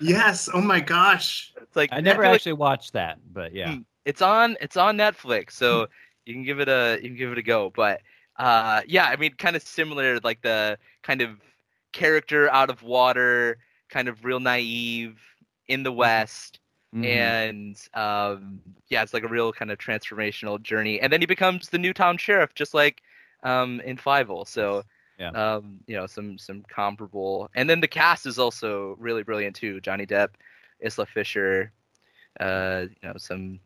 yes. 0.01 0.49
Oh 0.53 0.61
my 0.61 0.81
gosh. 0.81 1.53
It's 1.61 1.77
like 1.77 1.91
I 1.93 2.01
never 2.01 2.23
feel 2.23 2.31
like 2.31 2.37
actually 2.37 2.53
watched 2.53 2.93
that, 2.93 3.19
but 3.33 3.55
yeah. 3.55 3.73
Mm. 3.73 3.85
it's 4.05 4.21
on 4.21 4.57
it's 4.61 4.77
on 4.77 4.99
Netflix, 4.99 5.53
so 5.53 5.89
you 6.27 6.35
can 6.35 6.45
give 6.45 6.61
it 6.61 6.69
a 6.69 6.99
you 7.03 7.09
can 7.09 7.17
give 7.17 7.33
it 7.33 7.39
a 7.39 7.43
go. 7.43 7.73
But 7.75 8.03
uh, 8.39 8.83
yeah, 8.87 9.07
I 9.07 9.17
mean, 9.17 9.35
kind 9.35 9.57
of 9.57 9.63
similar, 9.63 10.19
like 10.21 10.43
the 10.43 10.79
kind 11.03 11.21
of 11.23 11.31
character 11.93 12.51
out 12.51 12.71
of 12.71 12.83
water, 12.83 13.59
kind 13.89 14.09
of 14.09 14.25
real 14.25 14.41
naive 14.41 15.19
in 15.69 15.83
the 15.83 15.93
West. 15.93 16.61
Mhm. 16.95 17.05
and 17.05 17.89
um, 17.95 18.61
yeah, 18.89 19.03
it's 19.03 19.13
like 19.15 19.25
a 19.25 19.29
real 19.29 19.53
kind 19.53 19.71
of 19.71 19.79
transformational 19.79 20.61
journey. 20.63 21.01
And 21.01 21.13
then 21.13 21.21
he 21.21 21.27
becomes 21.27 21.69
the 21.69 21.79
Newtown 21.79 22.17
sheriff, 22.19 22.55
just 22.55 22.75
like 22.75 23.03
um, 23.43 23.81
in 23.81 23.97
Fievel. 23.97 24.47
So, 24.47 24.85
Yeah. 25.19 25.33
um, 25.35 25.81
you 25.87 25.97
know, 25.97 26.07
some 26.07 26.39
some 26.39 26.63
comparable. 26.69 27.51
And 27.55 27.69
then 27.69 27.81
the 27.81 27.89
cast 27.89 28.27
is 28.27 28.39
also 28.39 28.97
really 28.99 29.23
brilliant 29.23 29.57
too. 29.57 29.81
Johnny 29.81 30.07
Depp, 30.07 30.31
Isla 30.81 31.07
Fisher, 31.07 31.73
uh, 32.41 32.87
you 32.89 33.09
know, 33.09 33.15
some 33.17 33.61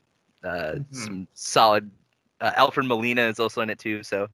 uh, 0.44 0.76
Mhm. 0.76 0.86
some 0.90 1.28
solid. 1.34 1.90
Uh, 2.42 2.52
Alfred 2.56 2.86
Molina 2.86 3.22
is 3.22 3.40
also 3.40 3.62
in 3.62 3.70
it 3.70 3.78
too. 3.78 4.02
So, 4.02 4.28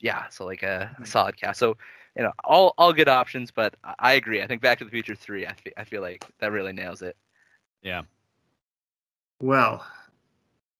yeah, 0.00 0.28
so 0.30 0.46
like 0.46 0.62
a, 0.62 0.90
a 0.98 1.02
Mhm. 1.02 1.06
solid 1.06 1.36
cast. 1.36 1.58
So. 1.60 1.76
You 2.16 2.24
know, 2.24 2.32
all, 2.42 2.74
all 2.78 2.92
good 2.92 3.06
options, 3.08 3.52
but 3.52 3.76
I- 3.84 3.94
I 4.00 4.12
agree. 4.14 4.42
I 4.42 4.46
think 4.48 4.60
Back 4.60 4.78
to 4.80 4.84
the 4.84 4.90
Future 4.90 5.14
three. 5.14 5.46
I 5.46 5.52
fe- 5.52 5.74
I 5.76 5.84
feel 5.84 6.02
like 6.02 6.24
that 6.40 6.50
really 6.50 6.72
nails 6.72 7.00
it. 7.00 7.16
yeah. 7.80 8.02
Well, 9.40 9.86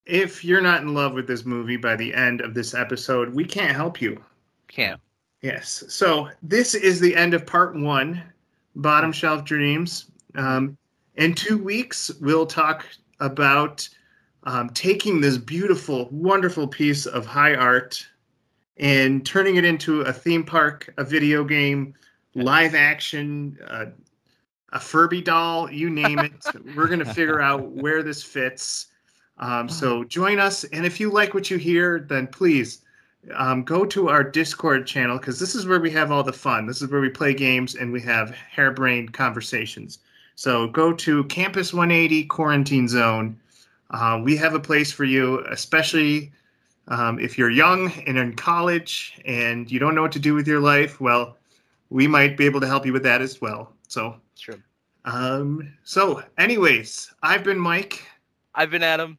if 0.05 0.45
you're 0.45 0.61
not 0.61 0.83
in 0.83 0.95
love 0.95 1.13
with 1.13 1.29
this 1.29 1.45
movie 1.45 1.77
by 1.77 1.95
the 1.95 2.13
end 2.13 2.41
of 2.41 2.55
this 2.55 2.75
episode, 2.75 3.33
we 3.35 3.45
can't 3.45 3.77
help 3.77 4.01
you. 4.01 4.21
Can't. 4.67 5.01
Yes. 5.43 5.85
So 5.89 6.29
this 6.43 6.75
is 6.75 6.99
the 6.99 7.15
end 7.15 7.35
of 7.35 7.47
part 7.47 7.77
one, 7.77 8.21
Bottom 8.75 9.13
Shelf 9.13 9.45
Dreams. 9.45 10.11
Um, 10.35 10.77
in 11.15 11.35
two 11.35 11.59
weeks, 11.59 12.11
we'll 12.21 12.47
talk 12.47 12.85
about 13.21 13.89
um, 14.45 14.71
taking 14.71 15.21
this 15.21 15.37
beautiful, 15.37 16.09
wonderful 16.11 16.67
piece 16.67 17.07
of 17.07 17.27
high 17.27 17.55
art 17.55 18.07
and 18.77 19.27
turning 19.27 19.57
it 19.57 19.65
into 19.65 20.03
a 20.03 20.13
theme 20.13 20.45
park, 20.45 20.93
a 20.97 21.05
video 21.05 21.45
game, 21.45 21.95
live 22.35 22.75
action, 22.75 23.59
uh, 23.67 23.87
a 24.73 24.81
Furby 24.81 25.23
doll, 25.23 25.71
you 25.71 25.91
name 25.91 26.19
it. 26.19 26.33
We're 26.77 26.87
going 26.87 26.99
to 26.99 27.15
figure 27.15 27.41
out 27.41 27.71
where 27.71 28.03
this 28.03 28.23
fits. 28.23 28.89
Um, 29.39 29.69
so 29.69 30.05
join 30.05 30.39
us. 30.39 30.65
And 30.65 30.85
if 30.85 31.01
you 31.01 31.11
like 31.11 31.35
what 31.35 31.51
you 31.51 31.57
hear, 31.57 32.01
then 32.01 32.27
please 32.27 32.83
um, 33.35 33.63
go 33.65 33.85
to 33.87 34.09
our 34.09 34.23
Discord 34.23 34.87
channel 34.87 35.19
because 35.19 35.39
this 35.39 35.55
is 35.55 35.67
where 35.67 35.81
we 35.81 35.91
have 35.91 36.11
all 36.11 36.23
the 36.23 36.33
fun. 36.33 36.67
This 36.67 36.83
is 36.83 36.91
where 36.91 37.01
we 37.01 37.09
play 37.09 37.35
games 37.35 37.75
and 37.75 37.93
we 37.93 38.01
have 38.03 38.31
harebrained 38.31 39.13
conversations. 39.13 39.99
So 40.35 40.69
go 40.69 40.93
to 40.93 41.25
Campus 41.25 41.73
180 41.73 42.25
Quarantine 42.27 42.89
Zone. 42.89 43.39
Uh, 43.91 44.21
we 44.23 44.37
have 44.37 44.55
a 44.55 44.61
place 44.61 44.93
for 44.93 45.05
you, 45.05 45.45
especially 45.51 46.33
Um, 46.91 47.19
if 47.19 47.37
you're 47.37 47.51
young 47.51 47.93
and 48.07 48.17
in 48.17 48.35
college 48.35 49.21
and 49.27 49.71
you 49.71 49.79
don't 49.79 49.95
know 49.95 50.01
what 50.01 50.13
to 50.13 50.19
do 50.19 50.33
with 50.33 50.49
your 50.49 50.59
life, 50.61 51.03
well, 51.03 51.37
we 51.91 52.07
might 52.07 52.35
be 52.39 52.47
able 52.47 52.61
to 52.63 52.67
help 52.67 52.87
you 52.87 52.95
with 52.95 53.03
that 53.03 53.21
as 53.21 53.43
well. 53.43 53.75
So, 53.89 54.19
Sure. 54.37 54.57
um, 55.05 55.71
so, 55.85 56.23
anyways, 56.39 57.13
I've 57.23 57.45
been 57.45 57.59
Mike. 57.59 58.09
I've 58.55 58.71
been 58.71 58.83
Adam. 58.83 59.19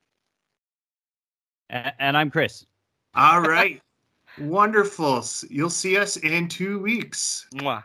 A- 1.70 1.94
and 2.02 2.18
I'm 2.18 2.32
Chris. 2.32 2.66
All 3.14 3.42
right, 3.42 3.80
wonderful. 4.40 5.24
You'll 5.52 5.70
see 5.70 5.96
us 5.96 6.18
in 6.18 6.48
two 6.48 6.80
weeks. 6.80 7.46
Mwah. 7.54 7.84